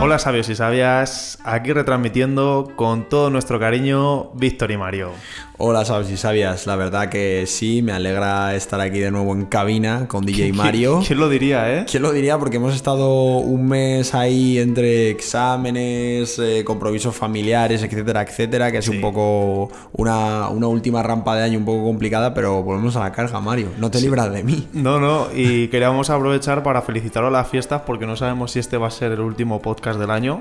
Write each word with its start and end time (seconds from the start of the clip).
Hola 0.00 0.20
sabios 0.20 0.48
y 0.48 0.54
sabias, 0.54 1.40
aquí 1.42 1.72
retransmitiendo 1.72 2.72
con 2.76 3.08
todo 3.08 3.30
nuestro 3.30 3.58
cariño 3.58 4.30
Víctor 4.34 4.70
y 4.70 4.76
Mario. 4.76 5.10
Hola 5.60 5.84
sabios 5.84 6.08
y 6.12 6.16
sabias, 6.16 6.68
la 6.68 6.76
verdad 6.76 7.08
que 7.08 7.44
sí, 7.48 7.82
me 7.82 7.90
alegra 7.90 8.54
estar 8.54 8.80
aquí 8.80 9.00
de 9.00 9.10
nuevo 9.10 9.32
en 9.32 9.46
cabina 9.46 10.06
con 10.06 10.24
DJ 10.24 10.52
Mario. 10.52 11.02
¿Quién 11.04 11.18
lo 11.18 11.28
diría, 11.28 11.74
eh? 11.74 11.84
¿Quién 11.90 12.04
lo 12.04 12.12
diría? 12.12 12.38
Porque 12.38 12.58
hemos 12.58 12.76
estado 12.76 13.38
un 13.38 13.66
mes 13.66 14.14
ahí 14.14 14.60
entre 14.60 15.10
exámenes, 15.10 16.38
eh, 16.38 16.62
compromisos 16.64 17.16
familiares, 17.16 17.82
etcétera, 17.82 18.22
etcétera, 18.22 18.70
que 18.70 18.78
es 18.78 18.86
un 18.86 19.00
poco 19.00 19.68
una, 19.94 20.48
última 20.48 21.02
rampa 21.02 21.34
de 21.34 21.42
año 21.42 21.58
un 21.58 21.64
poco 21.64 21.82
complicada, 21.82 22.34
pero 22.34 22.62
volvemos 22.62 22.94
a 22.94 23.00
la 23.00 23.10
carga, 23.10 23.40
Mario. 23.40 23.70
No 23.78 23.90
te 23.90 24.00
libras 24.00 24.32
de 24.32 24.44
mí. 24.44 24.68
No, 24.74 25.00
no, 25.00 25.26
y 25.34 25.66
queríamos 25.66 26.08
aprovechar 26.08 26.62
para 26.62 26.82
felicitaros 26.82 27.32
las 27.32 27.48
fiestas 27.48 27.82
porque 27.84 28.06
no 28.06 28.14
sabemos 28.14 28.52
si 28.52 28.60
este 28.60 28.76
va 28.76 28.86
a 28.86 28.92
ser 28.92 29.10
el 29.10 29.20
último 29.20 29.60
podcast 29.60 29.98
del 29.98 30.12
año. 30.12 30.40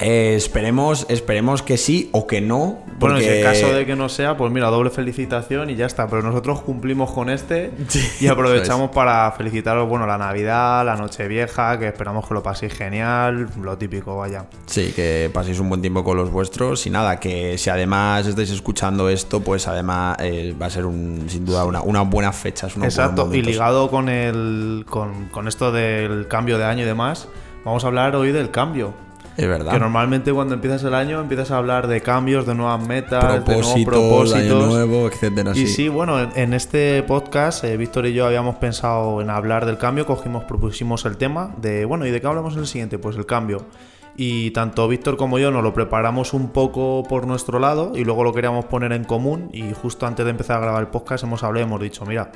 Eh, 0.00 0.34
esperemos, 0.36 1.06
esperemos 1.08 1.62
que 1.62 1.76
sí 1.76 2.10
o 2.12 2.26
que 2.26 2.40
no. 2.40 2.78
Bueno, 2.98 3.18
en 3.18 3.30
el 3.30 3.42
caso 3.42 3.72
de 3.72 3.86
que 3.86 3.96
no 3.96 4.08
sea, 4.08 4.36
pues 4.36 4.52
mira, 4.52 4.68
doble 4.68 4.90
felicitación 4.90 5.70
y 5.70 5.76
ya 5.76 5.86
está. 5.86 6.06
Pero 6.08 6.22
nosotros 6.22 6.60
cumplimos 6.62 7.12
con 7.12 7.30
este 7.30 7.72
y 8.20 8.26
aprovechamos 8.26 8.90
para 8.90 9.30
felicitaros, 9.32 9.88
bueno, 9.88 10.06
la 10.06 10.18
Navidad, 10.18 10.84
la 10.84 10.96
Nochevieja, 10.96 11.78
que 11.78 11.88
esperamos 11.88 12.26
que 12.26 12.34
lo 12.34 12.42
paséis 12.42 12.74
genial, 12.74 13.48
lo 13.60 13.78
típico, 13.78 14.16
vaya. 14.16 14.46
Sí, 14.66 14.92
que 14.94 15.30
paséis 15.32 15.60
un 15.60 15.68
buen 15.68 15.80
tiempo 15.80 16.04
con 16.04 16.16
los 16.16 16.30
vuestros 16.30 16.86
y 16.86 16.90
nada, 16.90 17.18
que 17.18 17.58
si 17.58 17.70
además 17.70 18.26
estáis 18.26 18.50
escuchando 18.50 19.08
esto, 19.08 19.40
pues 19.40 19.68
además 19.68 20.16
eh, 20.20 20.54
va 20.60 20.66
a 20.66 20.70
ser 20.70 20.86
un, 20.86 21.26
sin 21.28 21.44
duda 21.44 21.64
una, 21.64 21.82
una 21.82 22.02
buena 22.02 22.32
fecha. 22.32 22.68
Exacto, 22.82 23.32
y 23.32 23.42
ligado 23.42 23.90
con, 23.90 24.08
el, 24.08 24.84
con, 24.88 25.26
con 25.26 25.48
esto 25.48 25.72
del 25.72 26.28
cambio 26.28 26.58
de 26.58 26.64
año 26.64 26.82
y 26.82 26.86
demás, 26.86 27.28
vamos 27.64 27.84
a 27.84 27.86
hablar 27.86 28.16
hoy 28.16 28.32
del 28.32 28.50
cambio 28.50 29.05
es 29.36 29.48
verdad. 29.48 29.72
Que 29.72 29.78
normalmente 29.78 30.32
cuando 30.32 30.54
empiezas 30.54 30.82
el 30.84 30.94
año 30.94 31.20
empiezas 31.20 31.50
a 31.50 31.58
hablar 31.58 31.86
de 31.86 32.00
cambios, 32.00 32.46
de 32.46 32.54
nuevas 32.54 32.86
metas, 32.86 33.44
de 33.44 33.54
nuevos 33.54 33.84
propósitos. 33.84 34.34
Año 34.34 34.66
nuevo, 34.66 35.08
etcétera. 35.08 35.52
Y 35.54 35.66
sí, 35.66 35.88
bueno, 35.88 36.20
en, 36.34 36.54
este 36.54 37.02
podcast, 37.02 37.64
eh, 37.64 37.76
Víctor 37.76 38.06
y 38.06 38.14
yo 38.14 38.26
habíamos 38.26 38.56
pensado 38.56 39.20
en 39.20 39.30
hablar 39.30 39.66
del 39.66 39.78
cambio, 39.78 40.06
cogimos, 40.06 40.44
propusimos 40.44 41.04
el 41.04 41.16
tema 41.16 41.54
de, 41.58 41.84
bueno, 41.84 42.06
¿y 42.06 42.10
de 42.10 42.20
qué 42.20 42.26
hablamos 42.26 42.54
en 42.54 42.60
el 42.60 42.66
siguiente? 42.66 42.98
Pues 42.98 43.16
el 43.16 43.26
cambio. 43.26 43.66
Y 44.16 44.50
tanto 44.52 44.88
Víctor 44.88 45.18
como 45.18 45.38
yo 45.38 45.50
nos 45.50 45.62
lo 45.62 45.74
preparamos 45.74 46.32
un 46.32 46.48
poco 46.48 47.02
por 47.06 47.26
nuestro 47.26 47.58
lado 47.58 47.92
y 47.94 48.04
luego 48.04 48.24
lo 48.24 48.32
queríamos 48.32 48.64
poner 48.64 48.92
en 48.92 49.04
común 49.04 49.50
y 49.52 49.74
justo 49.74 50.06
antes 50.06 50.24
de 50.24 50.30
empezar 50.30 50.56
a 50.56 50.60
grabar 50.60 50.80
el 50.80 50.88
podcast 50.88 51.24
hemos 51.24 51.42
hablado 51.42 51.66
y 51.66 51.68
hemos 51.68 51.80
dicho, 51.82 52.06
mira, 52.06 52.32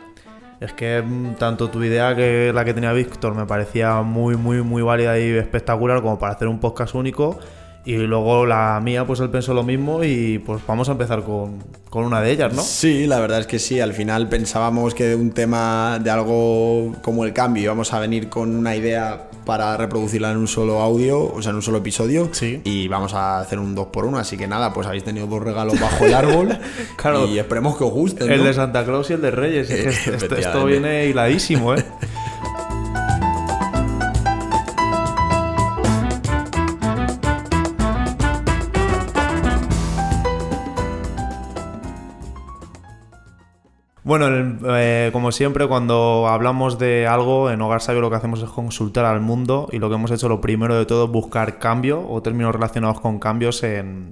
es 0.61 0.75
que 0.75 1.03
mm, 1.03 1.37
tanto 1.37 1.71
tu 1.71 1.83
idea 1.83 2.15
que 2.15 2.53
la 2.55 2.65
que 2.65 2.75
tenía 2.75 2.93
Víctor 2.93 3.35
me 3.35 3.47
parecía 3.47 4.03
muy, 4.03 4.37
muy, 4.37 4.63
muy 4.63 4.83
válida 4.83 5.19
y 5.19 5.31
espectacular 5.31 6.03
como 6.03 6.19
para 6.19 6.35
hacer 6.35 6.49
un 6.49 6.61
podcast 6.61 6.95
único. 6.95 7.39
Y 7.83 7.97
luego 7.97 8.45
la 8.45 8.79
mía, 8.83 9.07
pues 9.07 9.21
él 9.21 9.31
pensó 9.31 9.55
lo 9.55 9.63
mismo 9.63 10.05
y 10.05 10.39
pues 10.39 10.61
vamos 10.67 10.91
a 10.91 10.93
empezar 10.93 11.23
con, 11.23 11.65
con, 11.89 12.05
una 12.05 12.21
de 12.21 12.31
ellas, 12.31 12.53
¿no? 12.53 12.61
Sí, 12.61 13.07
la 13.07 13.21
verdad 13.21 13.41
es 13.41 13.47
que 13.47 13.59
sí. 13.59 13.81
Al 13.81 13.95
final 13.95 14.29
pensábamos 14.29 14.95
que 14.95 15.05
de 15.05 15.15
un 15.17 15.31
tema 15.31 15.99
de 15.99 16.11
algo 16.11 16.95
como 17.01 17.25
el 17.25 17.33
cambio 17.33 17.63
íbamos 17.63 17.95
a 17.95 17.99
venir 17.99 18.29
con 18.29 18.55
una 18.55 18.77
idea 18.77 19.30
para 19.45 19.77
reproducirla 19.77 20.31
en 20.31 20.39
un 20.39 20.49
solo 20.49 20.81
audio, 20.81 21.33
o 21.33 21.43
sea, 21.43 21.51
en 21.51 21.57
un 21.57 21.63
solo 21.63 21.79
episodio. 21.79 22.29
Sí. 22.33 22.61
Y 22.65 22.89
vamos 22.89 23.15
a 23.15 23.41
hacer 23.41 23.59
un 23.59 23.75
2 23.75 23.87
por 23.89 24.05
1 24.05 24.19
así 24.19 24.37
que 24.37 24.47
nada, 24.47 24.73
pues 24.73 24.87
habéis 24.87 25.05
tenido 25.05 25.27
dos 25.27 25.43
regalos 25.43 25.79
bajo 25.81 26.07
el 26.07 26.15
árbol. 26.15 26.59
claro. 26.97 27.27
Y 27.27 27.39
esperemos 27.39 27.77
que 27.77 27.85
os 27.85 27.93
gusten. 27.93 28.31
El 28.31 28.45
de 28.45 28.55
Santa 28.55 28.85
Claus 28.85 29.11
y 29.11 29.15
el 29.15 29.21
de 29.21 29.31
Reyes. 29.31 29.71
esto, 29.71 30.37
esto, 30.37 30.65
viene 30.65 31.07
hiladísimo, 31.07 31.75
¿eh? 31.75 31.85
Bueno, 44.11 44.59
eh, 44.75 45.11
como 45.13 45.31
siempre, 45.31 45.69
cuando 45.69 46.27
hablamos 46.27 46.81
de 46.81 47.07
algo, 47.07 47.49
en 47.49 47.63
Hogar 47.63 47.81
Sabio 47.81 48.01
lo 48.01 48.11
que 48.11 48.17
hacemos 48.17 48.43
es 48.43 48.51
consultar 48.51 49.05
al 49.05 49.21
mundo 49.21 49.69
y 49.71 49.79
lo 49.79 49.89
que 49.89 49.95
hemos 49.95 50.11
hecho, 50.11 50.29
lo 50.29 50.41
primero 50.41 50.77
de 50.77 50.85
todo, 50.85 51.05
es 51.05 51.11
buscar 51.13 51.61
cambio 51.61 52.05
o 52.11 52.21
términos 52.21 52.53
relacionados 52.53 53.01
con 53.01 53.21
cambios 53.21 53.63
en, 53.63 54.11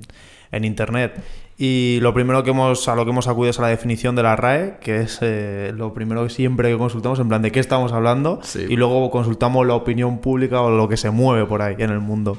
Internet. 0.53 1.21
Y 1.57 1.99
lo 2.01 2.15
primero 2.15 2.45
que 2.45 2.51
hemos, 2.51 2.87
a 2.87 2.95
lo 2.95 3.05
que 3.05 3.11
hemos 3.11 3.27
acudido 3.27 3.51
es 3.51 3.59
a 3.59 3.63
la 3.63 3.69
definición 3.69 4.15
de 4.15 4.23
la 4.23 4.37
RAE, 4.37 4.79
que 4.81 5.01
es 5.01 5.19
eh, 5.21 5.73
lo 5.75 5.93
primero 5.93 6.23
que 6.23 6.31
siempre 6.31 6.71
que 6.71 6.79
consultamos, 6.79 7.19
en 7.19 7.27
plan 7.27 7.43
de 7.43 7.51
qué 7.51 7.59
estamos 7.59 7.91
hablando, 7.91 8.41
y 8.55 8.77
luego 8.77 9.11
consultamos 9.11 9.67
la 9.67 9.75
opinión 9.75 10.19
pública 10.19 10.61
o 10.63 10.71
lo 10.71 10.89
que 10.89 10.97
se 10.97 11.11
mueve 11.11 11.45
por 11.45 11.61
ahí 11.61 11.75
en 11.77 11.91
el 11.91 11.99
mundo. 11.99 12.39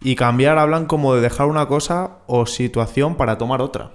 Y 0.00 0.14
cambiar 0.14 0.58
hablan 0.58 0.86
como 0.86 1.12
de 1.16 1.22
dejar 1.22 1.48
una 1.48 1.66
cosa 1.66 2.18
o 2.28 2.46
situación 2.46 3.16
para 3.16 3.36
tomar 3.36 3.62
otra. 3.62 3.90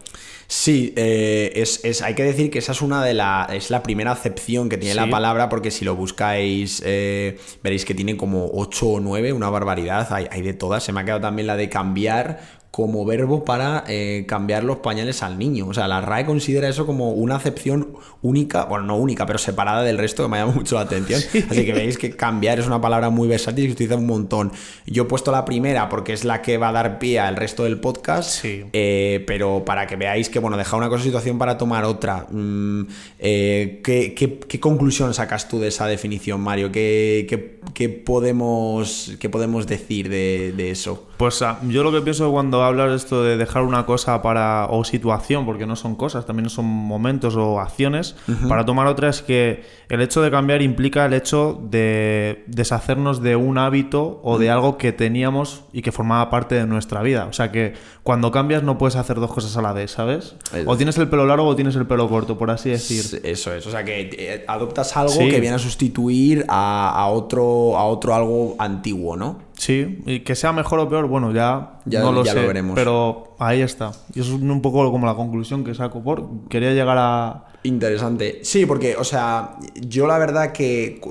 Sí, 0.47 0.93
eh, 0.95 1.51
es, 1.55 2.01
hay 2.01 2.13
que 2.13 2.23
decir 2.23 2.51
que 2.51 2.59
esa 2.59 2.71
es 2.71 2.81
una 2.81 3.03
de 3.03 3.13
la. 3.13 3.47
es 3.51 3.71
la 3.71 3.81
primera 3.81 4.11
acepción 4.11 4.69
que 4.69 4.77
tiene 4.77 4.95
la 4.95 5.09
palabra, 5.09 5.49
porque 5.49 5.71
si 5.71 5.85
lo 5.85 5.95
buscáis, 5.95 6.81
eh, 6.85 7.37
veréis 7.63 7.83
que 7.85 7.95
tiene 7.95 8.15
como 8.15 8.49
8 8.53 8.87
o 8.87 8.99
9, 8.99 9.33
una 9.33 9.49
barbaridad, 9.49 10.07
hay, 10.11 10.27
hay 10.29 10.41
de 10.41 10.53
todas. 10.53 10.83
Se 10.83 10.91
me 10.91 11.01
ha 11.01 11.05
quedado 11.05 11.21
también 11.21 11.47
la 11.47 11.57
de 11.57 11.69
cambiar 11.69 12.41
como 12.75 13.05
verbo 13.05 13.45
para 13.45 13.85
eh, 13.87 14.25
cambiar 14.27 14.65
los 14.65 14.79
pañales 14.79 15.23
al 15.23 15.39
niño. 15.39 15.65
O 15.65 15.73
sea, 15.73 15.87
la 15.87 16.01
RAE 16.01 16.25
considera 16.25 16.67
eso 16.67 16.85
como 16.85 17.11
una 17.11 17.37
acepción 17.37 17.93
única, 18.21 18.65
bueno, 18.65 18.85
no 18.85 18.97
única, 18.97 19.25
pero 19.25 19.39
separada 19.39 19.81
del 19.83 19.97
resto, 19.97 20.23
que 20.23 20.29
me 20.29 20.39
llama 20.39 20.51
mucho 20.51 20.75
la 20.75 20.81
atención. 20.81 21.21
Así 21.49 21.63
que 21.65 21.71
veis 21.71 21.97
que 21.97 22.17
cambiar 22.17 22.59
es 22.59 22.67
una 22.67 22.81
palabra 22.81 23.09
muy 23.09 23.29
versátil 23.29 23.63
y 23.63 23.67
se 23.67 23.73
utiliza 23.75 23.95
un 23.95 24.05
montón. 24.05 24.51
Yo 24.85 25.03
he 25.03 25.05
puesto 25.05 25.31
la 25.31 25.45
primera 25.45 25.87
porque 25.87 26.11
es 26.11 26.25
la 26.25 26.41
que 26.41 26.57
va 26.57 26.67
a 26.67 26.71
dar 26.73 26.99
pie 26.99 27.17
al 27.17 27.37
resto 27.37 27.63
del 27.63 27.79
podcast, 27.79 28.43
eh, 28.43 29.23
pero 29.25 29.63
para 29.63 29.87
que 29.87 29.95
veáis 29.95 30.27
que, 30.27 30.39
bueno, 30.39 30.57
dejar 30.57 30.77
una 30.77 30.89
cosa 30.89 31.05
situación 31.05 31.37
para 31.37 31.57
tomar 31.57 31.85
otra. 31.85 32.27
Mm, 32.29 32.87
eh, 33.19 33.79
¿qué, 33.85 34.59
conclusión 34.59 35.13
sacas 35.13 35.47
tú 35.47 35.59
de 35.59 35.69
esa 35.69 35.87
definición, 35.87 36.41
Mario? 36.41 36.73
¿Qué, 36.73 38.01
podemos, 38.05 39.13
qué 39.17 39.29
podemos 39.29 39.65
decir 39.65 40.09
de, 40.09 40.53
de 40.57 40.71
eso? 40.71 41.07
Pues 41.15 41.41
ah, 41.41 41.61
yo 41.69 41.81
lo 41.81 41.93
que 41.93 42.01
pienso 42.01 42.29
cuando 42.31 42.64
hablas 42.65 42.91
esto 42.93 43.23
de 43.23 43.37
dejar 43.37 43.63
una 43.63 43.85
cosa 43.85 44.21
para 44.21 44.67
o 44.69 44.83
situación, 44.83 45.45
porque 45.45 45.65
no 45.65 45.75
son 45.75 45.95
cosas, 45.95 46.25
también 46.25 46.49
son 46.49 46.65
momentos 46.65 47.35
o 47.35 47.59
acciones, 47.59 48.15
para 48.47 48.65
tomar 48.65 48.87
otra 48.87 49.09
es 49.09 49.21
que 49.21 49.63
el 49.89 50.01
hecho 50.01 50.21
de 50.21 50.31
cambiar 50.31 50.61
implica 50.61 51.05
el 51.05 51.13
hecho 51.13 51.59
de 51.69 52.43
deshacernos 52.47 53.21
de 53.21 53.35
un 53.35 53.57
hábito 53.57 54.19
o 54.23 54.37
de 54.37 54.49
algo 54.49 54.77
que 54.77 54.91
teníamos 54.91 55.63
y 55.71 55.81
que 55.81 55.91
formaba 55.91 56.29
parte 56.29 56.55
de 56.55 56.65
nuestra 56.65 57.01
vida. 57.01 57.25
O 57.29 57.33
sea 57.33 57.51
que 57.51 57.73
cuando 58.03 58.31
cambias 58.31 58.63
no 58.63 58.77
puedes 58.77 58.95
hacer 58.95 59.19
dos 59.19 59.31
cosas 59.31 59.55
a 59.57 59.61
la 59.61 59.73
vez, 59.73 59.91
¿sabes? 59.91 60.35
O 60.65 60.77
tienes 60.77 60.97
el 60.97 61.07
pelo 61.07 61.25
largo 61.25 61.47
o 61.47 61.55
tienes 61.55 61.75
el 61.75 61.85
pelo 61.85 62.09
corto, 62.09 62.37
por 62.37 62.51
así 62.51 62.69
decir. 62.69 63.21
Eso 63.23 63.53
es, 63.53 63.65
o 63.67 63.71
sea 63.71 63.83
que 63.83 64.09
eh, 64.11 64.45
adoptas 64.47 64.95
algo 64.97 65.17
que 65.17 65.39
viene 65.39 65.55
a 65.55 65.59
sustituir 65.59 66.45
a, 66.47 67.07
otro, 67.11 67.77
a 67.77 67.85
otro 67.85 68.15
algo 68.15 68.55
antiguo, 68.59 69.15
¿no? 69.15 69.44
Sí, 69.57 69.99
y 70.05 70.19
que 70.21 70.35
sea 70.35 70.51
mejor 70.51 70.79
o 70.79 70.89
peor, 70.89 71.07
bueno, 71.07 71.31
ya, 71.31 71.79
no 71.85 72.11
lo 72.11 72.25
sé, 72.25 72.33
veremos. 72.33 72.75
Pero 72.75 73.35
ahí 73.39 73.61
está. 73.61 73.91
Y 74.13 74.19
eso 74.19 74.35
es 74.35 74.41
un 74.41 74.61
poco 74.61 74.91
como 74.91 75.05
la 75.05 75.15
conclusión 75.15 75.63
que 75.63 75.73
saco 75.73 76.03
por. 76.03 76.47
Quería 76.49 76.73
llegar 76.73 76.97
a. 76.99 77.45
Interesante. 77.63 78.41
Sí, 78.43 78.65
porque, 78.65 78.95
o 78.95 79.03
sea, 79.03 79.55
yo 79.75 80.07
la 80.07 80.17
verdad 80.17 80.51
que. 80.51 81.01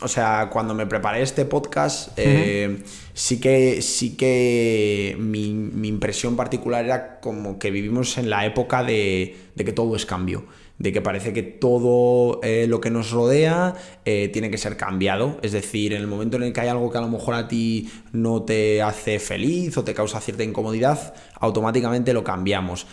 O 0.00 0.08
sea, 0.08 0.50
cuando 0.52 0.74
me 0.74 0.86
preparé 0.86 1.22
este 1.22 1.44
podcast, 1.44 2.10
eh, 2.16 2.82
sí 3.14 3.40
que. 3.40 3.80
Sí 3.82 4.16
que 4.16 5.16
mi, 5.18 5.52
mi, 5.52 5.88
impresión 5.88 6.36
particular 6.36 6.84
era 6.84 7.20
como 7.20 7.58
que 7.58 7.70
vivimos 7.70 8.18
en 8.18 8.30
la 8.30 8.44
época 8.46 8.82
de, 8.82 9.36
de 9.54 9.64
que 9.64 9.72
todo 9.72 9.94
es 9.94 10.06
cambio 10.06 10.44
de 10.78 10.92
que 10.92 11.00
parece 11.00 11.32
que 11.32 11.42
todo 11.42 12.40
eh, 12.42 12.66
lo 12.68 12.80
que 12.80 12.90
nos 12.90 13.10
rodea 13.10 13.74
eh, 14.04 14.28
tiene 14.32 14.50
que 14.50 14.58
ser 14.58 14.76
cambiado. 14.76 15.38
Es 15.42 15.52
decir, 15.52 15.92
en 15.92 16.00
el 16.00 16.06
momento 16.06 16.36
en 16.36 16.44
el 16.44 16.52
que 16.52 16.60
hay 16.60 16.68
algo 16.68 16.90
que 16.90 16.98
a 16.98 17.02
lo 17.02 17.08
mejor 17.08 17.34
a 17.34 17.48
ti 17.48 17.90
no 18.12 18.42
te 18.42 18.82
hace 18.82 19.18
feliz 19.18 19.76
o 19.76 19.84
te 19.84 19.94
causa 19.94 20.20
cierta 20.20 20.42
incomodidad, 20.44 21.14
automáticamente 21.38 22.12
lo 22.12 22.24
cambiamos. 22.24 22.86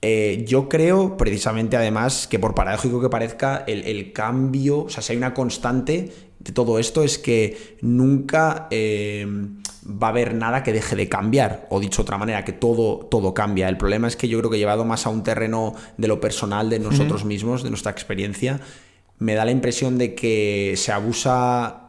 Eh, 0.00 0.44
yo 0.46 0.68
creo, 0.68 1.16
precisamente 1.16 1.76
además, 1.76 2.26
que 2.26 2.38
por 2.38 2.54
paradójico 2.54 3.00
que 3.00 3.08
parezca, 3.08 3.64
el, 3.66 3.84
el, 3.84 4.12
cambio, 4.12 4.84
o 4.84 4.88
sea, 4.90 5.02
si 5.02 5.12
hay 5.12 5.16
una 5.16 5.32
constante 5.32 6.12
de 6.38 6.52
todo 6.52 6.78
esto 6.78 7.02
es 7.02 7.18
que 7.18 7.76
nunca 7.80 8.68
va 9.86 10.08
a 10.08 10.10
haber 10.10 10.34
nada 10.34 10.62
que 10.62 10.72
deje 10.72 10.96
de 10.96 11.08
cambiar, 11.08 11.66
o 11.70 11.80
dicho 11.80 12.02
de 12.02 12.02
otra 12.02 12.18
manera, 12.18 12.44
que 12.44 12.52
todo, 12.52 13.06
todo 13.10 13.34
cambia. 13.34 13.68
El 13.68 13.76
problema 13.76 14.08
es 14.08 14.16
que 14.16 14.28
yo 14.28 14.38
creo 14.38 14.50
que 14.50 14.58
llevado 14.58 14.84
más 14.84 15.06
a 15.06 15.10
un 15.10 15.22
terreno 15.22 15.74
de 15.96 16.08
lo 16.08 16.20
personal, 16.20 16.70
de 16.70 16.78
nosotros 16.78 17.24
mismos, 17.24 17.62
de 17.62 17.70
nuestra 17.70 17.92
experiencia, 17.92 18.60
me 19.18 19.34
da 19.34 19.44
la 19.44 19.50
impresión 19.50 19.98
de 19.98 20.14
que 20.14 20.74
se 20.76 20.92
abusa 20.92 21.80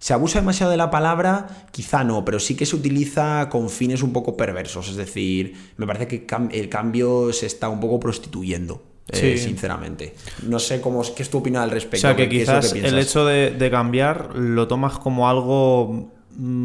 ¿Se 0.00 0.14
abusa 0.14 0.40
demasiado 0.40 0.70
de 0.70 0.78
la 0.78 0.90
palabra? 0.90 1.66
Quizá 1.72 2.04
no, 2.04 2.24
pero 2.24 2.40
sí 2.40 2.56
que 2.56 2.64
se 2.64 2.74
utiliza 2.74 3.50
con 3.50 3.68
fines 3.68 4.02
un 4.02 4.14
poco 4.14 4.34
perversos. 4.34 4.88
Es 4.88 4.96
decir, 4.96 5.54
me 5.76 5.86
parece 5.86 6.08
que 6.08 6.26
el 6.52 6.70
cambio 6.70 7.34
se 7.34 7.44
está 7.44 7.68
un 7.68 7.80
poco 7.80 8.00
prostituyendo. 8.00 8.82
Eh, 9.12 9.36
sinceramente. 9.36 10.14
No 10.46 10.58
sé 10.58 10.80
cómo, 10.80 11.02
qué 11.14 11.22
es 11.22 11.28
tu 11.28 11.38
opinión 11.38 11.62
al 11.62 11.70
respecto. 11.70 12.06
O 12.06 12.10
sea, 12.10 12.16
que 12.16 12.28
quizás 12.30 12.72
el 12.72 12.98
hecho 12.98 13.26
de, 13.26 13.68
cambiar 13.70 14.36
lo 14.36 14.68
tomas 14.68 14.98
como 14.98 15.28
algo 15.28 16.10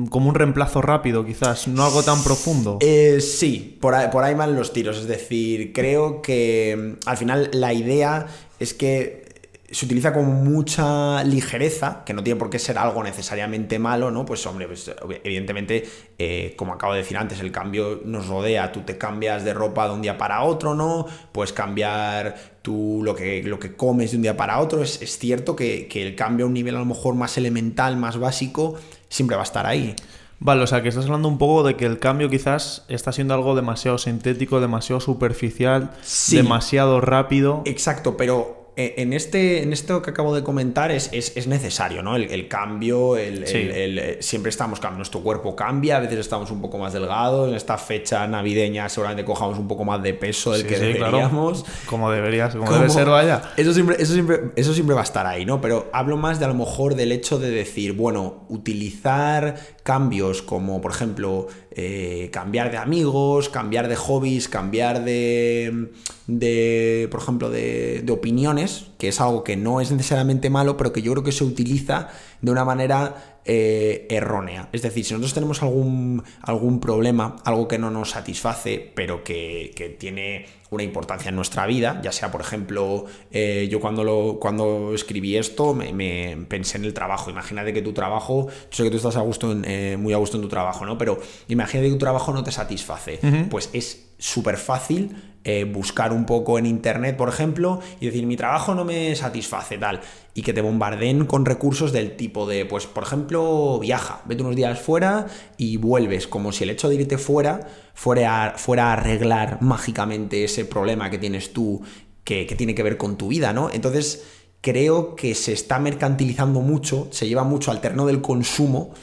como 0.10 0.30
un 0.30 0.36
reemplazo 0.36 0.82
rápido, 0.82 1.26
quizás, 1.26 1.68
no 1.68 1.84
algo 1.84 2.04
tan 2.04 2.24
profundo. 2.24 2.78
Eh, 2.82 3.20
sí, 3.20 3.78
por 3.82 3.96
ahí, 3.96 4.10
por 4.12 4.36
van 4.36 4.56
los 4.56 4.72
tiros. 4.72 4.98
Es 4.98 5.08
decir, 5.08 5.74
creo 5.74 6.22
que 6.22 6.96
mm, 7.04 7.10
al 7.10 7.18
final 7.18 7.50
la 7.54 7.74
idea 7.74 8.28
es 8.60 8.74
que 8.74 9.26
se 9.70 9.86
utiliza 9.86 10.14
con 10.14 10.26
mucha 10.44 11.24
ligereza, 11.24 12.04
que 12.06 12.14
no 12.14 12.24
tiene 12.24 12.40
por 12.40 12.50
qué 12.50 12.60
ser 12.60 12.78
algo 12.78 13.04
necesariamente 13.04 13.80
malo, 13.80 14.12
¿no? 14.12 14.24
Pues 14.24 14.46
hombre, 14.46 14.68
pues, 14.68 14.92
evidentemente, 15.24 15.84
eh, 16.20 16.54
como 16.56 16.74
acabo 16.74 16.94
de 16.94 17.00
decir 17.00 17.18
antes, 17.18 17.40
el 17.40 17.52
cambio 17.52 18.02
nos 18.06 18.28
rodea, 18.28 18.72
tú 18.72 18.82
te 18.82 18.98
cambias 18.98 19.44
de 19.44 19.54
ropa 19.54 19.88
de 19.88 19.94
un 19.96 20.02
día 20.02 20.18
para 20.18 20.44
otro, 20.44 20.76
¿no? 20.76 21.08
Puedes 21.32 21.52
cambiar 21.52 22.36
tú 22.62 23.02
lo 23.04 23.16
que, 23.16 23.42
lo 23.44 23.60
que 23.60 23.76
comes 23.76 24.12
de 24.12 24.18
un 24.18 24.24
día 24.24 24.38
para 24.38 24.60
otro, 24.60 24.84
es, 24.84 25.02
es 25.02 25.18
cierto 25.18 25.56
que, 25.56 25.88
que 25.88 26.06
el 26.06 26.16
cambio 26.16 26.46
a 26.46 26.48
un 26.48 26.54
nivel 26.54 26.76
a 26.76 26.80
lo 26.80 26.86
mejor 26.86 27.16
más 27.16 27.38
elemental, 27.38 27.98
más 27.98 28.18
básico, 28.18 28.76
siempre 29.10 29.36
va 29.36 29.44
a 29.44 29.46
estar 29.46 29.66
ahí. 29.66 29.96
Vale, 30.40 30.64
o 30.64 30.68
sea 30.68 30.82
que 30.84 30.90
estás 30.90 31.06
hablando 31.06 31.28
un 31.30 31.38
poco 31.38 31.64
de 31.64 31.76
que 31.78 31.86
el 31.86 31.98
cambio 31.98 32.30
quizás 32.30 32.84
está 32.90 33.12
siendo 33.14 33.34
algo 33.34 33.56
demasiado 33.56 33.98
sintético, 33.98 34.60
demasiado 34.60 35.00
superficial, 35.00 35.92
Sí. 36.02 36.36
demasiado 36.36 37.00
rápido. 37.00 37.62
Exacto, 37.66 38.18
pero 38.18 38.65
en, 38.78 39.14
este, 39.14 39.64
en 39.64 39.72
esto 39.74 40.02
que 40.02 40.10
acabo 40.12 40.36
de 40.36 40.44
comentar 40.44 40.92
es, 40.92 41.10
es, 41.14 41.36
es 41.38 41.48
necesario, 41.48 42.04
¿no? 42.04 42.16
El, 42.16 42.24
el 42.32 42.48
cambio, 42.48 43.16
el, 43.18 43.48
Sí. 43.48 43.58
el- 43.58 44.00
eh, 44.00 44.18
siempre 44.22 44.50
estamos 44.50 44.80
nuestro 44.98 45.22
cuerpo 45.22 45.56
cambia, 45.56 45.98
a 45.98 46.00
veces 46.00 46.20
estamos 46.20 46.52
un 46.52 46.62
poco 46.62 46.78
más 46.78 46.94
delgados, 46.94 47.50
en 47.50 47.56
esta 47.56 47.78
fecha 47.78 48.28
navideña 48.28 48.88
seguramente 48.90 49.26
cojamos 49.26 49.58
un 49.58 49.68
poco 49.68 49.84
más 49.86 50.02
de 50.04 50.14
peso 50.14 50.52
del 50.52 50.62
Sí, 50.62 50.68
que 50.68 50.76
sí, 50.76 50.94
claro. 50.94 51.18
deberíamos. 51.18 51.66
Como 51.88 52.12
deberías, 52.12 52.54
como, 52.54 52.66
Como- 52.66 52.78
debe 52.78 52.90
ser, 52.90 53.08
vaya. 53.10 53.42
Eso 53.58 53.74
siempre, 53.74 53.96
eso, 54.00 54.14
siempre, 54.14 54.40
eso 54.56 54.74
siempre 54.74 54.94
va 54.96 55.02
a 55.02 55.06
estar 55.06 55.26
ahí, 55.26 55.46
¿no? 55.46 55.62
Pero 55.62 55.90
hablo 55.94 56.18
más 56.18 56.40
de 56.40 56.46
a 56.46 56.48
lo 56.50 56.54
mejor 56.56 56.96
del 56.96 57.12
hecho 57.12 57.40
de 57.40 57.50
decir, 57.52 57.94
bueno, 57.94 58.46
utilizar 58.50 59.56
cambios 59.86 60.42
como, 60.42 60.82
por 60.82 60.90
ejemplo, 60.90 61.46
eh, 61.70 62.32
cambiar 62.34 62.72
de 62.72 62.78
amigos, 62.78 63.50
cambiar 63.50 63.88
de 63.88 63.96
hobbies, 63.96 64.50
cambiar 64.50 65.06
de, 65.06 65.92
de 66.26 67.08
por 67.12 67.22
ejemplo, 67.22 67.52
de, 67.52 68.02
de 68.04 68.12
opiniones, 68.12 68.88
que 68.98 69.10
es 69.10 69.22
algo 69.22 69.44
que 69.44 69.56
no 69.56 69.82
es 69.82 69.92
necesariamente 69.92 70.50
malo, 70.50 70.76
pero 70.76 70.92
que 70.92 71.04
yo 71.04 71.12
creo 71.12 71.24
que 71.24 71.32
se 71.32 71.44
utiliza 71.44 72.10
de 72.42 72.52
una 72.52 72.66
manera 72.66 73.35
eh, 73.46 74.08
errónea. 74.10 74.70
Es 74.72 74.82
decir, 74.82 75.06
si 75.06 75.14
nosotros 75.14 75.36
tenemos 75.36 75.62
algún, 75.62 76.24
algún 76.42 76.80
problema, 76.80 77.36
algo 77.46 77.68
que 77.68 77.78
no 77.78 77.92
nos 77.92 78.10
satisface, 78.12 78.92
pero 78.96 79.24
que, 79.24 79.72
que 79.76 79.90
tiene 79.90 80.48
una 80.72 80.84
importancia 80.84 81.30
en 81.30 81.36
nuestra 81.36 81.68
vida, 81.68 82.02
ya 82.04 82.12
sea, 82.12 82.32
por 82.32 82.42
ejemplo, 82.42 83.06
eh, 83.32 83.68
yo 83.70 83.80
cuando, 83.80 84.04
lo, 84.04 84.40
cuando 84.40 84.94
escribí 84.96 85.38
esto 85.38 85.74
me, 85.74 85.94
me 85.94 86.38
pensé 86.48 86.78
en 86.78 86.86
el 86.86 86.94
trabajo. 86.94 87.30
Imagínate 87.30 87.72
que 87.72 87.82
tu 87.82 87.94
trabajo, 87.94 88.48
yo 88.48 88.72
sé 88.72 88.84
que 88.84 88.90
tú 88.90 88.98
estás 88.98 89.16
a 89.16 89.22
gusto 89.22 89.52
en, 89.52 89.64
eh, 89.66 89.96
muy 89.98 90.14
a 90.14 90.18
gusto 90.18 90.38
en 90.38 90.44
tu 90.44 90.50
trabajo, 90.50 90.86
¿no? 90.86 90.98
Pero 90.98 91.20
imagínate 91.48 91.88
que 91.88 91.94
tu 91.94 92.00
trabajo 92.00 92.34
no 92.34 92.44
te 92.44 92.52
satisface. 92.52 93.20
Pues 93.50 93.70
es 93.74 94.08
súper 94.18 94.58
fácil 94.58 95.35
eh, 95.46 95.64
buscar 95.64 96.12
un 96.12 96.26
poco 96.26 96.60
en 96.60 96.66
internet, 96.66 97.16
por 97.16 97.30
ejemplo, 97.30 97.80
y 98.02 98.08
decir, 98.08 98.26
mi 98.26 98.36
trabajo 98.36 98.76
no 98.76 98.84
me 98.84 99.16
satisface, 99.16 99.78
tal, 99.78 100.02
y 100.34 100.42
que 100.42 100.52
te 100.52 100.62
bombardeen 100.62 101.26
con 101.26 101.46
recursos 101.46 101.94
del 101.94 102.18
tipo 102.18 102.46
de, 102.46 102.66
pues, 102.66 102.88
por 102.88 103.04
ejemplo, 103.04 103.80
viaja, 103.80 104.22
vete 104.26 104.42
unos 104.42 104.56
días 104.56 104.80
fuera 104.80 105.28
y 105.56 105.78
vuelves, 105.78 106.28
como 106.28 106.52
si 106.52 106.66
el 106.66 106.72
hecho 106.72 106.90
de 106.90 106.96
irte 106.96 107.18
fuera 107.18 107.68
fuera 107.94 108.48
a, 108.48 108.58
fuera 108.58 108.92
arreglar 108.92 109.62
mágicamente 109.62 110.44
ese 110.44 110.66
problema 110.66 111.10
que 111.10 111.18
tienes 111.18 111.54
tú, 111.54 111.82
que, 112.26 112.46
que 112.46 112.56
tiene 112.56 112.76
que 112.76 112.84
ver 112.84 112.98
con 112.98 113.16
tu 113.16 113.30
vida, 113.30 113.54
¿no? 113.54 113.70
Entonces, 113.72 114.26
creo 114.62 115.16
que 115.16 115.36
se 115.36 115.54
está 115.54 115.78
mercantilizando 115.78 116.60
mucho, 116.60 117.08
se 117.12 117.28
lleva 117.28 117.44
mucho 117.44 117.70
al 117.70 117.82
terreno 117.82 118.08
del 118.08 118.22
consumo, 118.22 118.96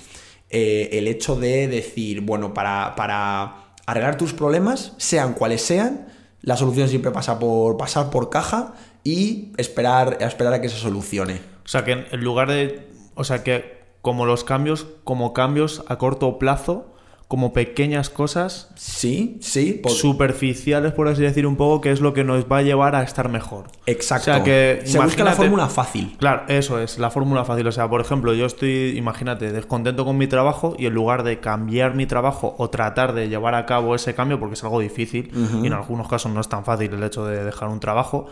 eh, 0.50 0.90
el 0.98 1.06
hecho 1.06 1.36
de 1.36 1.68
decir, 1.68 2.20
bueno, 2.20 2.52
para, 2.52 2.94
para 2.96 3.74
arreglar 3.86 4.18
tus 4.18 4.34
problemas, 4.34 4.92
sean 4.98 5.34
cuales 5.34 5.62
sean, 5.62 6.11
la 6.42 6.56
solución 6.56 6.88
siempre 6.88 7.12
pasa 7.12 7.38
por 7.38 7.76
pasar 7.76 8.10
por 8.10 8.28
caja 8.28 8.74
y 9.04 9.52
esperar, 9.56 10.18
esperar 10.20 10.54
a 10.54 10.60
que 10.60 10.68
se 10.68 10.76
solucione. 10.76 11.40
O 11.64 11.68
sea 11.68 11.84
que 11.84 11.92
en 11.92 12.20
lugar 12.20 12.48
de. 12.48 12.88
O 13.14 13.24
sea 13.24 13.42
que 13.42 13.82
como 14.02 14.26
los 14.26 14.42
cambios, 14.42 14.86
como 15.04 15.32
cambios 15.32 15.84
a 15.88 15.96
corto 15.96 16.38
plazo, 16.38 16.91
como 17.32 17.54
pequeñas 17.54 18.10
cosas 18.10 18.68
Sí, 18.74 19.38
sí, 19.40 19.80
por- 19.82 19.92
superficiales, 19.92 20.92
por 20.92 21.08
así 21.08 21.22
decir, 21.22 21.46
un 21.46 21.56
poco, 21.56 21.80
que 21.80 21.90
es 21.90 22.02
lo 22.02 22.12
que 22.12 22.24
nos 22.24 22.44
va 22.44 22.58
a 22.58 22.62
llevar 22.62 22.94
a 22.94 23.02
estar 23.02 23.30
mejor. 23.30 23.68
exacto. 23.86 24.30
O 24.30 24.34
sea 24.34 24.44
que. 24.44 24.82
se 24.84 25.00
busca 25.00 25.24
la 25.24 25.32
fórmula 25.32 25.66
fácil. 25.68 26.14
Claro, 26.18 26.42
eso 26.48 26.78
es, 26.78 26.98
la 26.98 27.08
fórmula 27.10 27.46
fácil. 27.46 27.66
O 27.66 27.72
sea, 27.72 27.88
por 27.88 28.02
ejemplo, 28.02 28.34
yo 28.34 28.44
estoy, 28.44 28.98
imagínate, 28.98 29.50
descontento 29.50 30.04
con 30.04 30.18
mi 30.18 30.26
trabajo 30.26 30.76
y 30.78 30.84
en 30.84 30.92
lugar 30.92 31.22
de 31.22 31.40
cambiar 31.40 31.94
mi 31.94 32.04
trabajo 32.04 32.54
o 32.58 32.68
tratar 32.68 33.14
de 33.14 33.30
llevar 33.30 33.54
a 33.54 33.64
cabo 33.64 33.94
ese 33.94 34.14
cambio, 34.14 34.38
porque 34.38 34.52
es 34.52 34.62
algo 34.64 34.80
difícil 34.80 35.30
y 35.62 35.66
en 35.66 35.72
algunos 35.72 36.08
casos 36.08 36.30
no 36.32 36.40
es 36.42 36.48
tan 36.50 36.66
fácil 36.66 36.92
el 36.92 37.02
hecho 37.02 37.24
de 37.24 37.44
dejar 37.44 37.70
un 37.70 37.80
trabajo, 37.80 38.26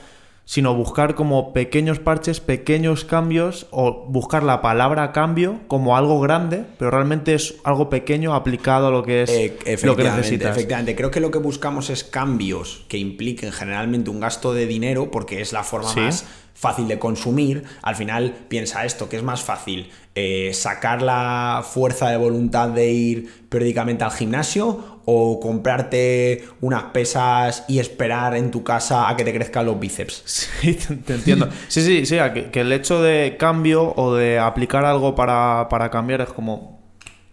sino 0.51 0.75
buscar 0.75 1.15
como 1.15 1.53
pequeños 1.53 2.01
parches, 2.01 2.41
pequeños 2.41 3.05
cambios 3.05 3.69
o 3.71 4.05
buscar 4.09 4.43
la 4.43 4.61
palabra 4.61 5.13
cambio 5.13 5.61
como 5.69 5.97
algo 5.97 6.19
grande, 6.19 6.65
pero 6.77 6.91
realmente 6.91 7.35
es 7.35 7.55
algo 7.63 7.89
pequeño 7.89 8.35
aplicado 8.35 8.89
a 8.89 8.91
lo 8.91 9.05
que 9.05 9.23
es 9.23 9.31
Eh, 9.31 9.53
lo 9.57 9.65
que 9.65 9.73
efectivamente, 9.75 10.17
necesitas. 10.17 10.51
efectivamente. 10.57 10.97
Creo 10.97 11.13
que 11.13 11.21
lo 11.21 11.31
que 11.31 11.39
buscamos 11.39 11.89
es 11.89 12.03
cambios 12.03 12.85
que 12.89 12.99
impliquen 12.99 13.53
generalmente 13.53 14.11
un 14.11 14.19
gasto 14.19 14.53
de 14.53 14.67
dinero, 14.67 15.13
porque 15.13 15.41
es 15.41 15.53
la 15.53 15.63
forma 15.63 15.89
Sí. 15.93 16.01
más 16.01 16.25
fácil 16.53 16.89
de 16.89 16.99
consumir. 16.99 17.63
Al 17.83 17.95
final, 17.95 18.35
piensa 18.49 18.85
esto, 18.85 19.09
que 19.09 19.19
es 19.19 19.23
más 19.23 19.43
fácil 19.43 19.89
eh, 20.17 20.51
sacar 20.53 21.01
la 21.01 21.63
fuerza 21.65 22.11
de 22.11 22.17
voluntad 22.17 22.71
de 22.71 22.91
ir 22.91 23.33
periódicamente 23.49 24.03
al 24.03 24.11
gimnasio 24.11 25.00
o 25.13 25.41
comprarte 25.41 26.45
unas 26.61 26.85
pesas 26.85 27.65
y 27.69 27.79
esperar 27.81 28.37
en 28.37 28.51
tu 28.51 28.63
casa 28.63 29.09
a 29.09 29.17
que 29.17 29.25
te 29.25 29.33
crezcan 29.33 29.67
los 29.67 29.79
bíceps. 29.79 30.23
Sí, 30.61 30.75
te, 31.07 31.15
entiendo. 31.15 31.49
Sí, 31.69 31.81
sí, 31.83 32.07
sí, 32.07 32.17
que, 32.35 32.51
que 32.51 32.61
el 32.61 32.73
hecho 32.73 33.03
de 33.03 33.37
cambio 33.39 33.93
o 33.97 34.15
de 34.15 34.39
aplicar 34.39 34.85
algo 34.85 35.15
para, 35.15 35.69
para 35.71 35.91
cambiar 35.91 36.21
es 36.21 36.29
como 36.29 36.81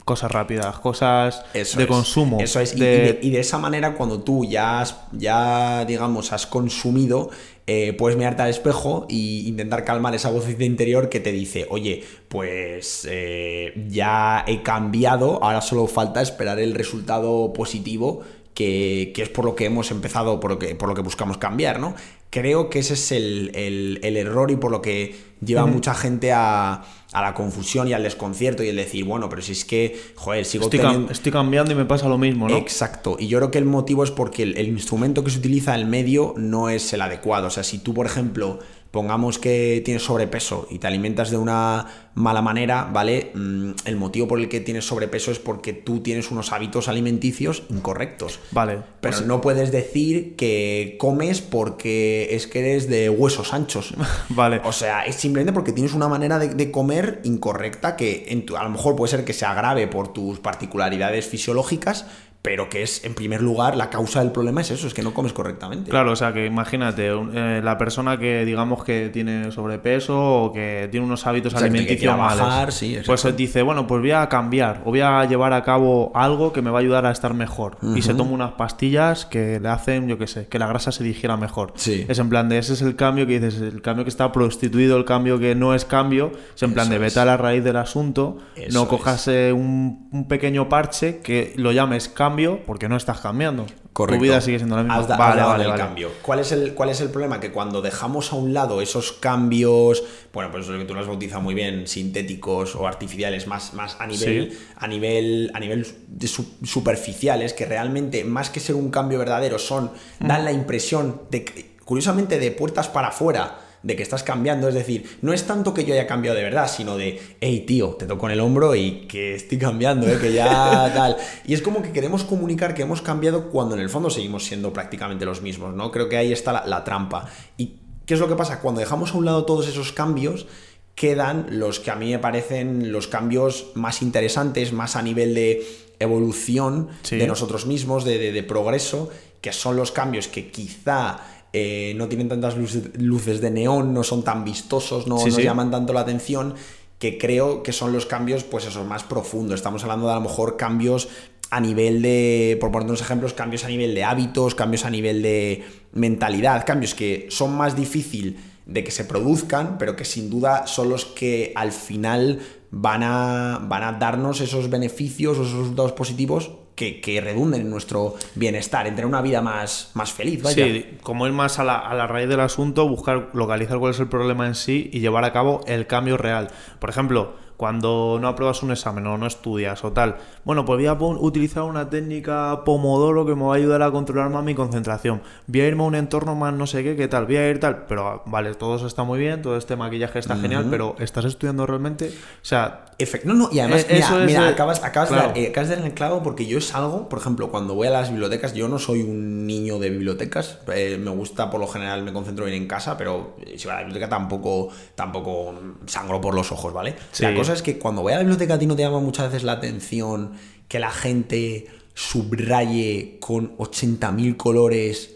cosas 0.06 0.32
rápidas, 0.32 0.80
cosas 0.80 1.44
Eso 1.54 1.78
de 1.78 1.84
es, 1.84 1.90
consumo. 1.90 2.38
Eso 2.40 2.60
es. 2.62 2.74
Y, 2.76 2.80
de- 2.80 2.86
y 2.96 3.00
de, 3.00 3.20
y 3.24 3.30
de 3.32 3.40
esa 3.42 3.58
manera, 3.58 3.94
cuando 3.94 4.22
tú 4.22 4.46
ya, 4.46 4.80
has, 4.82 4.96
ya 5.12 5.84
digamos, 5.86 6.32
has 6.32 6.48
consumido, 6.48 7.30
eh, 7.68 7.94
puedes 7.94 8.18
mirarte 8.18 8.42
al 8.42 8.50
espejo 8.50 9.06
e 9.10 9.16
intentar 9.46 9.84
calmar 9.84 10.16
esa 10.16 10.30
vocecita 10.32 10.64
interior 10.64 11.10
que 11.10 11.20
te 11.20 11.32
dice, 11.32 11.68
oye, 11.70 12.04
pues 12.28 13.08
eh, 13.10 13.74
ya 13.90 14.44
he 14.48 14.64
cambiado, 14.64 15.44
ahora 15.44 15.62
solo 15.62 15.86
falta 15.88 16.22
esperar 16.22 16.60
el 16.60 16.74
resultado 16.74 17.52
positivo. 17.54 18.22
Que, 18.54 19.12
que 19.14 19.22
es 19.22 19.30
por 19.30 19.46
lo 19.46 19.54
que 19.54 19.66
hemos 19.66 19.92
empezado, 19.92 20.40
por 20.40 20.50
lo 20.50 20.58
que, 20.58 20.74
por 20.74 20.90
lo 20.90 20.96
que 20.96 21.04
buscamos 21.04 21.38
cambiar, 21.38 21.80
¿no? 21.80 21.94
Creo 22.32 22.72
que 22.72 22.80
ese 22.80 22.96
es 22.96 23.12
el, 23.12 23.52
el- 23.54 24.00
el 24.02 24.18
error 24.18 24.50
y 24.50 24.56
por 24.56 24.72
lo 24.72 24.82
que 24.82 25.16
lleva 25.46 25.68
mucha 25.68 25.94
gente 25.94 26.32
a, 26.34 26.84
a 27.20 27.22
la 27.22 27.34
confusión 27.34 27.88
y 27.88 27.94
al 27.94 28.04
desconcierto 28.04 28.64
y 28.64 28.70
el 28.70 28.76
decir, 28.76 29.04
bueno, 29.06 29.30
pero 29.30 29.42
si 29.42 29.52
es 29.54 29.66
que, 29.66 30.00
joder, 30.16 30.46
sigo 30.46 30.66
estoy, 30.66 30.80
cam- 30.80 31.12
estoy 31.12 31.32
cambiando 31.32 31.72
y 31.72 31.76
me 31.76 31.86
pasa 31.86 32.08
lo 32.08 32.18
mismo, 32.18 32.48
¿no? 32.50 32.58
Exacto. 32.58 33.16
Y 33.20 33.28
yo 33.28 33.40
creo 33.40 33.52
que 33.52 33.58
el 33.58 33.66
motivo 33.66 34.04
es 34.04 34.12
porque 34.12 34.44
el, 34.44 34.58
el 34.58 34.68
instrumento 34.68 35.24
que 35.24 35.32
se 35.32 35.40
utiliza, 35.40 35.76
el 35.76 35.86
medio, 35.86 36.34
no 36.38 36.70
es 36.70 36.94
el 36.94 37.02
adecuado. 37.02 37.48
O 37.48 37.50
sea, 37.52 37.64
si 37.64 37.80
tú, 37.80 37.94
por 37.94 38.06
ejemplo, 38.06 38.60
pongamos 38.98 39.38
que 39.38 39.84
tienes 39.86 40.04
sobrepeso 40.04 40.68
y 40.72 40.80
te 40.80 40.88
alimentas 40.88 41.30
de 41.30 41.38
una 41.38 41.86
mala 42.16 42.42
manera, 42.42 42.90
¿vale? 42.92 43.30
Mm, 43.36 43.74
el 43.86 43.96
motivo 43.96 44.28
por 44.28 44.40
el 44.40 44.50
que 44.50 44.60
tienes 44.60 44.88
sobrepeso 44.88 45.30
es 45.30 45.38
porque 45.38 45.72
tú 45.72 46.00
tienes 46.00 46.32
unos 46.32 46.52
hábitos 46.52 46.88
alimenticios 46.88 47.62
incorrectos. 47.70 48.40
Vale. 48.50 48.80
Pero 49.02 49.18
pues- 49.18 49.28
no 49.28 49.40
puedes 49.40 49.72
decir 49.72 50.36
que 50.36 50.96
comes 51.00 51.42
porque 51.42 52.30
es 52.32 52.48
que 52.48 52.60
eres 52.62 52.90
de 52.90 53.12
huesos 53.12 53.54
anchos. 53.54 53.94
Vale. 54.30 54.62
O 54.64 54.72
sea, 54.72 55.06
es 55.06 55.14
simplemente 55.16 55.54
porque 55.54 55.74
tienes 55.74 55.94
una 55.94 56.08
manera 56.08 56.40
de, 56.40 56.50
de 56.56 56.72
comer 56.72 57.22
incorrecta 57.24 57.96
que 57.96 58.26
en 58.30 58.48
tu- 58.48 58.58
a 58.58 58.64
lo 58.64 58.70
mejor 58.72 58.96
puede 58.96 59.12
ser 59.12 59.24
que 59.24 59.34
se 59.34 59.46
agrave 59.46 59.86
por 59.88 60.12
tus 60.12 60.40
particularidades 60.40 61.28
fisiológicas, 61.28 62.08
pero 62.42 62.70
que 62.70 62.82
es, 62.82 63.04
en 63.04 63.14
primer 63.14 63.42
lugar, 63.42 63.76
la 63.76 63.90
causa 63.90 64.20
del 64.22 64.32
problema 64.32 64.62
es 64.62 64.72
eso, 64.72 64.88
es 64.88 64.94
que 64.94 65.02
no 65.04 65.14
comes 65.14 65.34
correctamente. 65.34 65.90
Claro, 65.90 66.12
o 66.14 66.16
sea 66.16 66.32
que 66.32 66.46
imagínate, 66.46 67.14
un- 67.14 67.38
eh, 67.38 67.60
la 67.62 67.78
persona 67.78 68.18
que 68.18 68.46
digamos 68.46 68.84
que 68.86 69.10
tiene 69.10 69.52
sobrepeso 69.52 70.18
o 70.46 70.54
que 70.54 70.88
tiene 70.90 71.06
unos 71.06 71.28
hábitos 71.28 71.52
Exacto, 71.54 71.68
y 71.68 71.70
que 71.72 71.78
alimenticios 71.80 72.00
quiera 72.14 72.16
bajar, 72.16 72.48
malos, 72.60 72.74
sí, 72.76 72.98
pues 73.06 73.36
dice, 73.36 73.62
bueno, 73.64 73.86
pues 73.86 74.00
voy 74.02 74.12
a 74.12 74.30
cambiar 74.30 74.82
o 74.86 74.92
voy 74.92 75.02
a 75.02 75.26
llevar 75.26 75.52
a 75.52 75.64
cabo 75.64 76.12
algo 76.16 76.54
que 76.54 76.62
me 76.62 76.70
va 76.70 76.78
a 76.80 76.82
ayudar 76.82 77.06
a 77.06 77.12
estar 77.12 77.34
mejor. 77.34 77.78
Y 77.96 78.02
se 78.02 78.14
toma 78.14 78.32
unas 78.32 78.52
pastillas 78.52 79.26
que 79.26 79.60
le 79.60 79.68
hacen, 79.68 80.08
yo 80.08 80.18
qué 80.18 80.28
sé, 80.28 80.48
que 80.48 80.58
la 80.58 80.68
grasa 80.68 80.94
se 80.94 81.04
digiera 81.04 81.36
mejor. 81.36 81.74
Sí. 81.76 82.06
Es 82.08 82.20
en 82.20 82.30
plan 82.30 82.48
de, 82.48 82.60
ese 82.60 82.74
es 82.74 82.82
el 82.82 82.96
cambio 82.96 83.28
que 83.28 83.40
dices, 83.42 83.62
el 83.62 83.82
cambio 83.82 84.06
que 84.06 84.10
está 84.10 84.32
prostituido, 84.32 84.96
el 84.98 85.04
cambio 85.06 85.38
que 85.40 85.54
no 85.56 85.74
es 85.76 85.84
cambio, 85.84 86.32
es 86.56 86.64
en 86.64 86.74
plan 86.74 86.86
Eso 86.88 86.92
de 87.00 87.08
es. 87.08 87.14
vete 87.14 87.20
a 87.20 87.26
la 87.26 87.36
raíz 87.36 87.64
del 87.64 87.76
asunto, 87.78 88.38
Eso 88.56 88.78
no 88.78 88.84
es. 88.84 88.90
cojas 88.90 89.28
eh, 89.28 89.52
un, 89.52 90.08
un 90.14 90.28
pequeño 90.30 90.70
parche 90.70 91.20
que 91.20 91.54
lo 91.58 91.72
llames 91.74 92.08
cambio 92.08 92.37
porque 92.66 92.88
no 92.88 92.96
estás 92.96 93.20
cambiando. 93.20 93.66
tu 93.94 94.06
vida 94.20 94.40
sigue 94.42 94.58
siendo 94.58 94.76
la 94.76 94.84
misma. 94.84 95.00
Has, 95.00 95.08
vale, 95.08 95.42
vale, 95.42 95.66
el 95.66 95.76
cambio. 95.76 96.12
¿Cuál 96.22 96.40
es 96.40 96.52
el, 96.52 96.74
¿Cuál 96.74 96.90
es 96.90 97.02
el 97.02 97.10
problema? 97.10 97.40
Que 97.40 97.52
cuando 97.52 97.82
dejamos 97.82 98.32
a 98.32 98.36
un 98.36 98.54
lado 98.54 98.82
esos 98.82 99.12
cambios, 99.12 100.04
bueno, 100.34 100.52
pues 100.52 100.68
lo 100.68 100.78
que 100.78 100.86
tú 100.86 100.94
lo 100.94 101.02
has 101.02 101.08
bautizado 101.08 101.42
muy 101.42 101.54
bien, 101.54 101.88
sintéticos 101.88 102.76
o 102.76 102.88
artificiales, 102.88 103.48
más, 103.48 103.74
más 103.74 103.98
a 104.00 104.08
nivel, 104.08 104.58
a 104.78 104.88
nivel, 104.88 105.52
a 105.54 105.60
nivel 105.60 105.88
de 106.08 106.28
superficiales, 106.28 107.54
que 107.54 107.66
realmente, 107.66 108.24
más 108.24 108.50
que 108.50 108.60
ser 108.60 108.76
un 108.76 108.90
cambio 108.90 109.20
verdadero, 109.20 109.60
son, 109.60 109.92
dan 110.20 110.46
la 110.46 110.52
impresión 110.52 111.22
de, 111.32 111.74
curiosamente, 111.84 112.40
de 112.40 112.52
puertas 112.52 112.88
para 112.88 113.10
afuera 113.10 113.67
de 113.84 113.96
que 113.96 114.04
estás 114.04 114.24
cambiando. 114.24 114.68
Es 114.68 114.76
decir, 114.76 115.18
no 115.22 115.34
es 115.34 115.46
tanto 115.46 115.74
que 115.74 115.86
yo 115.86 115.94
haya 115.94 116.08
cambiado 116.08 116.38
de 116.38 116.44
verdad, 116.44 116.70
sino 116.70 116.98
de, 116.98 117.20
hey 117.42 117.64
tío, 117.68 117.96
te 117.98 118.06
toco 118.06 118.28
en 118.28 118.34
el 118.34 118.40
hombro 118.40 118.76
y 118.76 119.08
que 119.08 119.36
estoy 119.36 119.58
cambiando, 119.58 120.08
¿eh? 120.08 120.18
que 120.20 120.34
ya 120.34 120.92
tal. 120.96 121.18
Y 121.46 121.54
es 121.54 121.62
como 121.62 121.82
que 121.82 121.92
queremos 121.92 122.24
comunicar 122.24 122.74
que 122.74 122.84
hemos 122.84 123.02
cambiado 123.02 123.50
cuando 123.50 123.76
en 123.76 123.82
el 123.82 123.90
fondo 123.90 124.10
seguimos 124.10 124.46
siendo 124.46 124.74
prácticamente 124.74 125.26
los 125.26 125.42
mismos, 125.42 125.76
¿no? 125.76 125.92
Creo 125.92 126.10
que 126.10 126.18
ahí 126.18 126.32
está 126.32 126.52
la, 126.54 126.66
la 126.66 126.84
trampa. 126.84 127.30
¿Y 127.58 127.76
qué 128.06 128.14
es 128.14 128.20
lo 128.20 128.28
que 128.28 128.36
pasa? 128.36 128.60
Cuando 128.62 128.80
dejamos 128.80 129.14
a 129.14 129.18
un 129.18 129.26
lado 129.26 129.46
todos 129.46 129.68
esos 129.68 129.92
cambios, 129.92 130.48
quedan 130.96 131.46
los 131.52 131.80
que 131.80 131.92
a 131.92 131.96
mí 131.96 132.10
me 132.10 132.20
parecen 132.20 132.92
los 132.92 133.08
cambios 133.08 133.68
más 133.76 134.02
interesantes, 134.02 134.74
más 134.74 134.96
a 134.96 135.04
nivel 135.04 135.36
de 135.36 135.64
evolución 136.00 136.90
de 137.10 137.28
nosotros 137.28 137.68
mismos, 137.68 138.04
de, 138.04 138.32
de, 138.32 138.44
progreso, 138.44 139.10
que 139.40 139.54
son 139.54 139.76
los 139.76 139.92
cambios 139.92 140.28
que 140.28 140.50
quizá 140.50 141.20
eh, 141.58 141.94
no 141.96 142.08
tienen 142.08 142.30
tantas 142.30 142.56
luces, 142.58 143.42
de 143.42 143.52
neón, 143.52 143.94
no 143.94 144.04
son 144.04 144.24
tan 144.24 144.44
vistosos, 144.44 145.08
no, 145.08 145.26
llaman 145.28 145.72
tanto 145.72 145.94
la 145.94 146.02
atención, 146.02 146.54
que 147.00 147.18
creo 147.18 147.64
que 147.64 147.72
son 147.72 147.94
los 147.94 148.06
cambios, 148.06 148.44
pues 148.44 148.66
esos 148.66 148.86
más 148.86 149.04
profundos. 149.04 149.56
Estamos 149.56 149.84
hablando 149.84 150.06
de 150.08 150.14
a 150.14 150.16
lo 150.16 150.22
mejor 150.22 150.58
cambios 150.58 151.10
a 151.50 151.60
nivel 151.60 152.02
de, 152.02 152.58
por 152.60 152.72
poner 152.72 152.88
unos 152.88 153.02
ejemplos, 153.02 153.34
cambios 153.34 153.64
a 153.64 153.70
nivel 153.70 153.96
de 153.96 154.04
hábitos, 154.04 154.54
cambios 154.54 154.86
a 154.86 154.90
nivel 154.90 155.22
de 155.22 155.64
mentalidad, 155.94 156.66
cambios 156.66 156.94
que 156.94 157.28
son 157.30 157.56
más 157.56 157.76
difícil 157.76 158.38
de 158.66 158.84
que 158.84 158.92
se 158.92 159.06
produzcan, 159.06 159.78
pero 159.78 159.96
que 159.96 160.06
sin 160.06 160.30
duda 160.30 160.68
son 160.68 160.90
los 160.90 161.06
que 161.06 161.54
al 161.56 161.72
final 161.72 162.40
van 162.70 163.02
a, 163.04 163.60
van 163.64 163.84
a 163.84 163.94
darnos 163.94 164.42
esos 164.42 164.70
beneficios 164.70 165.38
o 165.38 165.44
esos 165.44 165.60
resultados 165.60 165.94
positivos 165.94 166.52
que, 166.78 167.22
redunden 167.22 167.62
en 167.62 167.70
nuestro 167.70 168.16
bienestar, 168.36 168.86
en 168.86 168.94
tener 168.94 169.08
una 169.08 169.22
vida 169.22 169.42
más, 169.42 169.92
más 169.96 170.14
feliz. 170.14 170.44
Sí, 170.48 170.98
como 171.02 171.26
es 171.26 171.34
más 171.34 171.58
a 171.58 171.64
la, 171.64 171.78
a 171.78 171.96
la, 171.96 172.06
raíz 172.06 172.30
del 172.30 172.40
asunto, 172.40 172.88
buscar 172.88 173.30
localizar 173.34 173.80
cuál 173.80 173.92
es 173.92 174.00
el 174.00 174.08
problema 174.08 174.46
en 174.46 174.54
sí 174.54 174.90
y 174.94 175.00
llevar 175.00 175.24
a 175.26 175.34
cabo 175.34 175.62
el 175.66 175.88
cambio 175.88 176.18
real. 176.18 176.50
Por 176.80 176.92
ejemplo, 176.92 177.34
cuando 177.58 178.20
no 178.22 178.28
apruebas 178.28 178.62
un 178.62 178.72
examen 178.72 179.08
o 179.08 179.18
no 179.18 179.26
estudias 179.26 179.84
o 179.84 179.92
tal, 179.92 180.18
bueno, 180.46 180.64
pues 180.64 180.78
voy 180.78 180.86
a 180.86 180.94
utilizar 180.94 181.64
una 181.64 181.90
técnica 181.90 182.62
Pomodoro 182.64 183.26
que 183.26 183.34
me 183.34 183.44
va 183.44 183.54
a 183.54 183.58
ayudar 183.58 183.82
a 183.82 183.92
controlar 183.92 184.30
más 184.30 184.44
mi 184.44 184.54
concentración. 184.54 185.24
Voy 185.48 185.62
a 185.62 185.68
irme 185.68 185.84
a 185.84 185.88
un 185.88 185.96
entorno 185.96 186.36
más 186.36 186.54
no 186.54 186.68
sé 186.68 186.84
qué, 186.84 186.96
qué 186.96 187.08
tal, 187.08 187.26
voy 187.26 187.38
a 187.38 187.50
ir 187.50 187.60
tal, 187.60 187.86
pero 187.88 188.22
vale, 188.28 188.54
todo 188.54 188.76
eso 188.76 188.86
está 188.86 189.04
muy 189.04 189.18
bien, 189.18 189.42
todo 189.42 189.58
este 189.58 189.76
maquillaje 189.76 190.20
está 190.20 190.38
genial, 190.38 190.68
pero 190.70 190.96
¿estás 191.00 191.26
estudiando 191.26 191.66
realmente? 191.66 192.10
O 192.10 192.46
sea... 192.46 192.86
No, 193.26 193.34
no, 193.36 193.50
y 193.52 193.60
además, 193.60 193.86
eh, 193.90 194.04
mira, 194.26 194.48
acabas, 194.48 194.84
acabas, 194.84 195.12
de, 195.12 195.44
eh, 195.44 195.48
acabas, 195.50 195.70
de, 195.70 195.76
dar 195.76 195.86
el 195.86 195.94
clavo 195.94 196.24
porque 196.24 196.48
yo 196.48 196.58
es 196.58 196.74
algo, 196.74 197.08
por 197.08 197.20
ejemplo, 197.20 197.52
cuando 197.52 197.76
voy 197.76 197.88
a 197.88 197.92
las 197.92 198.10
bibliotecas, 198.10 198.56
yo 198.56 198.68
no 198.68 198.80
soy 198.80 199.04
un 199.04 199.46
niño 199.46 199.78
de 199.78 199.92
bibliotecas, 199.92 200.58
eh, 200.74 200.98
me 201.00 201.12
gusta 201.12 201.52
por 201.52 201.60
lo 201.60 201.68
general, 201.68 202.04
me 202.04 202.12
concentro 202.12 202.46
bien 202.46 202.58
en 202.60 202.68
casa, 202.68 202.98
pero 202.98 203.36
si 203.56 203.66
voy 203.66 203.74
a 203.74 203.76
la 203.76 203.84
biblioteca 203.84 204.10
tampoco, 204.10 204.70
tampoco 204.96 205.54
sangro 205.86 206.20
por 206.20 206.34
los 206.34 206.52
ojos, 206.52 206.74
¿vale? 206.74 206.96
La 207.20 207.36
cosa 207.36 207.54
es 207.54 207.62
que 207.62 207.78
cuando 207.78 208.02
voy 208.02 208.14
a 208.14 208.16
la 208.16 208.22
biblioteca 208.22 208.56
a 208.56 208.60
ti 208.60 208.66
no 208.66 208.76
te 208.76 208.82
llama 208.82 209.00
muchas 209.00 209.28
veces 209.28 209.44
la 209.44 209.54
atención 209.54 210.32
que 210.68 210.80
la 210.80 210.92
gente 210.92 211.68
subraye 211.94 213.18
con 213.20 213.56
80.000 213.58 214.38
colores 214.38 215.16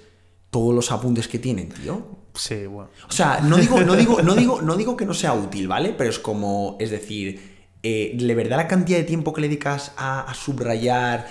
todos 0.51 0.75
los 0.75 0.91
apuntes 0.91 1.27
que 1.27 1.39
tienen, 1.39 1.69
tío. 1.69 2.21
Sí, 2.33 2.65
bueno. 2.65 2.89
O 3.09 3.11
sea, 3.11 3.41
no 3.41 3.57
digo, 3.57 3.81
no 3.81 3.95
digo, 3.95 4.21
no 4.21 4.35
digo, 4.35 4.61
no 4.61 4.75
digo 4.75 4.95
que 4.95 5.05
no 5.05 5.13
sea 5.13 5.33
útil, 5.33 5.67
¿vale? 5.67 5.93
Pero 5.97 6.09
es 6.09 6.19
como, 6.19 6.77
es 6.79 6.91
decir, 6.91 7.50
eh, 7.83 8.11
de 8.15 8.35
verdad 8.35 8.57
la 8.57 8.67
cantidad 8.67 8.97
de 8.97 9.03
tiempo 9.03 9.33
que 9.33 9.41
le 9.41 9.47
dedicas 9.47 9.93
a, 9.97 10.31
subrayar 10.33 11.27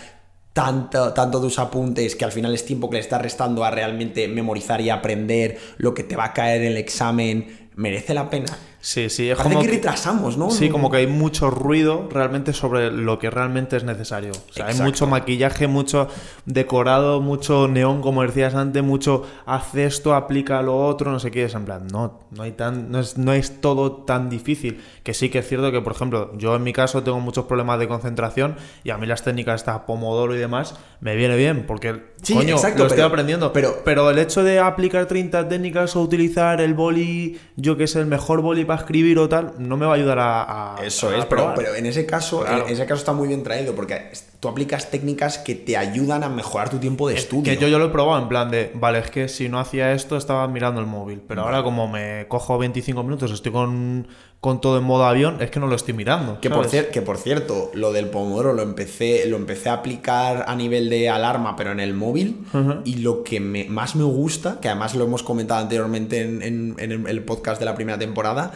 tanto, 0.53 1.13
tanto 1.13 1.41
tus 1.41 1.59
apuntes 1.59 2.17
que 2.17 2.25
al 2.25 2.33
final 2.33 2.55
es 2.55 2.65
tiempo 2.65 2.91
que 2.91 2.97
le 2.97 3.01
estás 3.01 3.23
restando 3.23 3.65
a 3.65 3.71
realmente 3.71 4.27
memorizar 4.29 4.81
y 4.81 4.91
aprender 4.91 5.59
lo 5.79 5.95
que 5.95 6.03
te 6.03 6.17
va 6.17 6.27
a 6.27 6.33
caer 6.33 6.63
en 6.63 6.73
el 6.73 6.77
examen, 6.77 7.71
merece 7.77 8.15
la 8.15 8.29
pena. 8.31 8.57
Sí, 8.83 9.11
sí, 9.11 9.29
es 9.29 9.37
Parece 9.37 9.55
como 9.55 9.65
que 9.65 9.71
retrasamos, 9.73 10.39
¿no? 10.39 10.51
Sí, 10.51 10.71
como 10.71 10.91
que 10.91 10.99
hay 10.99 11.07
mucho 11.07 11.51
ruido 11.51 12.09
realmente 12.11 12.55
sobre 12.55 12.91
lo 12.91 13.19
que 13.19 13.29
realmente 13.29 13.77
es 13.77 13.85
necesario. 13.85 14.33
O 14.33 14.53
sea, 14.53 14.67
hay 14.67 14.79
mucho 14.79 15.07
maquillaje, 15.07 15.67
mucho 15.67 16.09
decorado, 16.47 17.21
mucho 17.21 17.69
neón, 17.69 18.01
como 18.01 18.23
decías 18.23 18.55
antes, 18.55 18.83
mucho 18.83 19.27
haz 19.45 19.75
esto, 19.75 20.15
aplica 20.15 20.63
lo 20.63 20.87
otro, 20.87 21.11
no 21.11 21.21
sé 21.21 21.31
qué. 21.31 21.45
Es 21.45 21.55
en 21.55 21.67
plan, 21.67 21.89
no, 21.89 22.21
no 22.31 22.43
hay 22.43 22.53
tan, 22.53 22.91
no 22.91 23.01
es, 23.01 23.19
no 23.19 23.35
es 23.35 23.61
todo 23.61 23.93
tan 23.93 24.31
difícil. 24.31 24.81
Que 25.03 25.13
sí 25.13 25.29
que 25.29 25.41
es 25.41 25.49
cierto 25.49 25.71
que, 25.73 25.83
por 25.83 25.93
ejemplo, 25.93 26.33
yo 26.39 26.57
en 26.57 26.63
mi 26.63 26.73
caso 26.73 27.03
tengo 27.03 27.21
muchos 27.21 27.45
problemas 27.45 27.79
de 27.81 27.89
concentración 27.89 28.57
y 28.83 28.91
a 28.91 28.97
mí 28.97 29.07
las 29.07 29.23
técnicas 29.23 29.61
estas 29.61 29.81
Pomodoro 29.81 30.35
y 30.35 30.39
demás 30.39 30.75
me 31.01 31.17
viene 31.17 31.37
bien 31.37 31.65
porque 31.67 32.15
coño, 32.33 32.57
lo 32.77 32.87
estoy 32.87 33.03
aprendiendo. 33.03 33.53
Pero, 33.53 33.83
pero 33.85 34.11
el 34.11 34.19
hecho 34.19 34.43
de 34.43 34.59
aplicar 34.59 35.07
30 35.07 35.49
técnicas 35.49 35.97
o 35.97 36.01
utilizar 36.03 36.61
el 36.61 36.75
boli, 36.75 37.39
yo 37.57 37.77
que 37.77 37.85
es 37.85 37.97
el 37.97 38.07
mejor 38.07 38.41
boli 38.41 38.65
escribir 38.77 39.19
o 39.19 39.29
tal, 39.29 39.55
no 39.59 39.77
me 39.77 39.87
va 39.87 39.93
a 39.93 39.97
ayudar 39.97 40.19
a. 40.21 40.77
Eso 40.83 41.13
es, 41.13 41.27
pero, 41.27 41.53
pero, 41.55 41.75
en 41.75 41.87
ese 41.87 42.07
caso, 42.07 42.47
en 42.47 42.69
ese 42.69 42.87
caso 42.87 43.01
está 43.01 43.13
muy 43.13 43.29
bien 43.29 43.43
traído, 43.43 43.75
porque 43.75 44.11
tú 44.41 44.49
aplicas 44.49 44.91
técnicas 44.91 45.37
que 45.39 45.55
te 45.55 45.77
ayudan 45.77 46.25
a 46.25 46.31
mejorar 46.31 46.71
tu 46.71 46.79
tiempo 46.79 47.09
de 47.09 47.15
estudio. 47.15 47.45
Que 47.45 47.59
yo, 47.59 47.69
yo 47.69 47.79
lo 47.79 47.87
he 47.87 47.91
probado 47.91 48.23
en 48.23 48.29
plan 48.29 48.51
de, 48.51 48.73
vale, 48.75 48.99
es 48.99 49.11
que 49.11 49.29
si 49.29 49.51
no 49.51 49.61
hacía 49.61 49.93
esto 49.93 50.17
estaba 50.17 50.49
mirando 50.49 50.81
el 50.81 50.87
móvil, 50.87 51.21
pero 51.27 51.43
ahora 51.43 51.63
como 51.63 51.87
me 51.89 52.27
cojo 52.27 52.57
25 52.57 53.03
minutos, 53.03 53.31
estoy 53.33 53.53
con, 53.53 54.09
con 54.41 54.63
todo 54.63 54.79
en 54.79 54.85
modo 54.85 55.05
avión, 55.05 55.43
es 55.43 55.51
que 55.51 55.61
no 55.61 55.67
lo 55.67 55.77
estoy 55.77 55.93
mirando. 55.93 56.41
Que 56.41 56.49
por, 56.49 56.67
que 56.67 57.03
por 57.03 57.19
cierto, 57.19 57.71
lo 57.75 57.93
del 57.93 58.07
Pomodoro 58.07 58.55
lo 58.55 58.63
empecé, 58.63 59.27
lo 59.27 59.37
empecé 59.37 59.69
a 59.69 59.75
aplicar 59.75 60.47
a 60.49 60.57
nivel 60.57 60.89
de 60.89 61.11
alarma, 61.11 61.55
pero 61.55 61.73
en 61.73 61.81
el 61.81 61.93
móvil. 61.93 62.47
Y 62.87 62.97
lo 62.97 63.23
que 63.23 63.41
más 63.41 63.95
me 63.95 64.05
gusta, 64.05 64.59
que 64.59 64.69
además 64.69 64.95
lo 64.95 65.05
hemos 65.05 65.23
comentado 65.23 65.61
anteriormente 65.61 66.23
en, 66.23 66.77
el 66.79 67.25
podcast 67.25 67.59
de 67.59 67.67
la 67.67 67.75
primera 67.75 67.99
temporada, 67.99 68.53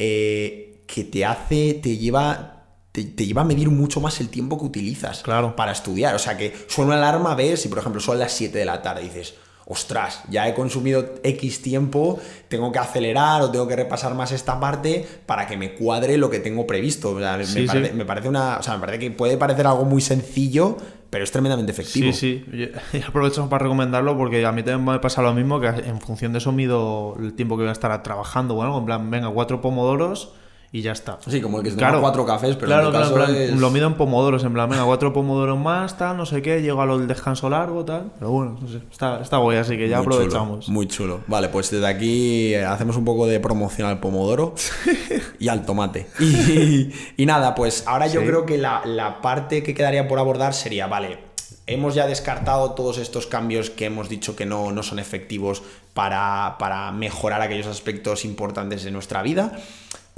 eh, 0.00 0.82
que 0.88 1.04
te 1.04 1.24
hace, 1.24 1.74
te 1.74 1.96
lleva 1.96 2.57
te, 2.92 3.04
lleva 3.04 3.42
a 3.42 3.44
medir 3.44 3.70
mucho 3.70 4.00
más 4.00 4.20
el 4.20 4.28
tiempo 4.28 4.58
que 4.58 4.64
utilizas 4.64 5.22
claro. 5.22 5.54
para 5.56 5.72
estudiar. 5.72 6.14
O 6.14 6.18
sea 6.18 6.36
que 6.36 6.54
suena 6.68 6.94
una 6.94 7.08
alarma, 7.08 7.34
ves, 7.34 7.64
y 7.66 7.68
por 7.68 7.78
ejemplo 7.78 8.00
son 8.00 8.18
las 8.18 8.32
7 8.32 8.58
de 8.58 8.64
la 8.64 8.82
tarde, 8.82 9.02
dices, 9.02 9.34
ostras, 9.70 10.22
ya 10.30 10.48
he 10.48 10.54
consumido 10.54 11.14
X 11.22 11.60
tiempo, 11.60 12.18
tengo 12.48 12.72
que 12.72 12.78
acelerar 12.78 13.42
o 13.42 13.50
tengo 13.50 13.68
que 13.68 13.76
repasar 13.76 14.14
más 14.14 14.32
esta 14.32 14.58
parte 14.58 15.06
para 15.26 15.46
que 15.46 15.58
me 15.58 15.74
cuadre 15.74 16.16
lo 16.16 16.30
que 16.30 16.38
tengo 16.38 16.66
previsto. 16.66 17.12
me, 17.14 18.04
parece, 18.06 18.28
una. 18.28 18.56
O 18.56 18.62
sea, 18.62 18.74
me 18.74 18.80
parece 18.80 18.98
que 18.98 19.10
puede 19.10 19.36
parecer 19.36 19.66
algo 19.66 19.84
muy 19.84 20.00
sencillo, 20.00 20.78
pero 21.10 21.22
es 21.22 21.30
tremendamente 21.30 21.70
efectivo. 21.70 22.12
Sí, 22.12 22.44
sí. 22.50 22.72
Y 22.98 23.02
aprovecho 23.02 23.46
para 23.50 23.64
recomendarlo 23.64 24.16
porque 24.16 24.44
a 24.46 24.52
mí 24.52 24.62
también 24.62 24.86
me 24.86 24.98
pasa 25.00 25.20
lo 25.20 25.34
mismo, 25.34 25.60
que 25.60 25.66
en 25.66 26.00
función 26.00 26.32
de 26.32 26.38
eso 26.38 26.50
mido 26.50 27.16
el 27.20 27.34
tiempo 27.34 27.56
que 27.56 27.64
voy 27.64 27.68
a 27.68 27.72
estar 27.72 28.02
trabajando. 28.02 28.54
Bueno, 28.54 28.78
en 28.78 28.86
plan, 28.86 29.10
venga, 29.10 29.28
cuatro 29.28 29.60
pomodoros 29.60 30.32
y 30.70 30.82
ya 30.82 30.92
está. 30.92 31.18
Sí, 31.26 31.40
como 31.40 31.58
el 31.58 31.64
que 31.64 31.70
se 31.70 31.76
claro, 31.76 32.00
cuatro 32.00 32.26
cafés, 32.26 32.56
pero 32.56 32.66
claro, 32.66 32.88
en 32.88 32.92
caso 32.92 33.16
lo 33.56 33.70
mido 33.70 33.86
en 33.86 33.94
pomodoros, 33.94 34.44
en 34.44 34.52
plan, 34.52 34.68
venga, 34.68 34.84
cuatro 34.84 35.12
pomodoros 35.12 35.58
más, 35.58 35.96
tal, 35.96 36.16
no 36.16 36.26
sé 36.26 36.42
qué, 36.42 36.60
llego 36.60 36.82
al 36.82 37.06
descanso 37.06 37.48
largo, 37.48 37.84
tal. 37.84 38.12
Pero 38.18 38.30
bueno, 38.30 38.58
no 38.60 38.68
sé, 38.68 38.80
está, 38.90 39.20
está 39.20 39.38
guay, 39.38 39.58
así 39.58 39.78
que 39.78 39.88
ya 39.88 39.98
aprovechamos. 39.98 40.68
muy 40.68 40.86
chulo. 40.86 41.20
Vale, 41.26 41.48
pues 41.48 41.70
desde 41.70 41.86
aquí 41.86 42.54
hacemos 42.54 42.96
un 42.96 43.04
poco 43.04 43.26
de 43.26 43.40
promoción 43.40 43.88
al 43.88 43.98
pomodoro 43.98 44.54
y 45.38 45.48
al 45.48 45.64
tomate. 45.64 46.06
Y, 46.20 47.24
nada, 47.24 47.54
pues 47.54 47.84
ahora 47.86 48.06
yo 48.06 48.20
creo 48.22 48.44
que 48.46 48.58
la, 48.58 48.82
la 48.84 49.20
parte 49.20 49.62
que 49.62 49.74
quedaría 49.74 50.06
por 50.06 50.18
abordar 50.18 50.54
sería, 50.54 50.86
vale, 50.86 51.28
hemos 51.68 51.94
ya 51.94 52.06
descartado 52.06 52.72
todos 52.72 52.98
estos 52.98 53.26
cambios 53.26 53.70
que 53.70 53.84
hemos 53.84 54.08
dicho 54.08 54.34
que 54.34 54.46
no, 54.46 54.72
no 54.72 54.82
son 54.82 54.98
efectivos 54.98 55.62
para, 55.92 56.56
para, 56.58 56.90
mejorar 56.92 57.42
aquellos 57.42 57.66
aspectos 57.66 58.24
importantes 58.24 58.82
de 58.82 58.90
nuestra 58.90 59.22
vida. 59.22 59.52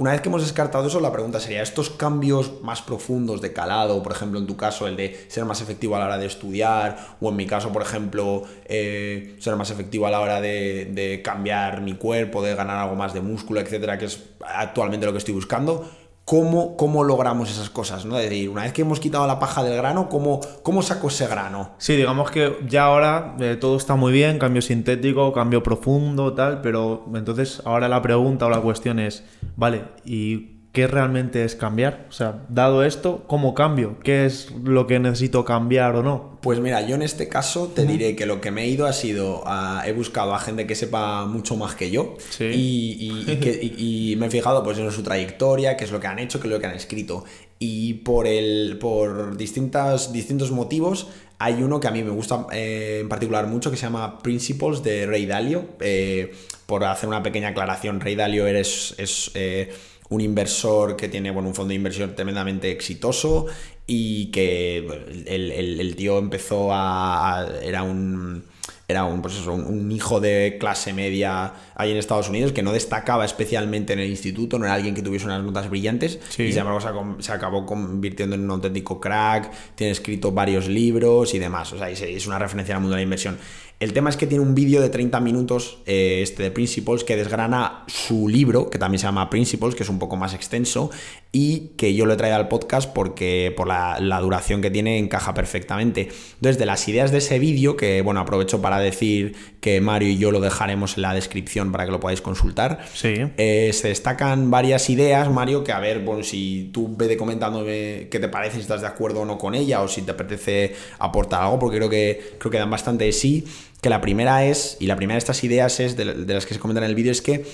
Una 0.01 0.13
vez 0.13 0.21
que 0.21 0.29
hemos 0.29 0.41
descartado 0.41 0.87
eso, 0.87 0.99
la 0.99 1.11
pregunta 1.11 1.39
sería, 1.39 1.61
¿estos 1.61 1.91
cambios 1.91 2.63
más 2.63 2.81
profundos 2.81 3.39
de 3.39 3.53
calado, 3.53 4.01
por 4.01 4.11
ejemplo, 4.11 4.39
en 4.39 4.47
tu 4.47 4.57
caso, 4.57 4.87
el 4.87 4.95
de 4.95 5.25
ser 5.27 5.45
más 5.45 5.61
efectivo 5.61 5.95
a 5.95 5.99
la 5.99 6.05
hora 6.05 6.17
de 6.17 6.25
estudiar, 6.25 7.17
o 7.21 7.29
en 7.29 7.35
mi 7.35 7.45
caso, 7.45 7.71
por 7.71 7.83
ejemplo, 7.83 8.41
eh, 8.65 9.35
ser 9.37 9.55
más 9.57 9.69
efectivo 9.69 10.07
a 10.07 10.09
la 10.09 10.19
hora 10.19 10.41
de, 10.41 11.21
cambiar 11.23 11.81
mi 11.81 11.93
cuerpo, 11.93 12.41
de 12.41 12.55
ganar 12.55 12.77
algo 12.77 12.95
más 12.95 13.13
de 13.13 13.21
músculo, 13.21 13.59
etcétera, 13.59 13.99
que 13.99 14.05
es 14.05 14.23
actualmente 14.43 15.05
lo 15.05 15.11
que 15.11 15.19
estoy 15.19 15.35
buscando, 15.35 15.87
¿Cómo, 16.31 16.77
¿Cómo, 16.77 17.03
logramos 17.03 17.51
esas 17.51 17.69
cosas? 17.69 18.05
¿no? 18.05 18.17
Es 18.17 18.29
decir, 18.29 18.47
una 18.47 18.61
vez 18.61 18.71
que 18.71 18.83
hemos 18.83 19.01
quitado 19.01 19.27
la 19.27 19.37
paja 19.37 19.65
del 19.65 19.75
grano, 19.75 20.07
¿cómo, 20.07 20.39
cómo 20.63 20.81
saco 20.81 21.09
ese 21.09 21.27
grano? 21.27 21.71
Sí, 21.77 21.97
digamos 21.97 22.31
que 22.31 22.57
ya 22.69 22.85
ahora 22.85 23.35
eh, 23.41 23.57
todo 23.59 23.75
está 23.75 23.97
muy 23.97 24.13
bien, 24.13 24.39
cambio 24.39 24.61
sintético, 24.61 25.33
cambio 25.33 25.61
profundo, 25.61 26.33
tal, 26.33 26.61
pero 26.61 27.03
entonces 27.13 27.61
ahora 27.65 27.89
la 27.89 28.01
pregunta 28.01 28.45
o 28.45 28.49
la 28.49 28.61
cuestión 28.61 28.99
es, 28.99 29.25
vale, 29.57 29.83
¿y 30.05 30.60
¿qué 30.71 30.87
realmente 30.87 31.43
es 31.43 31.55
cambiar? 31.55 32.05
O 32.09 32.11
sea, 32.13 32.43
dado 32.49 32.83
esto, 32.83 33.23
¿cómo 33.27 33.53
cambio? 33.53 33.97
¿Qué 34.03 34.25
es 34.25 34.51
lo 34.63 34.87
que 34.87 34.99
necesito 34.99 35.43
cambiar 35.43 35.95
o 35.95 36.03
no? 36.03 36.39
Pues 36.41 36.59
mira, 36.59 36.81
yo 36.87 36.95
en 36.95 37.01
este 37.01 37.27
caso 37.27 37.67
te 37.75 37.85
diré 37.85 38.15
que 38.15 38.25
lo 38.25 38.41
que 38.41 38.51
me 38.51 38.63
he 38.63 38.67
ido 38.67 38.85
ha 38.87 38.93
sido, 38.93 39.43
a, 39.45 39.83
he 39.85 39.91
buscado 39.93 40.33
a 40.33 40.39
gente 40.39 40.65
que 40.65 40.75
sepa 40.75 41.25
mucho 41.25 41.55
más 41.57 41.75
que 41.75 41.91
yo 41.91 42.15
Sí. 42.29 42.45
y, 42.45 43.23
y- 43.31 43.35
que- 43.37 43.59
y- 43.77 44.11
y 44.13 44.15
me 44.15 44.27
he 44.27 44.29
fijado 44.29 44.63
pues 44.63 44.77
en 44.79 44.89
su 44.91 45.03
trayectoria, 45.03 45.75
qué 45.77 45.83
es 45.83 45.91
lo 45.91 45.99
que 45.99 46.07
han 46.07 46.19
hecho, 46.19 46.39
qué 46.39 46.47
es 46.47 46.53
lo 46.53 46.59
que 46.59 46.67
han 46.67 46.75
escrito. 46.75 47.25
Y 47.59 47.95
por, 47.95 48.25
el, 48.25 48.77
por 48.79 49.37
distintas, 49.37 50.11
distintos 50.13 50.51
motivos 50.51 51.09
hay 51.37 51.61
uno 51.61 51.79
que 51.79 51.87
a 51.87 51.91
mí 51.91 52.03
me 52.03 52.09
gusta 52.11 52.47
eh, 52.51 52.99
en 53.01 53.09
particular 53.09 53.45
mucho 53.47 53.69
que 53.71 53.77
se 53.77 53.83
llama 53.83 54.19
Principles 54.19 54.81
de 54.83 55.05
Ray 55.05 55.25
Dalio. 55.27 55.65
Eh, 55.79 56.31
por 56.65 56.85
hacer 56.85 57.09
una 57.09 57.21
pequeña 57.21 57.49
aclaración, 57.49 57.99
Ray 57.99 58.15
Dalio 58.15 58.47
eres, 58.47 58.95
es... 58.97 59.31
eh, 59.35 59.71
un 60.11 60.21
inversor 60.21 60.95
que 60.95 61.09
tiene 61.09 61.31
bueno, 61.31 61.49
un 61.49 61.55
fondo 61.55 61.69
de 61.69 61.75
inversión 61.75 62.15
tremendamente 62.15 62.69
exitoso 62.71 63.47
y 63.87 64.27
que 64.31 64.83
bueno, 64.85 65.03
el, 65.25 65.51
el- 65.51 65.79
el 65.79 65.95
tío 65.95 66.19
empezó 66.19 66.71
a, 66.71 67.39
a- 67.39 67.59
era 67.63 67.81
un 67.83 68.43
era 68.87 69.05
un, 69.05 69.21
pues 69.21 69.35
eso, 69.35 69.53
un, 69.53 69.89
hijo 69.89 70.19
de 70.19 70.57
clase 70.59 70.91
media 70.91 71.53
ahí 71.75 71.91
en 71.91 71.97
Estados 71.97 72.27
Unidos 72.27 72.51
que 72.51 72.61
no 72.61 72.73
destacaba 72.73 73.23
especialmente 73.23 73.93
en 73.93 73.99
el 73.99 74.09
instituto, 74.09 74.59
no 74.59 74.65
era 74.65 74.73
alguien 74.73 74.93
que 74.93 75.01
tuviese 75.01 75.25
unas 75.27 75.41
notas 75.41 75.69
brillantes 75.69 76.19
Sí. 76.27 76.43
y 76.43 76.51
sin 76.51 76.59
embargo 76.67 76.81
se, 76.81 77.23
se 77.23 77.31
acabó 77.31 77.65
convirtiendo 77.65 78.35
en 78.35 78.43
un 78.43 78.51
auténtico 78.51 78.99
crack, 78.99 79.49
tiene 79.75 79.91
escrito 79.91 80.33
varios 80.33 80.67
libros 80.67 81.33
y 81.33 81.39
demás, 81.39 81.71
o 81.71 81.77
sea, 81.77 81.89
es 81.89 82.27
una 82.27 82.37
referencia 82.37 82.75
al 82.75 82.81
mundo 82.81 82.95
de 82.95 82.99
la 82.99 83.03
inversión. 83.03 83.37
El 83.81 83.93
tema 83.93 84.11
es 84.11 84.15
que 84.15 84.27
tiene 84.27 84.43
un 84.43 84.53
vídeo 84.53 84.79
de 84.79 84.89
30 84.89 85.19
minutos, 85.21 85.79
eh, 85.87 86.19
este 86.21 86.43
de 86.43 86.51
Principles, 86.51 87.03
que 87.03 87.15
desgrana 87.15 87.83
su 87.87 88.27
libro, 88.27 88.69
que 88.69 88.77
también 88.77 88.99
se 88.99 89.07
llama 89.07 89.31
Principles, 89.31 89.73
que 89.73 89.81
es 89.81 89.89
un 89.89 89.97
poco 89.97 90.17
más 90.17 90.35
extenso, 90.35 90.91
y 91.31 91.71
que 91.77 91.95
yo 91.95 92.05
lo 92.05 92.13
he 92.13 92.15
traído 92.15 92.35
al 92.35 92.47
podcast 92.47 92.93
porque 92.93 93.51
por 93.57 93.67
la, 93.67 93.99
la 93.99 94.19
duración 94.19 94.61
que 94.61 94.69
tiene 94.69 94.99
encaja 94.99 95.33
perfectamente. 95.33 96.09
Entonces, 96.35 96.59
de 96.59 96.67
las 96.67 96.87
ideas 96.87 97.11
de 97.11 97.17
ese 97.17 97.39
vídeo, 97.39 97.75
que 97.75 98.03
bueno, 98.03 98.19
aprovecho 98.19 98.61
para 98.61 98.77
decir 98.77 99.33
que 99.61 99.79
Mario 99.79 100.09
y 100.09 100.17
yo 100.17 100.31
lo 100.31 100.41
dejaremos 100.41 100.97
en 100.97 101.03
la 101.03 101.13
descripción 101.13 101.71
para 101.71 101.85
que 101.85 101.91
lo 101.91 101.99
podáis 101.99 102.19
consultar, 102.19 102.83
Sí. 102.93 103.13
eh, 103.37 103.71
se 103.73 103.89
destacan 103.89 104.51
varias 104.51 104.89
ideas, 104.89 105.29
Mario, 105.31 105.63
que 105.63 105.71
a 105.71 105.79
ver, 105.79 105.99
bueno, 105.99 106.23
si 106.23 106.69
tú 106.73 106.93
vete 106.97 107.15
comentándome 107.15 108.07
qué 108.11 108.19
te 108.19 108.27
parece, 108.27 108.55
si 108.55 108.61
estás 108.61 108.81
de 108.81 108.87
acuerdo 108.87 109.21
o 109.21 109.25
no 109.25 109.37
con 109.37 109.55
ella, 109.55 109.81
o 109.81 109.87
si 109.87 110.01
te 110.01 110.11
apetece 110.11 110.75
aportar 110.99 111.43
algo, 111.43 111.59
porque 111.59 111.77
creo 111.77 111.89
que, 111.89 112.33
creo 112.39 112.51
que 112.51 112.57
dan 112.57 112.69
bastante 112.71 113.05
de 113.05 113.13
sí. 113.13 113.45
Que 113.81 113.89
la 113.89 114.01
primera 114.01 114.45
es, 114.45 114.77
y 114.79 114.87
la 114.87 114.95
primera 114.95 115.15
de 115.15 115.19
estas 115.19 115.43
ideas 115.43 115.79
es, 115.79 115.95
de, 115.95 116.05
de 116.13 116.33
las 116.33 116.45
que 116.45 116.53
se 116.55 116.59
comentan 116.59 116.83
en 116.83 116.89
el 116.89 116.95
vídeo, 116.95 117.11
es 117.11 117.21
que 117.21 117.45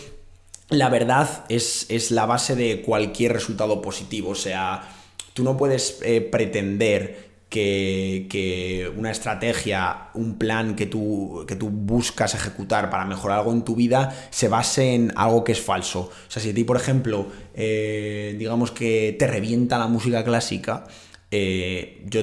la 0.70 0.90
verdad 0.90 1.46
es, 1.50 1.86
es 1.90 2.12
la 2.12 2.26
base 2.26 2.56
de 2.56 2.82
cualquier 2.82 3.34
resultado 3.34 3.82
positivo. 3.82 4.30
O 4.32 4.36
sea, 4.36 4.90
tú 5.34 5.44
no 5.44 5.56
puedes 5.56 6.00
eh, 6.04 6.22
pretender 6.22 7.27
que, 7.50 8.28
que 8.30 8.92
una 8.96 9.12
estrategia, 9.12 10.10
un 10.14 10.38
plan 10.38 10.76
que 10.76 10.86
tú, 10.86 11.46
que 11.48 11.56
tú 11.56 11.70
buscas 11.70 12.36
ejecutar 12.36 12.90
para 12.90 13.06
mejorar 13.06 13.40
algo 13.40 13.54
en 13.54 13.64
tu 13.64 13.76
vida 13.76 14.14
se 14.30 14.50
base 14.50 14.94
en 14.94 15.14
algo 15.16 15.44
que 15.44 15.54
es 15.54 15.62
falso. 15.62 16.12
O 16.28 16.32
sea, 16.32 16.42
si 16.42 16.50
a 16.50 16.54
ti, 16.54 16.64
por 16.64 16.78
ejemplo, 16.78 17.28
eh, 17.54 18.36
digamos 18.38 18.72
que 18.72 19.16
te 19.18 19.28
revienta 19.28 19.78
la 19.78 19.88
música 19.88 20.24
clásica 20.24 20.86
eh, 21.32 22.06
yo, 22.06 22.22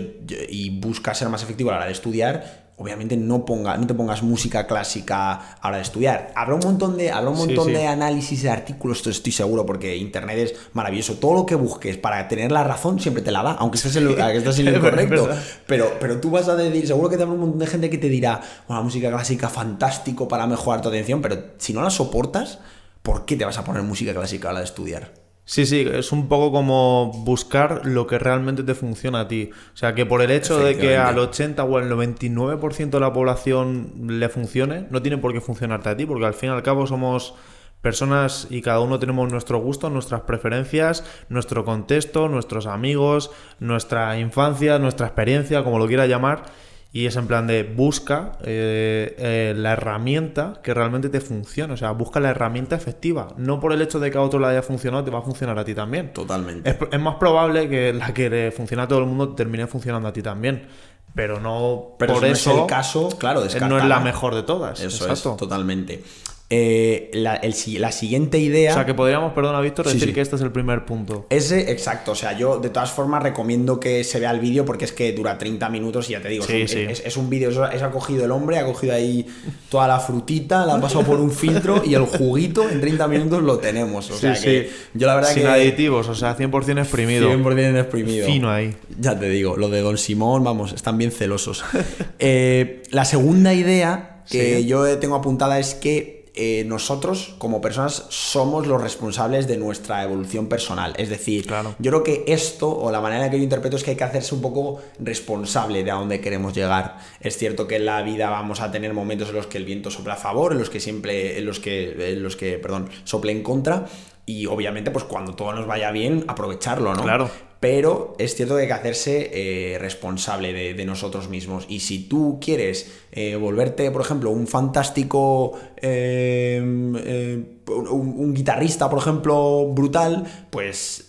y 0.48 0.78
buscas 0.80 1.18
ser 1.18 1.28
más 1.28 1.42
efectivo 1.42 1.70
a 1.70 1.72
la 1.72 1.78
hora 1.78 1.86
de 1.86 1.92
estudiar, 1.92 2.63
obviamente 2.76 3.16
no, 3.16 3.44
ponga, 3.44 3.76
no 3.76 3.86
te 3.86 3.94
pongas 3.94 4.22
música 4.22 4.66
clásica 4.66 5.32
a 5.32 5.60
la 5.62 5.68
hora 5.68 5.76
de 5.76 5.82
estudiar. 5.82 6.32
Habrá 6.34 6.54
un 6.54 6.60
montón 6.60 6.96
de, 6.96 7.10
habrá 7.10 7.30
un 7.30 7.38
montón 7.38 7.66
sí. 7.66 7.72
de 7.72 7.86
análisis 7.86 8.42
de 8.42 8.50
artículos, 8.50 8.98
esto 8.98 9.10
estoy 9.10 9.32
seguro, 9.32 9.64
porque 9.64 9.96
Internet 9.96 10.38
es 10.38 10.54
maravilloso. 10.72 11.14
Todo 11.14 11.34
lo 11.34 11.46
que 11.46 11.54
busques 11.54 11.96
para 11.96 12.26
tener 12.26 12.50
la 12.50 12.64
razón 12.64 12.98
siempre 12.98 13.22
te 13.22 13.30
la 13.30 13.42
da, 13.42 13.52
aunque 13.52 13.76
estés 13.76 13.96
en 13.96 14.06
lo, 14.06 14.10
estés 14.10 14.58
en 14.58 14.64
lo 14.72 14.78
incorrecto. 14.78 15.28
Pero, 15.66 15.92
pero 16.00 16.20
tú 16.20 16.30
vas 16.30 16.48
a 16.48 16.56
decir, 16.56 16.86
seguro 16.86 17.08
que 17.08 17.16
te 17.16 17.22
habrá 17.22 17.34
un 17.34 17.40
montón 17.40 17.60
de 17.60 17.66
gente 17.66 17.90
que 17.90 17.98
te 17.98 18.08
dirá, 18.08 18.40
una 18.68 18.80
música 18.80 19.08
clásica 19.08 19.48
fantástico 19.48 20.26
para 20.26 20.46
mejorar 20.46 20.82
tu 20.82 20.88
atención, 20.88 21.22
pero 21.22 21.36
si 21.58 21.72
no 21.72 21.82
la 21.82 21.90
soportas, 21.90 22.58
¿por 23.02 23.24
qué 23.24 23.36
te 23.36 23.44
vas 23.44 23.58
a 23.58 23.64
poner 23.64 23.82
música 23.82 24.12
clásica 24.12 24.50
a 24.50 24.52
la 24.52 24.58
de 24.60 24.64
estudiar? 24.64 25.23
Sí, 25.46 25.66
sí, 25.66 25.86
es 25.92 26.10
un 26.10 26.28
poco 26.28 26.50
como 26.50 27.12
buscar 27.12 27.84
lo 27.84 28.06
que 28.06 28.18
realmente 28.18 28.62
te 28.62 28.74
funciona 28.74 29.20
a 29.20 29.28
ti. 29.28 29.50
O 29.74 29.76
sea, 29.76 29.94
que 29.94 30.06
por 30.06 30.22
el 30.22 30.30
hecho 30.30 30.58
de 30.58 30.78
que 30.78 30.96
al 30.96 31.18
80 31.18 31.62
o 31.64 31.76
al 31.76 31.90
99% 31.90 32.90
de 32.90 33.00
la 33.00 33.12
población 33.12 33.92
le 34.06 34.28
funcione, 34.30 34.86
no 34.90 35.02
tiene 35.02 35.18
por 35.18 35.34
qué 35.34 35.42
funcionarte 35.42 35.90
a 35.90 35.96
ti, 35.96 36.06
porque 36.06 36.24
al 36.24 36.32
fin 36.32 36.48
y 36.48 36.52
al 36.52 36.62
cabo 36.62 36.86
somos 36.86 37.34
personas 37.82 38.46
y 38.48 38.62
cada 38.62 38.80
uno 38.80 38.98
tenemos 38.98 39.30
nuestros 39.30 39.62
gustos, 39.62 39.92
nuestras 39.92 40.22
preferencias, 40.22 41.04
nuestro 41.28 41.66
contexto, 41.66 42.30
nuestros 42.30 42.66
amigos, 42.66 43.30
nuestra 43.60 44.18
infancia, 44.18 44.78
nuestra 44.78 45.06
experiencia, 45.06 45.62
como 45.62 45.78
lo 45.78 45.86
quiera 45.86 46.06
llamar. 46.06 46.44
Y 46.94 47.06
es 47.06 47.16
en 47.16 47.26
plan 47.26 47.48
de 47.48 47.64
busca 47.64 48.38
eh, 48.44 49.16
eh, 49.18 49.52
la 49.56 49.72
herramienta 49.72 50.60
que 50.62 50.72
realmente 50.72 51.08
te 51.08 51.20
funcione. 51.20 51.74
O 51.74 51.76
sea, 51.76 51.90
busca 51.90 52.20
la 52.20 52.30
herramienta 52.30 52.76
efectiva. 52.76 53.34
No 53.36 53.58
por 53.58 53.72
el 53.72 53.82
hecho 53.82 53.98
de 53.98 54.12
que 54.12 54.16
a 54.16 54.20
otro 54.20 54.38
le 54.38 54.46
haya 54.46 54.62
funcionado, 54.62 55.02
te 55.02 55.10
va 55.10 55.18
a 55.18 55.22
funcionar 55.22 55.58
a 55.58 55.64
ti 55.64 55.74
también. 55.74 56.12
Totalmente. 56.12 56.70
Es, 56.70 56.76
es 56.92 57.00
más 57.00 57.16
probable 57.16 57.68
que 57.68 57.92
la 57.92 58.14
que 58.14 58.30
le 58.30 58.52
funciona 58.52 58.84
a 58.84 58.88
todo 58.88 59.00
el 59.00 59.06
mundo 59.06 59.30
te 59.30 59.34
termine 59.34 59.66
funcionando 59.66 60.06
a 60.08 60.12
ti 60.12 60.22
también. 60.22 60.68
Pero 61.16 61.40
no 61.40 61.96
Pero 61.98 62.14
por 62.14 62.22
si 62.22 62.28
no 62.28 62.32
eso. 62.32 62.50
es 62.52 62.58
el 62.58 62.66
caso, 62.68 63.08
claro, 63.18 63.44
eh, 63.44 63.60
no 63.68 63.76
es 63.76 63.84
la 63.86 63.98
mejor 63.98 64.36
de 64.36 64.44
todas. 64.44 64.78
Eso 64.78 65.04
Exacto. 65.08 65.32
es, 65.32 65.36
totalmente. 65.36 66.04
Eh, 66.50 67.10
la, 67.14 67.36
el 67.36 67.54
si- 67.54 67.78
la 67.78 67.90
siguiente 67.90 68.38
idea. 68.38 68.70
O 68.72 68.74
sea, 68.74 68.84
que 68.86 68.92
podríamos, 68.94 69.32
perdona, 69.32 69.60
Víctor, 69.60 69.86
decir 69.86 70.08
sí. 70.08 70.12
que 70.12 70.20
este 70.20 70.36
es 70.36 70.42
el 70.42 70.52
primer 70.52 70.84
punto. 70.84 71.26
Ese, 71.30 71.72
exacto. 71.72 72.12
O 72.12 72.14
sea, 72.14 72.36
yo 72.36 72.58
de 72.58 72.68
todas 72.68 72.92
formas 72.92 73.22
recomiendo 73.22 73.80
que 73.80 74.04
se 74.04 74.20
vea 74.20 74.30
el 74.30 74.40
vídeo 74.40 74.64
porque 74.66 74.84
es 74.84 74.92
que 74.92 75.12
dura 75.12 75.38
30 75.38 75.68
minutos 75.70 76.08
y 76.10 76.12
ya 76.12 76.20
te 76.20 76.28
digo, 76.28 76.44
Sí, 76.44 76.60
es, 76.62 76.72
un, 76.74 76.78
sí. 76.78 76.84
es- 76.90 77.02
es 77.06 77.16
un 77.16 77.30
vídeo, 77.30 77.48
eso- 77.50 77.64
ha 77.64 77.90
cogido 77.90 78.26
el 78.26 78.30
hombre, 78.30 78.58
ha 78.58 78.66
cogido 78.66 78.94
ahí 78.94 79.26
toda 79.70 79.88
la 79.88 79.98
frutita, 79.98 80.66
la 80.66 80.74
ha 80.74 80.80
pasado 80.80 81.02
por 81.04 81.18
un 81.18 81.32
filtro 81.32 81.82
y 81.84 81.94
el 81.94 82.02
juguito 82.04 82.68
en 82.68 82.80
30 82.80 83.08
minutos 83.08 83.42
lo 83.42 83.58
tenemos. 83.58 84.10
O 84.10 84.16
sea 84.16 84.34
que 84.40 84.70
yo 84.92 85.06
la 85.06 85.14
verdad 85.16 85.30
Sin 85.32 85.44
que... 85.44 85.48
aditivos, 85.48 86.08
o 86.08 86.14
sea, 86.14 86.36
100% 86.36 86.78
exprimido. 86.78 87.30
100% 87.30 87.80
exprimido. 87.80 88.26
Fino 88.26 88.50
ahí. 88.50 88.76
Ya 89.00 89.18
te 89.18 89.28
digo, 89.30 89.56
lo 89.56 89.70
de 89.70 89.80
Don 89.80 89.96
Simón, 89.98 90.44
vamos, 90.44 90.72
están 90.74 90.98
bien 90.98 91.10
celosos. 91.10 91.64
Eh, 92.18 92.82
la 92.90 93.04
segunda 93.04 93.52
idea 93.54 94.22
que 94.30 94.64
yo 94.64 94.98
tengo 94.98 95.16
apuntada 95.16 95.58
es 95.58 95.74
que 95.74 96.23
eh, 96.36 96.64
nosotros, 96.66 97.34
como 97.38 97.60
personas, 97.60 98.06
somos 98.08 98.66
los 98.66 98.82
responsables 98.82 99.46
de 99.46 99.56
nuestra 99.56 100.02
evolución 100.02 100.48
personal. 100.48 100.92
Es 100.96 101.08
decir, 101.08 101.46
Claro. 101.46 101.76
yo 101.78 101.90
creo 101.92 102.02
que 102.02 102.24
esto, 102.26 102.76
o 102.76 102.90
la 102.90 103.00
manera 103.00 103.26
en 103.26 103.30
que 103.30 103.36
yo 103.38 103.44
interpreto, 103.44 103.76
es 103.76 103.84
que 103.84 103.92
hay 103.92 103.96
que 103.96 104.04
hacerse 104.04 104.34
un 104.34 104.42
poco 104.42 104.80
responsable 104.98 105.84
de 105.84 105.90
a 105.92 105.94
dónde 105.94 106.20
queremos 106.20 106.52
llegar. 106.52 106.98
Es 107.20 107.38
cierto 107.38 107.68
que 107.68 107.76
en 107.76 107.86
la 107.86 108.02
vida 108.02 108.30
vamos 108.30 108.60
a 108.60 108.72
tener 108.72 108.92
momentos 108.92 109.28
en 109.28 109.36
los 109.36 109.46
que 109.46 109.58
el 109.58 109.64
viento 109.64 109.90
sopla 109.90 110.14
a 110.14 110.16
favor, 110.16 110.52
en 110.52 110.58
los 110.58 110.70
que 110.70 110.80
siempre, 110.80 111.38
en 111.38 111.46
los 111.46 111.60
que, 111.60 112.12
en 112.12 112.22
los 112.22 112.34
que, 112.36 112.58
perdón, 112.58 112.88
sople 113.04 113.30
en 113.30 113.42
contra. 113.42 113.86
Y 114.26 114.46
obviamente, 114.46 114.90
pues 114.90 115.04
cuando 115.04 115.34
todo 115.34 115.52
nos 115.52 115.66
vaya 115.66 115.90
bien, 115.90 116.24
aprovecharlo, 116.28 116.94
¿no? 116.94 117.02
Claro. 117.02 117.30
Pero 117.64 118.14
es 118.18 118.34
cierto 118.34 118.56
que 118.56 118.60
hay 118.60 118.66
que 118.66 118.74
hacerse 118.74 119.30
eh, 119.32 119.78
responsable 119.78 120.52
de, 120.74 120.84
nosotros 120.84 121.30
mismos. 121.30 121.64
Y 121.66 121.80
si 121.80 122.00
tú 122.00 122.38
quieres 122.38 122.92
eh, 123.10 123.36
volverte, 123.36 123.90
por 123.90 124.02
ejemplo, 124.02 124.28
un 124.28 124.46
fantástico, 124.46 125.58
eh, 125.78 126.60
un, 126.60 128.34
guitarrista, 128.34 128.90
por 128.90 128.98
ejemplo, 128.98 129.66
brutal, 129.68 130.26
pues 130.50 131.06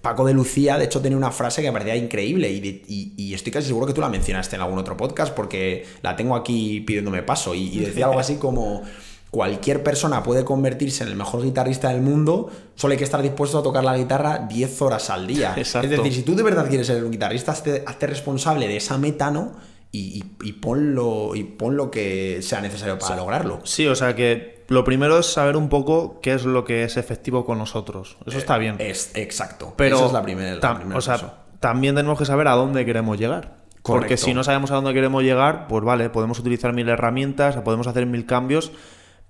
Paco 0.00 0.24
de 0.24 0.34
Lucía, 0.34 0.78
de 0.78 0.84
hecho, 0.84 1.00
tenía 1.00 1.18
una 1.18 1.32
frase 1.32 1.62
que 1.62 1.66
me 1.66 1.72
parecía 1.72 1.96
increíble 1.96 2.48
y, 2.48 3.34
estoy 3.34 3.50
casi 3.50 3.66
seguro 3.66 3.84
que 3.88 3.92
tú 3.92 4.00
la 4.00 4.08
mencionaste 4.08 4.54
en 4.54 4.62
algún 4.62 4.78
otro 4.78 4.96
podcast 4.96 5.34
porque 5.34 5.84
la 6.02 6.14
tengo 6.14 6.36
aquí 6.36 6.80
pidiéndome 6.82 7.24
paso. 7.24 7.56
Y 7.56 7.76
decía 7.80 8.04
algo 8.06 8.20
así 8.20 8.36
como... 8.36 8.84
Cualquier 9.30 9.82
persona 9.82 10.22
puede 10.22 10.44
convertirse 10.44 11.04
en 11.04 11.10
el 11.10 11.16
mejor 11.16 11.42
guitarrista 11.42 11.90
del 11.90 12.00
mundo, 12.00 12.50
solo 12.74 12.92
hay 12.92 12.98
que 12.98 13.04
estar 13.04 13.20
dispuesto 13.20 13.58
a 13.58 13.62
tocar 13.62 13.84
la 13.84 13.96
guitarra 13.96 14.46
10 14.48 14.82
horas 14.82 15.10
al 15.10 15.26
día. 15.26 15.54
Exacto. 15.56 15.86
Es 15.86 15.96
decir, 15.96 16.14
si 16.14 16.22
tú 16.22 16.34
de 16.34 16.42
verdad 16.42 16.68
quieres 16.68 16.86
ser 16.86 17.04
un 17.04 17.10
guitarrista, 17.10 17.52
hazte, 17.52 17.84
hazte 17.86 18.06
responsable 18.06 18.66
de 18.66 18.76
esa 18.76 18.96
meta, 18.96 19.30
¿no? 19.30 19.52
Y, 19.92 20.18
y, 20.18 20.48
y 20.48 20.52
ponlo, 20.54 21.34
y 21.34 21.44
pon 21.44 21.76
lo 21.76 21.90
que 21.90 22.40
sea 22.42 22.60
necesario 22.60 22.98
para 22.98 23.16
lograrlo. 23.16 23.60
Sí, 23.64 23.86
o 23.86 23.94
sea 23.94 24.14
que 24.14 24.64
lo 24.68 24.84
primero 24.84 25.18
es 25.18 25.26
saber 25.26 25.56
un 25.56 25.70
poco 25.70 26.20
qué 26.20 26.34
es 26.34 26.44
lo 26.44 26.64
que 26.64 26.84
es 26.84 26.98
efectivo 26.98 27.44
con 27.46 27.58
nosotros. 27.58 28.18
Eso 28.26 28.36
está 28.36 28.58
bien. 28.58 28.76
Es 28.78 29.10
exacto. 29.14 29.72
Pero 29.76 29.96
Esa 29.96 30.06
es 30.06 30.12
la 30.12 30.22
primera. 30.22 30.54
la 30.56 30.74
primera 30.76 30.98
o 30.98 31.00
sea, 31.00 31.44
también 31.58 31.94
tenemos 31.94 32.18
que 32.18 32.26
saber 32.26 32.48
a 32.48 32.52
dónde 32.52 32.84
queremos 32.84 33.18
llegar. 33.18 33.56
Porque 33.82 34.18
si 34.18 34.34
no 34.34 34.44
sabemos 34.44 34.70
a 34.70 34.74
dónde 34.74 34.92
queremos 34.92 35.22
llegar, 35.22 35.66
pues 35.68 35.82
vale, 35.82 36.10
podemos 36.10 36.38
utilizar 36.38 36.74
mil 36.74 36.88
herramientas, 36.90 37.56
podemos 37.56 37.86
hacer 37.86 38.04
mil 38.04 38.26
cambios, 38.26 38.72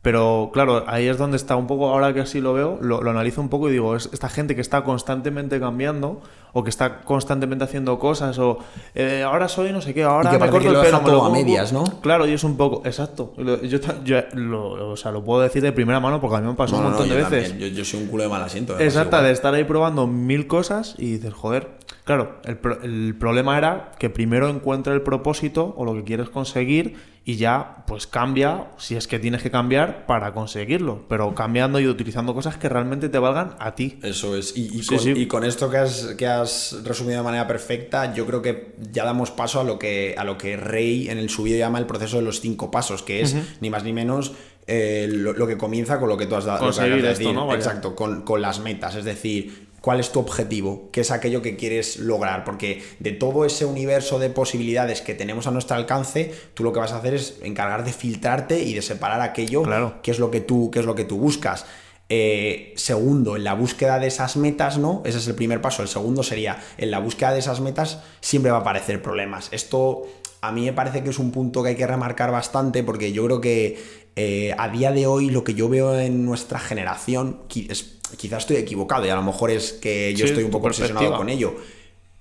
Pero 0.08 0.48
claro, 0.54 0.84
ahí 0.86 1.06
es 1.06 1.18
donde 1.18 1.36
está 1.36 1.54
un 1.54 1.66
poco, 1.66 1.90
ahora 1.90 2.14
que 2.14 2.20
así 2.20 2.40
lo 2.40 2.54
veo, 2.54 2.78
lo, 2.80 3.02
lo 3.02 3.10
analizo 3.10 3.42
un 3.42 3.50
poco 3.50 3.68
y 3.68 3.72
digo, 3.72 3.94
es 3.94 4.08
esta 4.10 4.30
gente 4.30 4.54
que 4.54 4.62
está 4.62 4.82
constantemente 4.82 5.60
cambiando 5.60 6.22
o 6.54 6.64
que 6.64 6.70
está 6.70 7.00
constantemente 7.02 7.64
haciendo 7.64 7.98
cosas 7.98 8.38
o 8.38 8.56
eh, 8.94 9.22
ahora 9.22 9.48
soy 9.48 9.70
no 9.70 9.82
sé 9.82 9.92
qué, 9.92 10.04
ahora 10.04 10.30
Y 10.30 10.32
que 10.32 10.38
me 10.42 10.50
corto 10.50 10.62
que 10.62 10.68
el 10.68 10.72
lo 10.72 10.80
pelo, 10.82 11.02
me 11.02 11.10
lo 11.10 11.24
a 11.26 11.30
medias, 11.30 11.74
¿no? 11.74 11.84
Claro, 12.00 12.26
y 12.26 12.32
es 12.32 12.42
un 12.42 12.56
poco, 12.56 12.80
exacto. 12.86 13.34
Yo, 13.64 13.80
ta- 13.82 14.02
yo 14.02 14.16
lo, 14.32 14.92
o 14.92 14.96
sea, 14.96 15.12
lo 15.12 15.22
puedo 15.22 15.42
decir 15.42 15.60
de 15.60 15.72
primera 15.72 16.00
mano 16.00 16.22
porque 16.22 16.36
a 16.36 16.40
mí 16.40 16.46
me 16.48 16.54
pasó 16.54 16.76
No, 16.76 16.78
un 16.78 16.84
no, 16.84 16.90
no, 16.92 16.96
montón 17.00 17.14
de 17.14 17.22
yo 17.22 17.30
veces. 17.30 17.58
Yo, 17.58 17.66
yo 17.66 17.84
soy 17.84 18.00
un 18.04 18.08
culo 18.08 18.22
de 18.22 18.30
mal 18.30 18.40
asiento. 18.42 18.72
igual. 18.82 19.24
de 19.24 19.30
estar 19.30 19.52
ahí 19.52 19.64
probando 19.64 20.06
mil 20.06 20.46
cosas 20.46 20.94
y 20.96 21.12
dices, 21.18 21.34
joder, 21.34 21.68
claro, 22.08 22.40
el, 22.44 22.56
pro- 22.56 22.82
el 22.82 23.14
problema 23.20 23.58
era 23.58 23.92
que 23.98 24.08
primero 24.08 24.48
encuentra 24.48 24.94
el 24.94 25.02
propósito 25.02 25.74
o 25.76 25.84
lo 25.84 25.92
que 25.94 26.04
quieres 26.04 26.30
conseguir 26.30 26.96
y 27.26 27.36
ya 27.36 27.84
pues 27.86 28.06
cambia 28.06 28.68
si 28.78 28.96
es 28.96 29.06
que 29.06 29.18
tienes 29.18 29.42
que 29.42 29.50
cambiar 29.50 30.06
para 30.06 30.32
conseguirlo, 30.32 31.04
pero 31.06 31.34
cambiando 31.34 31.78
y 31.78 31.86
utilizando 31.86 32.32
cosas 32.34 32.56
que 32.56 32.70
realmente 32.70 33.10
te 33.10 33.18
valgan 33.18 33.54
a 33.58 33.74
ti. 33.74 33.98
Eso 34.02 34.34
es. 34.34 34.56
Y, 34.56 34.78
y 34.78 34.82
Sí, 34.82 34.88
con, 34.96 34.98
sí. 35.00 35.12
y 35.14 35.26
con 35.26 35.44
esto 35.44 35.68
que 35.68 35.76
has, 35.76 36.14
que 36.16 36.26
has 36.26 36.80
resumido 36.84 37.18
de 37.18 37.24
manera 37.24 37.46
perfecta, 37.46 38.14
yo 38.14 38.24
creo 38.24 38.40
que 38.40 38.74
ya 38.90 39.04
damos 39.04 39.30
paso 39.30 39.60
a 39.60 39.64
lo 39.64 39.78
que, 39.78 40.14
a 40.16 40.24
lo 40.24 40.38
que 40.38 40.56
Rey 40.56 41.10
en 41.10 41.18
el 41.18 41.28
su 41.28 41.42
vídeo 41.42 41.58
llama 41.58 41.78
el 41.78 41.84
proceso 41.86 42.16
de 42.16 42.22
los 42.22 42.40
cinco 42.40 42.70
pasos, 42.70 43.02
que 43.02 43.20
es 43.20 43.36
ni 43.60 43.68
más 43.68 43.84
ni 43.84 43.92
menos 43.92 44.32
eh, 44.66 45.06
lo, 45.10 45.34
lo 45.34 45.46
que 45.46 45.58
comienza 45.58 45.98
con 46.00 46.08
lo 46.08 46.16
que 46.16 46.26
tú 46.26 46.34
has 46.36 46.46
dado. 46.46 46.60
Conseguir 46.60 46.92
acabas 46.94 47.02
de 47.04 47.12
esto, 47.12 47.24
decir. 47.24 47.34
¿no? 47.34 47.46
Vaya. 47.46 47.58
Exacto, 47.58 47.94
con, 47.94 48.22
con 48.22 48.40
las 48.40 48.60
metas. 48.60 48.94
Es 48.94 49.04
decir, 49.04 49.67
cuál 49.80 50.00
es 50.00 50.10
tu 50.10 50.20
objetivo, 50.20 50.88
qué 50.92 51.02
es 51.02 51.10
aquello 51.10 51.40
que 51.42 51.56
quieres 51.56 51.98
lograr, 51.98 52.44
porque 52.44 52.82
de 52.98 53.12
todo 53.12 53.44
ese 53.44 53.64
universo 53.64 54.18
de 54.18 54.30
posibilidades 54.30 55.00
que 55.02 55.14
tenemos 55.14 55.46
a 55.46 55.50
nuestro 55.50 55.76
alcance, 55.76 56.32
tú 56.54 56.64
lo 56.64 56.72
que 56.72 56.80
vas 56.80 56.92
a 56.92 56.98
hacer 56.98 57.14
es 57.14 57.36
encargar 57.42 57.84
de 57.84 57.92
filtrarte 57.92 58.60
y 58.62 58.74
de 58.74 58.82
separar 58.82 59.20
aquello 59.20 59.62
Claro. 59.62 60.02
que 60.02 60.10
es 60.10 60.18
lo 60.18 60.30
que 60.30 60.40
tú, 60.40 60.70
qué 60.72 60.80
es 60.80 60.84
lo 60.86 60.94
que 60.94 61.04
tú 61.04 61.16
buscas. 61.18 61.64
Eh, 62.10 62.72
segundo, 62.76 63.36
en 63.36 63.44
la 63.44 63.52
búsqueda 63.52 63.98
de 63.98 64.06
esas 64.06 64.36
metas, 64.38 64.78
¿no? 64.78 65.02
Ese 65.04 65.18
es 65.18 65.28
el 65.28 65.34
primer 65.34 65.60
paso. 65.60 65.82
El 65.82 65.88
segundo 65.88 66.22
sería, 66.22 66.58
en 66.78 66.90
la 66.90 67.00
búsqueda 67.00 67.32
de 67.32 67.40
esas 67.40 67.60
metas 67.60 68.00
siempre 68.20 68.50
va 68.50 68.58
a 68.58 68.60
aparecer 68.62 69.02
problemas. 69.02 69.48
Esto 69.52 70.06
a 70.40 70.50
mí 70.52 70.64
me 70.64 70.72
parece 70.72 71.02
que 71.02 71.10
es 71.10 71.18
un 71.18 71.32
punto 71.32 71.62
que 71.62 71.70
hay 71.70 71.76
que 71.76 71.86
remarcar 71.86 72.30
bastante 72.30 72.82
porque 72.82 73.12
yo 73.12 73.24
creo 73.26 73.40
que 73.42 73.78
eh, 74.16 74.54
a 74.56 74.68
día 74.70 74.90
de 74.90 75.06
hoy 75.06 75.28
lo 75.30 75.44
que 75.44 75.52
yo 75.54 75.68
veo 75.68 75.98
en 75.98 76.24
nuestra 76.24 76.58
generación, 76.58 77.42
es- 77.68 77.97
quizás 78.16 78.44
estoy 78.44 78.56
equivocado 78.56 79.06
y 79.06 79.08
a 79.08 79.16
lo 79.16 79.22
mejor 79.22 79.50
es 79.50 79.72
que 79.72 80.14
yo 80.14 80.26
Sí, 80.26 80.32
estoy 80.32 80.44
un 80.44 80.50
poco 80.50 80.68
obsesionado 80.68 81.16
con 81.16 81.28
ello. 81.28 81.54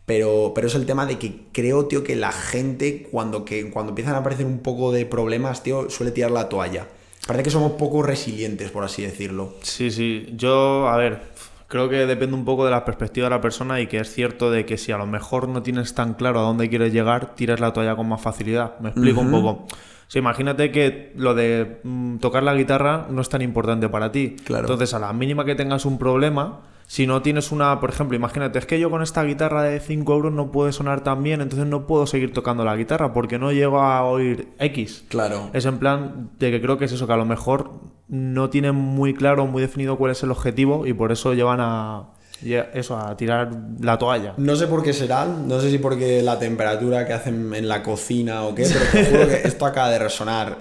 Pero, 0.05 0.53
pero 0.55 0.67
es 0.67 0.75
el 0.75 0.85
tema 0.85 1.05
de 1.05 1.19
que 1.19 1.41
creo, 1.51 1.85
tío, 1.85 2.03
que 2.03 2.15
la 2.15 2.31
gente 2.31 3.07
cuando, 3.11 3.43
que, 3.43 3.69
cuando 3.69 3.91
empiezan 3.91 4.15
a 4.15 4.19
aparecer 4.19 4.45
un 4.45 4.59
poco 4.59 4.93
de 4.93 5.05
problemas, 5.05 5.63
tío, 5.63 5.89
suele 5.89 6.11
tirar 6.11 6.31
la 6.31 6.47
toalla. 6.47 6.87
Parece 7.27 7.43
que 7.43 7.49
somos 7.49 7.73
poco 7.73 8.03
resilientes, 8.03 8.71
por 8.71 8.85
así 8.85 9.01
decirlo. 9.01 9.55
Sí, 9.63 9.91
sí, 9.91 10.27
yo, 10.37 10.87
a 10.87 10.95
ver, 10.95 11.23
creo 11.67 11.89
que 11.89 12.05
depende 12.05 12.35
un 12.35 12.45
poco 12.45 12.63
de 12.63 12.71
la 12.71 12.85
perspectiva 12.85 13.25
de 13.25 13.31
la 13.31 13.41
persona 13.41 13.81
y 13.81 13.87
que 13.87 13.97
es 13.99 14.09
cierto 14.09 14.49
de 14.49 14.65
que 14.65 14.77
si 14.77 14.93
a 14.93 14.97
lo 14.97 15.05
mejor 15.05 15.49
no 15.49 15.61
tienes 15.61 15.93
tan 15.93 16.13
claro 16.13 16.39
a 16.39 16.43
dónde 16.43 16.69
quieres 16.69 16.93
llegar, 16.93 17.35
tiras 17.35 17.59
la 17.59 17.73
toalla 17.73 17.97
con 17.97 18.07
más 18.07 18.21
facilidad. 18.21 18.79
Me 18.79 18.89
explico 18.89 19.19
un 19.19 19.31
poco. 19.31 19.67
O 20.07 20.09
sea, 20.09 20.19
imagínate 20.19 20.71
que 20.71 21.11
lo 21.15 21.35
de 21.35 21.79
mm, 21.83 22.17
tocar 22.17 22.43
la 22.43 22.53
guitarra 22.53 23.07
no 23.09 23.21
es 23.21 23.29
tan 23.29 23.41
importante 23.41 23.89
para 23.89 24.11
ti. 24.11 24.37
Claro. 24.45 24.63
Entonces, 24.63 24.93
a 24.93 24.99
la 24.99 25.11
mínima 25.11 25.43
que 25.43 25.53
tengas 25.55 25.85
un 25.85 25.97
problema, 25.97 26.61
si 26.87 27.05
no 27.05 27.21
tienes 27.21 27.51
una, 27.51 27.81
por 27.81 27.89
ejemplo, 27.89 28.15
imagínate, 28.15 28.57
es 28.57 28.65
que 28.65 28.79
yo 28.79 28.89
con 28.89 29.01
esta 29.01 29.21
guitarra 29.25 29.63
de 29.63 29.81
5 29.81 30.13
euros 30.13 30.31
no 30.31 30.49
puede 30.51 30.71
sonar 30.71 31.01
tan 31.01 31.21
bien, 31.21 31.41
entonces 31.41 31.67
no 31.67 31.85
puedo 31.85 32.07
seguir 32.07 32.31
tocando 32.31 32.63
la 32.63 32.77
guitarra 32.77 33.11
porque 33.11 33.37
no 33.37 33.51
llego 33.51 33.81
a 33.81 34.05
oír 34.05 34.47
X. 34.59 35.03
Claro. 35.09 35.49
Es 35.51 35.65
en 35.65 35.79
plan 35.79 36.29
de 36.39 36.51
que 36.51 36.61
creo 36.61 36.77
que 36.77 36.85
es 36.85 36.93
eso, 36.93 37.05
que 37.05 37.11
a 37.11 37.17
lo 37.17 37.25
mejor 37.25 37.71
no 38.07 38.49
tienen 38.49 38.75
muy 38.75 39.13
claro, 39.13 39.45
muy 39.45 39.61
definido 39.61 39.97
cuál 39.97 40.11
es 40.11 40.23
el 40.23 40.31
objetivo 40.31 40.87
y 40.87 40.93
por 40.93 41.11
eso 41.11 41.33
llevan 41.33 41.59
a 41.59 42.11
ya- 42.41 42.69
eso, 42.73 42.97
a 42.97 43.15
tirar 43.17 43.49
la 43.81 43.97
toalla. 43.97 44.33
No 44.37 44.55
sé 44.55 44.67
por 44.67 44.83
qué 44.83 44.93
serán, 44.93 45.47
no 45.47 45.59
sé 45.59 45.69
si 45.71 45.77
porque 45.77 46.21
la 46.21 46.37
temperatura 46.39 47.05
que 47.05 47.13
hacen 47.13 47.53
en 47.53 47.67
la 47.67 47.83
cocina 47.83 48.43
o 48.43 48.55
qué, 48.55 48.63
pero 48.71 48.85
te 48.91 49.05
juro 49.11 49.27
que 49.27 49.47
esto 49.47 49.65
acaba 49.65 49.89
de 49.89 49.99
resonar 49.99 50.57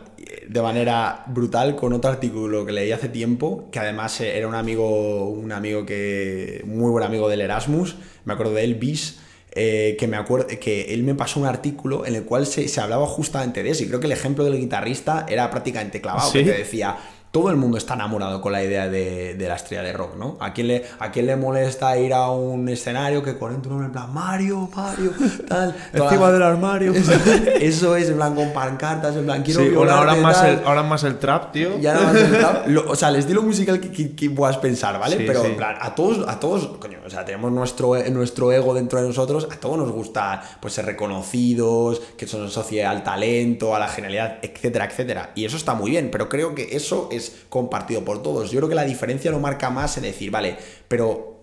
de 0.48 0.62
manera 0.62 1.24
brutal 1.28 1.76
con 1.76 1.92
otro 1.92 2.10
artículo 2.10 2.64
que 2.64 2.72
leí 2.72 2.92
hace 2.92 3.08
tiempo, 3.08 3.68
que 3.70 3.78
además 3.78 4.20
era 4.20 4.46
un 4.48 4.54
amigo, 4.54 5.28
un 5.28 5.52
amigo 5.52 5.84
que, 5.84 6.62
muy 6.66 6.90
buen 6.90 7.04
amigo 7.04 7.28
del 7.28 7.40
Erasmus, 7.40 7.96
me 8.24 8.32
acuerdo 8.32 8.54
de 8.54 8.64
él, 8.64 8.74
Bis, 8.76 9.18
eh, 9.52 9.96
que 9.98 10.06
me 10.06 10.16
acuerdo 10.16 10.46
que 10.60 10.92
él 10.94 11.02
me 11.02 11.14
pasó 11.14 11.40
un 11.40 11.46
artículo 11.46 12.04
en 12.06 12.14
el 12.14 12.24
cual 12.24 12.46
se, 12.46 12.68
se 12.68 12.80
hablaba 12.80 13.06
justamente 13.06 13.62
de 13.62 13.70
eso, 13.70 13.84
y 13.84 13.88
creo 13.88 14.00
que 14.00 14.06
el 14.06 14.12
ejemplo 14.12 14.44
del 14.44 14.56
guitarrista 14.58 15.26
era 15.28 15.50
prácticamente 15.50 16.00
clavado, 16.00 16.30
¿Sí? 16.30 16.38
que 16.44 16.50
te 16.52 16.58
decía, 16.58 16.96
todo 17.36 17.50
el 17.50 17.56
mundo 17.56 17.76
está 17.76 17.92
enamorado 17.92 18.40
con 18.40 18.50
la 18.50 18.64
idea 18.64 18.88
de, 18.88 19.34
de 19.34 19.46
la 19.48 19.56
estrella 19.56 19.82
de 19.82 19.92
rock, 19.92 20.16
¿no? 20.16 20.38
¿A 20.40 20.54
quién, 20.54 20.68
le, 20.68 20.86
¿A 20.98 21.10
quién 21.12 21.26
le 21.26 21.36
molesta 21.36 21.98
ir 21.98 22.14
a 22.14 22.30
un 22.30 22.66
escenario 22.70 23.22
que 23.22 23.36
con 23.36 23.60
tu 23.60 23.68
nombre 23.68 23.86
en 23.88 23.92
plan 23.92 24.10
Mario, 24.10 24.70
Mario, 24.74 25.12
tal? 25.46 25.76
Encima 25.92 26.32
del 26.32 26.42
armario. 26.42 26.94
Eso, 26.94 27.12
eso 27.60 27.96
es, 27.96 28.08
en 28.08 28.16
plan 28.16 28.34
con 28.34 28.54
pancartas, 28.54 29.14
en 29.16 29.24
plan 29.26 29.42
quiero 29.42 29.60
Sí, 29.60 29.68
bueno, 29.68 29.92
ahora, 29.92 30.14
violarte, 30.14 30.22
más 30.22 30.36
tal. 30.40 30.50
el, 30.50 30.64
ahora 30.66 30.82
más 30.82 31.04
el 31.04 31.18
trap, 31.18 31.52
tío. 31.52 31.78
Ya 31.78 31.92
más 31.94 32.14
el 32.14 32.30
trap. 32.38 32.66
Lo- 32.68 32.90
o 32.90 32.96
sea, 32.96 33.10
el 33.10 33.16
estilo 33.16 33.42
musical 33.42 33.80
que, 33.80 33.90
que- 33.90 34.16
que 34.16 34.30
puedas 34.30 34.56
pensar, 34.56 34.98
¿vale? 34.98 35.18
Sí, 35.18 35.24
Pero 35.26 35.42
sí. 35.42 35.48
en 35.48 35.56
plan, 35.56 35.76
a 35.78 35.94
todos, 35.94 36.26
a 36.26 36.40
todos, 36.40 36.66
coño, 36.78 36.98
o 37.04 37.10
sea, 37.10 37.22
tenemos 37.26 37.52
nuestro, 37.52 37.92
nuestro 38.10 38.50
ego 38.50 38.72
dentro 38.72 38.98
de 39.02 39.08
nosotros, 39.08 39.46
a 39.52 39.56
todos 39.60 39.76
nos 39.76 39.90
gusta 39.92 40.42
pues 40.60 40.72
ser 40.72 40.86
reconocidos, 40.86 42.00
que 42.16 42.24
eso 42.24 42.38
nos 42.38 42.50
asocie 42.56 42.84
al 42.86 43.02
talento, 43.04 43.74
a 43.74 43.78
la 43.78 43.88
genialidad, 43.88 44.38
etcétera, 44.40 44.86
etcétera. 44.86 45.32
Y 45.34 45.44
eso 45.44 45.56
está 45.58 45.74
muy 45.74 45.90
bien, 45.90 46.08
pero 46.10 46.28
creo 46.28 46.54
que 46.54 46.76
eso 46.76 47.08
es 47.12 47.25
compartido 47.48 48.04
por 48.04 48.22
todos. 48.22 48.50
Yo 48.50 48.58
creo 48.58 48.68
que 48.68 48.74
la 48.74 48.84
diferencia 48.84 49.30
lo 49.30 49.40
marca 49.40 49.70
más 49.70 49.96
en 49.96 50.04
decir, 50.04 50.30
vale, 50.30 50.56
pero 50.88 51.36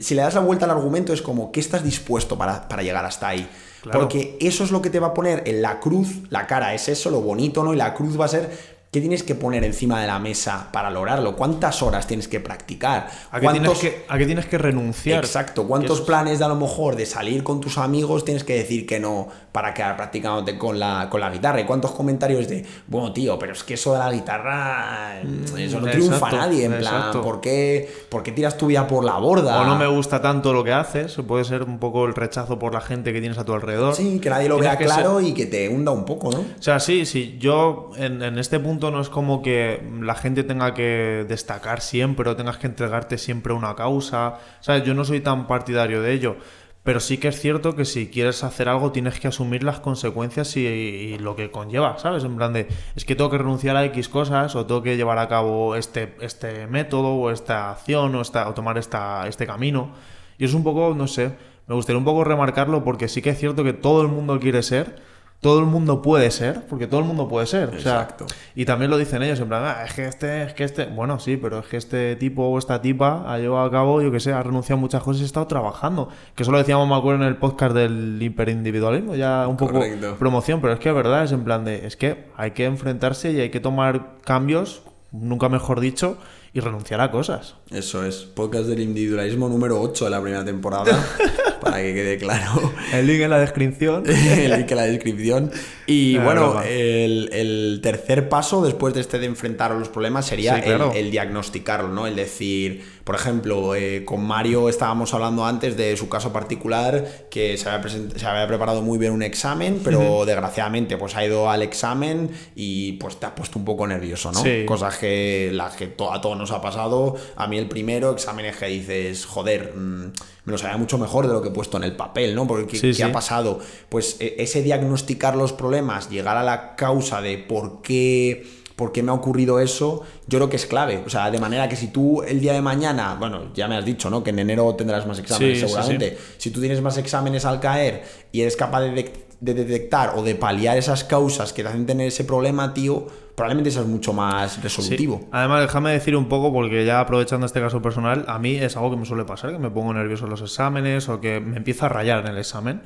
si 0.00 0.14
le 0.14 0.22
das 0.22 0.34
la 0.34 0.40
vuelta 0.40 0.64
al 0.64 0.70
argumento 0.70 1.12
es 1.12 1.22
como, 1.22 1.52
¿qué 1.52 1.60
estás 1.60 1.84
dispuesto 1.84 2.38
para, 2.38 2.68
para 2.68 2.82
llegar 2.82 3.04
hasta 3.04 3.28
ahí? 3.28 3.48
Claro. 3.82 4.00
Porque 4.00 4.38
eso 4.40 4.64
es 4.64 4.70
lo 4.70 4.80
que 4.80 4.88
te 4.88 4.98
va 4.98 5.08
a 5.08 5.14
poner 5.14 5.42
en 5.46 5.60
la 5.60 5.78
cruz, 5.78 6.22
la 6.30 6.46
cara 6.46 6.74
es 6.74 6.88
eso, 6.88 7.10
lo 7.10 7.20
bonito, 7.20 7.62
¿no? 7.62 7.74
Y 7.74 7.76
la 7.76 7.92
cruz 7.92 8.18
va 8.18 8.24
a 8.24 8.28
ser 8.28 8.73
qué 8.94 9.00
tienes 9.00 9.24
que 9.24 9.34
poner 9.34 9.64
encima 9.64 10.00
de 10.00 10.06
la 10.06 10.20
mesa 10.20 10.68
para 10.72 10.88
lograrlo, 10.88 11.34
cuántas 11.34 11.82
horas 11.82 12.06
tienes 12.06 12.28
que 12.28 12.38
practicar, 12.38 13.08
¿A 13.32 13.40
qué, 13.40 13.48
tienes 13.48 13.78
que, 13.78 14.04
¿A 14.08 14.16
qué 14.16 14.24
tienes 14.26 14.46
que 14.46 14.56
renunciar? 14.56 15.24
Exacto, 15.24 15.66
cuántos 15.66 15.98
es- 15.98 16.04
planes 16.06 16.38
de 16.38 16.44
a 16.44 16.48
lo 16.48 16.54
mejor 16.54 16.94
de 16.94 17.04
salir 17.04 17.42
con 17.42 17.60
tus 17.60 17.76
amigos 17.76 18.24
tienes 18.24 18.44
que 18.44 18.54
decir 18.54 18.86
que 18.86 19.00
no 19.00 19.26
para 19.50 19.74
quedar 19.74 19.96
practicándote 19.96 20.56
con 20.56 20.78
la, 20.78 21.08
con 21.10 21.20
la 21.20 21.30
guitarra 21.30 21.60
y 21.60 21.64
cuántos 21.64 21.90
comentarios 21.90 22.48
de, 22.48 22.64
bueno 22.86 23.12
tío, 23.12 23.36
pero 23.38 23.52
es 23.52 23.64
que 23.64 23.74
eso 23.74 23.92
de 23.94 23.98
la 23.98 24.12
guitarra, 24.12 25.20
eso 25.58 25.80
no 25.80 25.86
Mm, 25.86 25.90
triunfa 25.90 26.14
exacto, 26.16 26.36
a 26.36 26.38
nadie, 26.46 26.64
en 26.64 26.78
plan. 26.78 27.20
¿por 27.22 27.40
qué, 27.40 27.88
por 28.08 28.22
qué 28.22 28.32
tiras 28.32 28.56
tu 28.56 28.66
vida 28.68 28.86
por 28.86 29.04
la 29.04 29.18
borda? 29.18 29.60
O 29.60 29.64
no 29.64 29.76
me 29.76 29.86
gusta 29.86 30.20
tanto 30.22 30.52
lo 30.52 30.62
que 30.64 30.72
haces, 30.72 31.16
puede 31.26 31.44
ser 31.44 31.62
un 31.64 31.78
poco 31.78 32.04
el 32.06 32.14
rechazo 32.14 32.58
por 32.58 32.72
la 32.74 32.80
gente 32.80 33.12
que 33.12 33.20
tienes 33.20 33.38
a 33.38 33.44
tu 33.44 33.52
alrededor. 33.52 33.94
Sí, 33.94 34.20
que 34.20 34.30
nadie 34.30 34.48
lo 34.48 34.56
Tienes 34.56 34.78
vea 34.78 34.88
ser- 34.88 34.94
claro 34.94 35.20
y 35.20 35.32
que 35.34 35.46
te 35.46 35.68
hunda 35.68 35.90
un 35.92 36.04
poco, 36.04 36.30
¿no? 36.30 36.38
O 36.38 36.62
sea, 36.62 36.78
sí, 36.80 37.06
sí, 37.06 37.36
yo 37.40 37.90
en, 37.96 38.22
en 38.22 38.38
este 38.38 38.60
punto 38.60 38.83
no 38.90 39.00
es 39.00 39.08
como 39.08 39.42
que 39.42 39.82
la 40.00 40.14
gente 40.14 40.44
tenga 40.44 40.74
que 40.74 41.24
destacar 41.28 41.80
siempre 41.80 42.28
o 42.30 42.36
tengas 42.36 42.58
que 42.58 42.66
entregarte 42.66 43.18
siempre 43.18 43.52
una 43.52 43.74
causa. 43.74 44.38
¿Sabes? 44.60 44.84
Yo 44.84 44.94
no 44.94 45.04
soy 45.04 45.20
tan 45.20 45.46
partidario 45.46 46.02
de 46.02 46.12
ello. 46.12 46.36
Pero 46.84 47.00
sí 47.00 47.16
que 47.16 47.28
es 47.28 47.40
cierto 47.40 47.74
que 47.76 47.86
si 47.86 48.08
quieres 48.08 48.44
hacer 48.44 48.68
algo 48.68 48.92
tienes 48.92 49.18
que 49.18 49.26
asumir 49.26 49.62
las 49.64 49.80
consecuencias 49.80 50.54
y, 50.58 50.66
y 50.66 51.18
lo 51.18 51.34
que 51.34 51.50
conlleva, 51.50 51.98
¿sabes? 51.98 52.24
En 52.24 52.36
plan 52.36 52.52
de, 52.52 52.68
es 52.94 53.06
que 53.06 53.16
tengo 53.16 53.30
que 53.30 53.38
renunciar 53.38 53.74
a 53.76 53.84
X 53.86 54.10
cosas 54.10 54.54
o 54.54 54.66
tengo 54.66 54.82
que 54.82 54.98
llevar 54.98 55.18
a 55.18 55.26
cabo 55.26 55.76
este, 55.76 56.14
este 56.20 56.66
método 56.66 57.14
o 57.14 57.30
esta 57.30 57.70
acción 57.70 58.14
o, 58.14 58.20
esta, 58.20 58.46
o 58.50 58.52
tomar 58.52 58.76
esta, 58.76 59.26
este 59.28 59.46
camino. 59.46 59.94
Y 60.36 60.44
es 60.44 60.52
un 60.52 60.62
poco, 60.62 60.94
no 60.94 61.06
sé, 61.06 61.34
me 61.66 61.74
gustaría 61.74 61.98
un 61.98 62.04
poco 62.04 62.22
remarcarlo 62.22 62.84
porque 62.84 63.08
sí 63.08 63.22
que 63.22 63.30
es 63.30 63.38
cierto 63.38 63.64
que 63.64 63.72
todo 63.72 64.02
el 64.02 64.08
mundo 64.08 64.38
quiere 64.38 64.62
ser, 64.62 64.96
todo 65.44 65.58
el 65.60 65.66
mundo 65.66 66.00
puede 66.00 66.30
ser, 66.30 66.62
porque 66.70 66.86
todo 66.86 67.00
el 67.00 67.06
mundo 67.06 67.28
puede 67.28 67.46
ser. 67.46 67.68
O 67.68 67.72
sea, 67.78 68.00
Exacto. 68.00 68.24
y 68.54 68.64
también 68.64 68.90
lo 68.90 68.96
dicen 68.96 69.22
ellos, 69.22 69.38
en 69.40 69.48
plan, 69.48 69.62
"Ah, 69.62 69.84
es 69.84 69.92
que 69.92 70.06
este, 70.08 70.42
es 70.44 70.54
que 70.54 70.64
este. 70.64 70.86
Bueno, 70.86 71.20
sí, 71.20 71.36
pero 71.36 71.58
es 71.58 71.66
que 71.66 71.76
este 71.76 72.16
tipo 72.16 72.44
o 72.48 72.58
esta 72.58 72.80
tipa 72.80 73.30
ha 73.30 73.36
llevado 73.36 73.66
a 73.66 73.70
cabo, 73.70 74.00
yo 74.00 74.10
que 74.10 74.20
sé, 74.20 74.32
ha 74.32 74.42
renunciado 74.42 74.78
a 74.78 74.80
muchas 74.80 75.02
cosas 75.02 75.20
y 75.20 75.24
ha 75.24 75.26
estado 75.26 75.46
trabajando. 75.46 76.08
Que 76.34 76.44
eso 76.44 76.50
lo 76.50 76.56
decíamos, 76.56 76.88
me 76.88 76.94
acuerdo, 76.96 77.20
en 77.24 77.28
el 77.28 77.36
podcast 77.36 77.74
del 77.74 78.16
hiperindividualismo, 78.22 79.16
ya 79.16 79.46
un 79.46 79.58
poco 79.58 79.74
Correcto. 79.74 80.16
promoción, 80.18 80.62
pero 80.62 80.72
es 80.72 80.78
que 80.80 80.88
es 80.88 80.94
verdad, 80.94 81.24
es 81.24 81.32
en 81.32 81.44
plan 81.44 81.62
de, 81.66 81.86
es 81.86 81.98
que 81.98 82.24
hay 82.38 82.52
que 82.52 82.64
enfrentarse 82.64 83.30
y 83.30 83.40
hay 83.40 83.50
que 83.50 83.60
tomar 83.60 84.12
cambios, 84.24 84.80
nunca 85.12 85.50
mejor 85.50 85.80
dicho, 85.80 86.16
y 86.54 86.60
renunciar 86.60 87.02
a 87.02 87.10
cosas. 87.10 87.56
Eso 87.70 88.02
es, 88.06 88.16
podcast 88.24 88.64
del 88.66 88.80
individualismo 88.80 89.48
número 89.50 89.78
8 89.82 90.06
de 90.06 90.10
la 90.10 90.22
primera 90.22 90.42
temporada. 90.44 90.84
para 91.64 91.78
que 91.78 91.94
quede 91.94 92.18
claro. 92.18 92.72
El 92.92 93.06
link 93.06 93.20
en 93.20 93.30
la 93.30 93.38
descripción. 93.38 94.04
el 94.06 94.50
link 94.52 94.70
en 94.70 94.76
la 94.76 94.84
descripción. 94.84 95.50
Y 95.86 96.16
bueno, 96.18 96.62
el, 96.62 97.28
el 97.32 97.80
tercer 97.82 98.28
paso 98.28 98.62
después 98.64 98.94
de 98.94 99.00
este 99.00 99.18
de 99.18 99.26
enfrentar 99.26 99.70
los 99.72 99.88
problemas 99.88 100.26
sería 100.26 100.56
Sí, 100.56 100.62
claro. 100.62 100.92
el, 100.92 101.06
el 101.06 101.10
diagnosticarlo, 101.10 101.88
¿no? 101.88 102.06
El 102.06 102.16
decir, 102.16 102.84
por 103.04 103.14
ejemplo, 103.16 103.74
eh, 103.74 104.04
con 104.04 104.24
Mario 104.24 104.68
estábamos 104.68 105.12
hablando 105.12 105.44
antes 105.44 105.76
de 105.76 105.94
su 105.96 106.08
caso 106.08 106.32
particular, 106.32 107.26
que 107.30 107.58
se 107.58 107.68
había, 107.68 107.84
present- 107.86 108.16
se 108.16 108.24
había 108.26 108.46
preparado 108.46 108.80
muy 108.82 108.96
bien 108.98 109.12
un 109.12 109.22
examen, 109.22 109.80
pero 109.84 110.24
desgraciadamente 110.24 110.96
pues 110.96 111.14
ha 111.16 111.24
ido 111.26 111.50
al 111.50 111.62
examen 111.62 112.30
y 112.54 112.92
pues 112.92 113.18
te 113.20 113.26
ha 113.26 113.34
puesto 113.34 113.58
un 113.58 113.64
poco 113.66 113.86
nervioso, 113.86 114.32
¿no? 114.32 114.42
Sí. 114.42 114.64
Cosas 114.66 114.96
que, 114.96 115.50
las 115.52 115.76
que 115.76 115.88
to- 115.88 116.12
a 116.12 116.20
todos 116.20 116.38
nos 116.38 116.50
ha 116.50 116.62
pasado. 116.62 117.16
A 117.36 117.46
mí 117.46 117.58
el 117.58 117.68
primero, 117.68 118.10
exámenes 118.12 118.56
que 118.56 118.66
dices, 118.66 119.26
joder, 119.26 119.74
mm, 119.76 120.12
me 120.44 120.52
lo 120.52 120.58
sabía 120.58 120.76
mucho 120.76 120.98
mejor 120.98 121.26
de 121.26 121.32
lo 121.32 121.40
que 121.42 121.48
he 121.48 121.52
puesto 121.52 121.76
en 121.78 121.84
el 121.84 121.96
papel, 121.96 122.34
¿no? 122.34 122.46
Porque 122.46 122.66
¿qué, 122.66 122.76
Sí, 122.76 122.86
qué 122.88 122.94
sí. 122.94 123.02
ha 123.02 123.12
pasado? 123.12 123.60
Pues 123.88 124.16
e- 124.20 124.36
ese 124.38 124.62
diagnosticar 124.62 125.36
los 125.36 125.52
problemas, 125.52 126.10
llegar 126.10 126.36
a 126.36 126.42
la 126.42 126.76
causa 126.76 127.20
de 127.22 127.38
por 127.38 127.80
qué, 127.82 128.46
por 128.76 128.92
qué 128.92 129.02
me 129.02 129.10
ha 129.10 129.14
ocurrido 129.14 129.60
eso, 129.60 130.02
yo 130.26 130.38
creo 130.38 130.50
que 130.50 130.56
es 130.56 130.66
clave. 130.66 131.02
O 131.06 131.08
sea, 131.10 131.30
de 131.30 131.38
manera 131.38 131.68
que 131.68 131.76
si 131.76 131.88
tú 131.88 132.22
el 132.22 132.40
día 132.40 132.52
de 132.52 132.60
mañana, 132.60 133.16
bueno, 133.18 133.52
ya 133.54 133.68
me 133.68 133.76
has 133.76 133.84
dicho, 133.84 134.10
¿no? 134.10 134.22
Que 134.24 134.30
en 134.30 134.38
enero 134.40 134.74
tendrás 134.74 135.06
más 135.06 135.18
exámenes 135.18 135.58
Sí, 135.58 135.60
sí, 135.64 135.66
seguramente. 135.72 136.18
Si 136.38 136.50
tú 136.50 136.60
tienes 136.60 136.82
más 136.82 136.98
exámenes 136.98 137.44
al 137.44 137.60
caer 137.60 138.02
y 138.32 138.40
eres 138.42 138.56
capaz 138.56 138.80
de 138.82 139.12
detectar 139.40 140.14
o 140.16 140.22
de 140.22 140.34
paliar 140.34 140.76
esas 140.76 141.04
causas 141.04 141.52
que 141.52 141.62
te 141.62 141.68
hacen 141.68 141.86
tener 141.86 142.08
ese 142.08 142.24
problema, 142.24 142.74
tío, 142.74 143.06
probablemente 143.34 143.70
seas 143.70 143.86
mucho 143.86 144.12
más 144.12 144.52
Sí. 144.52 144.60
resolutivo. 144.62 145.26
Además, 145.32 145.62
déjame 145.62 145.90
decir 145.92 146.14
un 146.16 146.26
poco, 146.28 146.52
porque 146.52 146.84
ya 146.84 147.00
aprovechando 147.00 147.46
este 147.46 147.60
caso 147.60 147.82
personal, 147.82 148.24
a 148.28 148.38
mí 148.38 148.54
es 148.56 148.76
algo 148.76 148.90
que 148.92 148.96
me 148.96 149.04
suele 149.06 149.24
pasar, 149.24 149.50
que 149.52 149.58
me 149.58 149.70
pongo 149.70 149.92
nervioso 149.92 150.24
en 150.24 150.30
los 150.30 150.40
exámenes 150.40 151.08
o 151.08 151.20
que 151.20 151.40
me 151.40 151.56
empiezo 151.56 151.86
a 151.86 151.88
rayar 151.88 152.20
en 152.24 152.32
el 152.32 152.38
examen. 152.38 152.80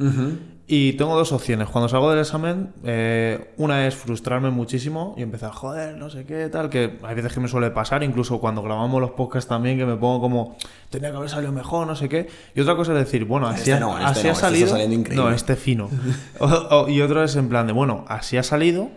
Y 0.71 0.93
tengo 0.95 1.17
dos 1.17 1.33
opciones. 1.33 1.69
Cuando 1.69 1.89
salgo 1.89 2.11
del 2.11 2.21
examen, 2.21 2.71
eh, 2.85 3.53
una 3.57 3.87
es 3.87 3.95
frustrarme 3.95 4.51
muchísimo 4.51 5.15
y 5.17 5.23
empezar, 5.23 5.51
joder, 5.51 5.97
no 5.97 6.11
sé 6.11 6.25
qué, 6.27 6.49
tal, 6.51 6.69
que 6.69 6.99
hay 7.03 7.15
veces 7.15 7.33
que 7.33 7.41
me 7.41 7.49
suele 7.49 7.71
pasar, 7.71 8.03
incluso 8.03 8.39
cuando 8.39 8.63
grabamos 8.63 9.01
los 9.01 9.13
podcasts 9.13 9.49
también, 9.49 9.79
que 9.79 9.87
me 9.87 9.97
pongo 9.97 10.21
como, 10.21 10.57
tenía 10.91 11.11
que 11.11 11.17
haber 11.17 11.31
salido 11.31 11.53
mejor, 11.53 11.87
no 11.87 11.97
sé 11.97 12.09
qué. 12.11 12.29
Y 12.55 12.61
otra 12.61 12.77
cosa 12.77 12.93
es 12.93 12.99
decir, 12.99 13.25
bueno, 13.25 13.47
así, 13.49 13.61
Este 13.61 13.75
ha, 13.75 13.81
no, 13.81 13.93
este 13.99 14.05
así 14.11 14.23
no, 14.25 14.29
ha 14.29 14.33
este 14.33 14.41
salido. 14.43 14.79
increíble. 14.93 15.15
no, 15.25 15.31
este 15.31 15.57
fino. 15.57 15.89
O- 16.39 16.47
o- 16.47 16.89
y 16.89 17.01
otro 17.01 17.23
es 17.25 17.35
en 17.37 17.49
plan 17.49 17.67
de, 17.67 17.73
bueno, 17.73 18.05
así 18.09 18.37
ha 18.37 18.43
salido. 18.43 18.91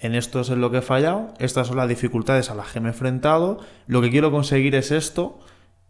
En 0.00 0.14
esto 0.14 0.40
es 0.40 0.50
en 0.50 0.60
lo 0.60 0.70
que 0.70 0.78
he 0.78 0.82
fallado, 0.82 1.32
estas 1.38 1.68
son 1.68 1.76
las 1.76 1.88
dificultades 1.88 2.50
a 2.50 2.54
las 2.54 2.72
que 2.72 2.80
me 2.80 2.88
he 2.88 2.92
enfrentado, 2.92 3.58
lo 3.86 4.02
que 4.02 4.10
quiero 4.10 4.30
conseguir 4.30 4.74
es 4.74 4.90
esto 4.90 5.38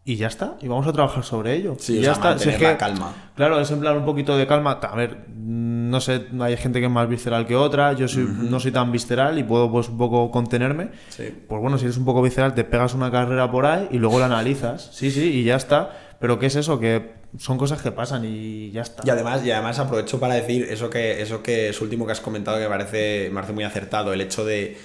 y 0.04 0.16
ya 0.16 0.26
está, 0.26 0.56
y 0.60 0.68
vamos 0.68 0.86
a 0.86 0.92
trabajar 0.92 1.24
sobre 1.24 1.54
ello. 1.54 1.76
Sí, 1.78 1.94
y 1.94 1.98
o 1.98 2.02
ya 2.02 2.14
sea, 2.14 2.32
está. 2.32 2.38
Si 2.38 2.50
es 2.50 2.60
la 2.60 2.72
que- 2.72 2.76
calma. 2.76 3.12
Claro, 3.34 3.58
es 3.58 3.70
en 3.70 3.80
plan 3.80 3.96
un 3.96 4.04
poquito 4.04 4.36
de 4.36 4.46
calma. 4.46 4.72
A 4.82 4.94
ver, 4.94 5.24
no 5.34 6.00
sé, 6.00 6.26
hay 6.40 6.56
gente 6.58 6.78
que 6.80 6.86
es 6.86 6.92
más 6.92 7.08
visceral 7.08 7.46
que 7.46 7.56
otra, 7.56 7.94
yo 7.94 8.06
soy, 8.06 8.28
no 8.28 8.60
soy 8.60 8.70
tan 8.70 8.92
visceral 8.92 9.38
y 9.38 9.42
puedo 9.44 9.70
pues 9.72 9.88
un 9.88 9.96
poco 9.96 10.30
contenerme. 10.30 10.90
Sí. 11.08 11.34
Pues 11.48 11.60
bueno, 11.60 11.78
si 11.78 11.86
eres 11.86 11.96
un 11.96 12.04
poco 12.04 12.20
visceral, 12.20 12.54
te 12.54 12.64
pegas 12.64 12.92
una 12.94 13.10
carrera 13.10 13.50
por 13.50 13.64
ahí 13.66 13.88
y 13.90 13.98
luego 13.98 14.18
la 14.20 14.26
analizas. 14.26 14.90
Sí, 14.92 15.10
sí, 15.10 15.24
y 15.32 15.44
ya 15.44 15.56
está. 15.56 15.90
Pero 16.20 16.38
¿qué 16.38 16.46
es 16.46 16.56
eso? 16.56 16.78
Que 16.78 17.14
son 17.38 17.58
cosas 17.58 17.82
que 17.82 17.90
pasan 17.92 18.24
y 18.24 18.70
ya 18.70 18.82
está. 18.82 19.02
Y 19.06 19.10
además, 19.10 19.44
y 19.44 19.50
además 19.50 19.78
aprovecho 19.78 20.20
para 20.20 20.34
decir 20.34 20.66
eso 20.70 20.90
que, 20.90 21.20
eso 21.22 21.42
que 21.42 21.68
es 21.70 21.80
último 21.80 22.06
que 22.06 22.12
has 22.12 22.20
comentado 22.20 22.56
que 22.58 22.64
me 22.64 22.68
parece, 22.70 23.28
me 23.30 23.34
parece 23.36 23.52
muy 23.52 23.64
acertado, 23.64 24.12
el 24.12 24.20
hecho 24.20 24.44
de 24.44 24.76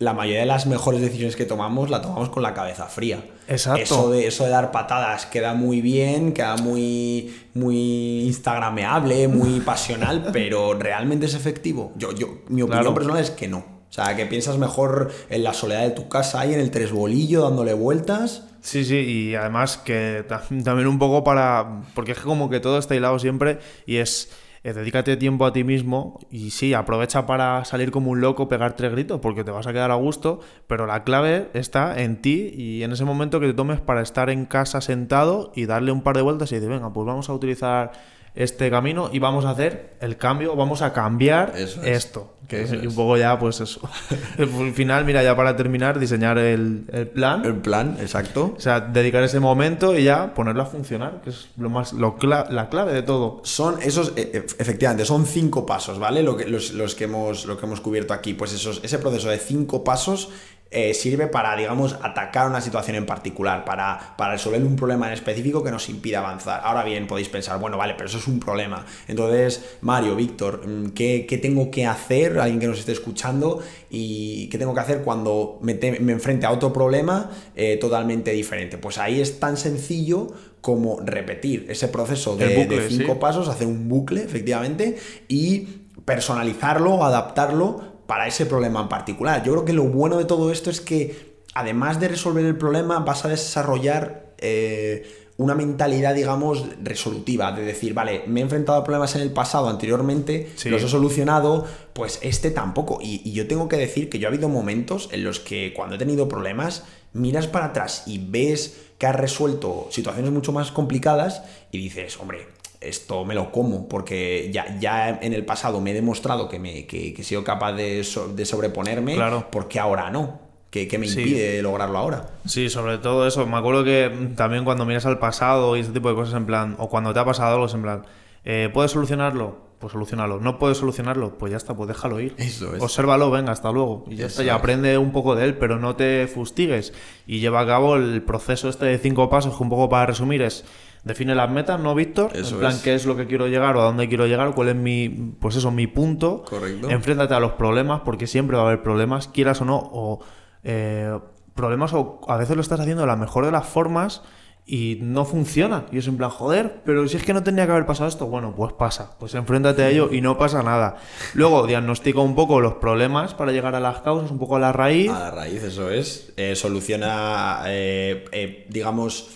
la 0.00 0.12
mayoría 0.12 0.40
de 0.40 0.46
las 0.46 0.66
mejores 0.66 1.00
decisiones 1.00 1.36
que 1.36 1.44
tomamos 1.44 1.88
la 1.88 2.02
tomamos 2.02 2.28
con 2.28 2.42
la 2.42 2.52
cabeza 2.52 2.86
fría. 2.86 3.24
Exacto. 3.48 3.80
Eso 3.80 4.10
de, 4.10 4.26
eso 4.26 4.44
de 4.44 4.50
dar 4.50 4.70
patadas 4.72 5.24
queda 5.26 5.54
muy 5.54 5.80
bien, 5.80 6.32
queda 6.32 6.56
muy, 6.56 7.32
muy 7.54 8.22
instagrameable, 8.26 9.28
muy 9.28 9.60
pasional, 9.60 10.28
pero 10.32 10.74
¿realmente 10.74 11.26
es 11.26 11.34
efectivo? 11.34 11.92
Yo, 11.96 12.12
yo, 12.12 12.26
mi 12.48 12.62
opinión 12.62 12.68
Claro. 12.82 12.94
personal 12.94 13.20
es 13.22 13.30
que 13.30 13.48
no. 13.48 13.73
O 13.94 14.02
sea, 14.02 14.16
que 14.16 14.26
piensas 14.26 14.58
mejor 14.58 15.12
en 15.30 15.44
la 15.44 15.54
soledad 15.54 15.82
de 15.82 15.90
tu 15.90 16.08
casa 16.08 16.40
ahí 16.40 16.52
en 16.52 16.58
el 16.58 16.72
tresbolillo 16.72 17.42
dándole 17.42 17.74
vueltas. 17.74 18.42
Sí, 18.60 18.84
sí, 18.84 18.96
y 18.96 19.34
además 19.36 19.76
que 19.78 20.24
ta- 20.28 20.42
también 20.64 20.88
un 20.88 20.98
poco 20.98 21.22
para. 21.22 21.82
Porque 21.94 22.10
es 22.10 22.18
que 22.18 22.24
como 22.24 22.50
que 22.50 22.58
todo 22.58 22.78
está 22.78 22.96
hilado 22.96 23.20
siempre 23.20 23.60
y 23.86 23.98
es. 23.98 24.32
eh, 24.64 24.72
dedícate 24.72 25.16
tiempo 25.16 25.46
a 25.46 25.52
ti 25.52 25.62
mismo 25.62 26.18
y 26.28 26.50
sí, 26.50 26.74
aprovecha 26.74 27.24
para 27.24 27.64
salir 27.66 27.92
como 27.92 28.10
un 28.10 28.20
loco, 28.20 28.48
pegar 28.48 28.74
tres 28.74 28.90
gritos, 28.90 29.20
porque 29.20 29.44
te 29.44 29.52
vas 29.52 29.68
a 29.68 29.72
quedar 29.72 29.92
a 29.92 29.94
gusto, 29.94 30.40
pero 30.66 30.86
la 30.86 31.04
clave 31.04 31.50
está 31.54 32.02
en 32.02 32.20
ti 32.20 32.50
y 32.52 32.82
en 32.82 32.90
ese 32.90 33.04
momento 33.04 33.38
que 33.38 33.46
te 33.46 33.54
tomes 33.54 33.80
para 33.80 34.00
estar 34.02 34.28
en 34.28 34.44
casa 34.46 34.80
sentado 34.80 35.52
y 35.54 35.66
darle 35.66 35.92
un 35.92 36.02
par 36.02 36.16
de 36.16 36.22
vueltas 36.22 36.50
y 36.50 36.56
decir, 36.56 36.68
venga, 36.70 36.92
pues 36.92 37.06
vamos 37.06 37.28
a 37.28 37.32
utilizar 37.34 37.92
este 38.34 38.68
camino 38.70 39.10
y 39.12 39.18
vamos 39.20 39.44
a 39.44 39.50
hacer 39.50 39.94
el 40.00 40.16
cambio, 40.16 40.56
vamos 40.56 40.82
a 40.82 40.92
cambiar 40.92 41.52
Eso 41.56 41.80
es. 41.82 42.04
esto. 42.04 42.30
Que 42.48 42.60
Eso 42.62 42.74
es 42.74 42.86
un 42.88 42.94
poco 42.94 43.16
ya, 43.16 43.38
pues 43.38 43.60
eso. 43.62 43.80
Al 44.38 44.72
final, 44.74 45.06
mira, 45.06 45.22
ya 45.22 45.34
para 45.34 45.56
terminar, 45.56 45.98
diseñar 45.98 46.36
el, 46.36 46.84
el 46.92 47.08
plan. 47.08 47.42
El 47.42 47.54
plan, 47.54 47.96
exacto. 48.00 48.52
O 48.54 48.60
sea, 48.60 48.80
dedicar 48.80 49.22
ese 49.22 49.40
momento 49.40 49.96
y 49.96 50.04
ya 50.04 50.34
ponerlo 50.34 50.62
a 50.62 50.66
funcionar, 50.66 51.22
que 51.22 51.30
es 51.30 51.48
lo 51.56 51.70
más 51.70 51.94
lo 51.94 52.18
cla- 52.18 52.46
la 52.50 52.68
clave 52.68 52.92
de 52.92 53.02
todo. 53.02 53.40
Son 53.44 53.80
esos, 53.80 54.12
e- 54.16 54.30
e- 54.34 54.44
efectivamente, 54.58 55.06
son 55.06 55.24
cinco 55.24 55.64
pasos, 55.64 55.98
¿vale? 55.98 56.22
Lo 56.22 56.36
que, 56.36 56.44
los, 56.46 56.74
los 56.74 56.94
que 56.94 57.04
hemos, 57.04 57.46
lo 57.46 57.56
que 57.56 57.64
hemos 57.64 57.80
cubierto 57.80 58.12
aquí. 58.12 58.34
Pues 58.34 58.52
esos, 58.52 58.80
ese 58.84 58.98
proceso 58.98 59.30
de 59.30 59.38
cinco 59.38 59.82
pasos 59.82 60.28
eh, 60.70 60.92
sirve 60.92 61.28
para, 61.28 61.54
digamos, 61.56 61.96
atacar 62.02 62.48
una 62.48 62.60
situación 62.60 62.96
en 62.96 63.06
particular, 63.06 63.64
para, 63.64 64.14
para 64.18 64.32
resolver 64.32 64.60
un 64.62 64.74
problema 64.74 65.06
en 65.06 65.12
específico 65.12 65.62
que 65.62 65.70
nos 65.70 65.88
impide 65.88 66.16
avanzar. 66.16 66.62
Ahora 66.64 66.82
bien, 66.82 67.06
podéis 67.06 67.28
pensar, 67.28 67.60
bueno, 67.60 67.76
vale, 67.78 67.94
pero 67.94 68.08
eso 68.08 68.18
es 68.18 68.26
un 68.26 68.40
problema. 68.40 68.84
Entonces, 69.06 69.76
Mario, 69.82 70.16
Víctor, 70.16 70.66
mm, 70.66 70.88
¿qué, 70.90 71.26
qué 71.28 71.38
tengo 71.38 71.70
que 71.70 71.86
hacer? 71.86 72.38
Alguien 72.40 72.58
que 72.58 72.66
nos 72.66 72.80
esté 72.80 72.90
escuchando, 72.92 73.62
y 73.88 74.48
qué 74.48 74.58
tengo 74.58 74.74
que 74.74 74.80
hacer 74.80 75.02
cuando 75.02 75.58
me, 75.62 75.74
te- 75.74 76.00
me 76.00 76.10
enfrente 76.12 76.46
a 76.46 76.50
otro 76.50 76.72
problema 76.72 77.30
eh, 77.54 77.76
totalmente 77.76 78.32
diferente. 78.32 78.76
Pues 78.76 78.98
ahí 78.98 79.20
es 79.20 79.38
tan 79.38 79.56
sencillo 79.56 80.32
como 80.60 80.98
repetir 81.00 81.66
ese 81.68 81.86
proceso 81.86 82.36
de, 82.36 82.56
bucle, 82.56 82.80
de 82.80 82.88
cinco 82.88 83.12
sí. 83.12 83.18
pasos, 83.20 83.48
hacer 83.48 83.66
un 83.68 83.88
bucle, 83.88 84.22
efectivamente, 84.24 84.96
y 85.28 85.68
personalizarlo, 86.04 87.04
adaptarlo 87.04 87.93
para 88.06 88.26
ese 88.26 88.46
problema 88.46 88.80
en 88.82 88.88
particular. 88.88 89.42
Yo 89.44 89.52
creo 89.52 89.64
que 89.64 89.72
lo 89.72 89.84
bueno 89.84 90.18
de 90.18 90.24
todo 90.24 90.50
esto 90.52 90.70
es 90.70 90.80
que, 90.80 91.34
además 91.54 92.00
de 92.00 92.08
resolver 92.08 92.44
el 92.44 92.56
problema, 92.56 92.98
vas 93.00 93.24
a 93.24 93.28
desarrollar 93.28 94.34
eh, 94.38 95.20
una 95.36 95.54
mentalidad, 95.54 96.14
digamos, 96.14 96.64
resolutiva, 96.82 97.50
de 97.52 97.64
decir, 97.64 97.92
vale, 97.94 98.22
me 98.26 98.40
he 98.40 98.42
enfrentado 98.42 98.78
a 98.78 98.84
problemas 98.84 99.14
en 99.16 99.22
el 99.22 99.32
pasado 99.32 99.68
anteriormente, 99.68 100.50
Sí. 100.56 100.68
los 100.68 100.82
he 100.82 100.88
solucionado, 100.88 101.66
pues 101.92 102.18
este 102.22 102.50
tampoco. 102.50 102.98
Y, 103.00 103.20
y 103.24 103.32
yo 103.32 103.48
tengo 103.48 103.68
que 103.68 103.76
decir 103.76 104.08
que 104.10 104.18
yo 104.18 104.28
ha 104.28 104.30
habido 104.30 104.48
momentos 104.48 105.08
en 105.12 105.24
los 105.24 105.40
que 105.40 105.72
cuando 105.74 105.96
he 105.96 105.98
tenido 105.98 106.28
problemas, 106.28 106.84
miras 107.12 107.46
para 107.48 107.66
atrás 107.66 108.04
y 108.06 108.18
ves 108.18 108.80
que 108.98 109.06
has 109.06 109.16
resuelto 109.16 109.88
situaciones 109.90 110.30
mucho 110.30 110.52
más 110.52 110.70
complicadas 110.70 111.42
y 111.72 111.78
dices, 111.78 112.18
hombre, 112.20 112.46
esto 112.88 113.24
me 113.24 113.34
lo 113.34 113.50
como, 113.52 113.88
porque 113.88 114.50
ya, 114.52 114.78
ya 114.78 115.10
en 115.22 115.32
el 115.32 115.44
pasado 115.44 115.80
me 115.80 115.90
he 115.90 115.94
demostrado 115.94 116.48
que, 116.48 116.58
me, 116.58 116.86
que, 116.86 117.12
que 117.14 117.22
he 117.22 117.24
sido 117.24 117.44
capaz 117.44 117.72
de, 117.72 118.04
so- 118.04 118.28
de 118.28 118.44
sobreponerme, 118.44 119.14
Claro. 119.14 119.48
porque 119.50 119.78
ahora 119.80 120.10
no. 120.10 120.40
¿Qué, 120.70 120.88
qué 120.88 120.98
me 120.98 121.06
Sí. 121.06 121.20
impide 121.20 121.62
lograrlo 121.62 121.98
ahora? 121.98 122.30
Sí, 122.46 122.68
sobre 122.68 122.98
todo 122.98 123.26
eso. 123.28 123.46
Me 123.46 123.56
acuerdo 123.56 123.84
que 123.84 124.10
también 124.36 124.64
cuando 124.64 124.84
miras 124.84 125.06
al 125.06 125.20
pasado 125.20 125.76
y 125.76 125.80
este 125.80 125.92
tipo 125.92 126.08
de 126.08 126.16
cosas 126.16 126.34
en 126.34 126.46
plan, 126.46 126.74
o 126.78 126.88
cuando 126.88 127.14
te 127.14 127.20
ha 127.20 127.24
pasado 127.24 127.52
algo 127.54 127.66
es 127.66 127.74
en 127.74 127.82
plan, 127.82 128.02
eh, 128.44 128.70
¿puedes 128.74 128.90
solucionarlo? 128.90 129.62
Pues 129.78 129.92
solucionalo. 129.92 130.40
¿No 130.40 130.58
puedes 130.58 130.78
solucionarlo? 130.78 131.38
Pues 131.38 131.50
ya 131.52 131.58
está, 131.58 131.74
pues 131.74 131.86
déjalo 131.88 132.18
ir. 132.18 132.34
Eso 132.38 132.74
es. 132.74 132.82
Obsérvalo, 132.82 133.30
venga, 133.30 133.52
hasta 133.52 133.70
luego. 133.70 134.04
Y 134.08 134.16
ya 134.16 134.26
está, 134.26 134.42
y 134.42 134.46
es. 134.48 134.52
aprende 134.52 134.98
un 134.98 135.12
poco 135.12 135.36
de 135.36 135.44
él, 135.44 135.58
pero 135.58 135.78
no 135.78 135.94
te 135.94 136.26
fustigues. 136.26 136.92
Y 137.26 137.38
lleva 137.38 137.60
a 137.60 137.66
cabo 137.66 137.94
el 137.96 138.22
proceso 138.22 138.68
este 138.68 138.86
de 138.86 138.98
cinco 138.98 139.28
pasos, 139.30 139.56
que 139.56 139.62
un 139.62 139.68
poco 139.68 139.88
para 139.88 140.06
resumir 140.06 140.42
es, 140.42 140.64
define 141.04 141.34
las 141.34 141.50
metas, 141.50 141.78
¿no, 141.78 141.94
Víctor? 141.94 142.32
Eso 142.34 142.54
en 142.54 142.60
plan, 142.60 142.72
es. 142.72 142.82
qué 142.82 142.94
es 142.94 143.06
lo 143.06 143.16
que 143.16 143.26
quiero 143.26 143.46
llegar 143.46 143.76
o 143.76 143.82
a 143.82 143.84
dónde 143.84 144.08
quiero 144.08 144.26
llegar, 144.26 144.54
cuál 144.54 144.68
es 144.68 144.76
mi, 144.76 145.08
pues 145.08 145.56
eso, 145.56 145.70
mi 145.70 145.86
punto. 145.86 146.44
Correcto. 146.48 146.90
Enfréntate 146.90 147.34
a 147.34 147.40
los 147.40 147.52
problemas, 147.52 148.00
porque 148.04 148.26
siempre 148.26 148.56
va 148.56 148.64
a 148.64 148.66
haber 148.66 148.82
problemas, 148.82 149.28
quieras 149.28 149.60
o 149.60 149.64
no, 149.64 149.76
o 149.76 150.20
eh, 150.64 151.18
problemas 151.54 151.92
o 151.92 152.20
a 152.26 152.36
veces 152.36 152.56
lo 152.56 152.62
estás 152.62 152.80
haciendo 152.80 153.02
de 153.02 153.06
la 153.06 153.16
mejor 153.16 153.44
de 153.44 153.52
las 153.52 153.66
formas 153.66 154.22
y 154.66 154.98
no 155.02 155.24
funciona. 155.24 155.86
Y 155.92 155.98
es 155.98 156.08
en 156.08 156.16
plan, 156.16 156.30
joder, 156.30 156.80
pero 156.84 157.06
si 157.06 157.16
es 157.16 157.22
que 157.22 157.34
no 157.34 157.42
tenía 157.42 157.66
que 157.66 157.72
haber 157.72 157.86
pasado 157.86 158.08
esto, 158.08 158.26
bueno, 158.26 158.54
pues 158.56 158.72
pasa. 158.72 159.16
Pues 159.18 159.34
enfréntate 159.34 159.82
a 159.82 159.90
ello 159.90 160.08
y 160.10 160.20
no 160.20 160.38
pasa 160.38 160.62
nada. 160.62 160.96
Luego 161.34 161.66
diagnostica 161.66 162.20
un 162.20 162.34
poco 162.34 162.60
los 162.60 162.74
problemas 162.74 163.34
para 163.34 163.52
llegar 163.52 163.74
a 163.74 163.80
las 163.80 164.00
causas, 164.00 164.30
un 164.30 164.38
poco 164.38 164.56
a 164.56 164.60
la 164.60 164.72
raíz. 164.72 165.10
A 165.10 165.18
la 165.18 165.30
raíz, 165.30 165.62
eso 165.62 165.90
es. 165.90 166.32
Eh, 166.36 166.56
soluciona, 166.56 167.62
eh, 167.66 168.24
eh, 168.32 168.66
digamos, 168.70 169.28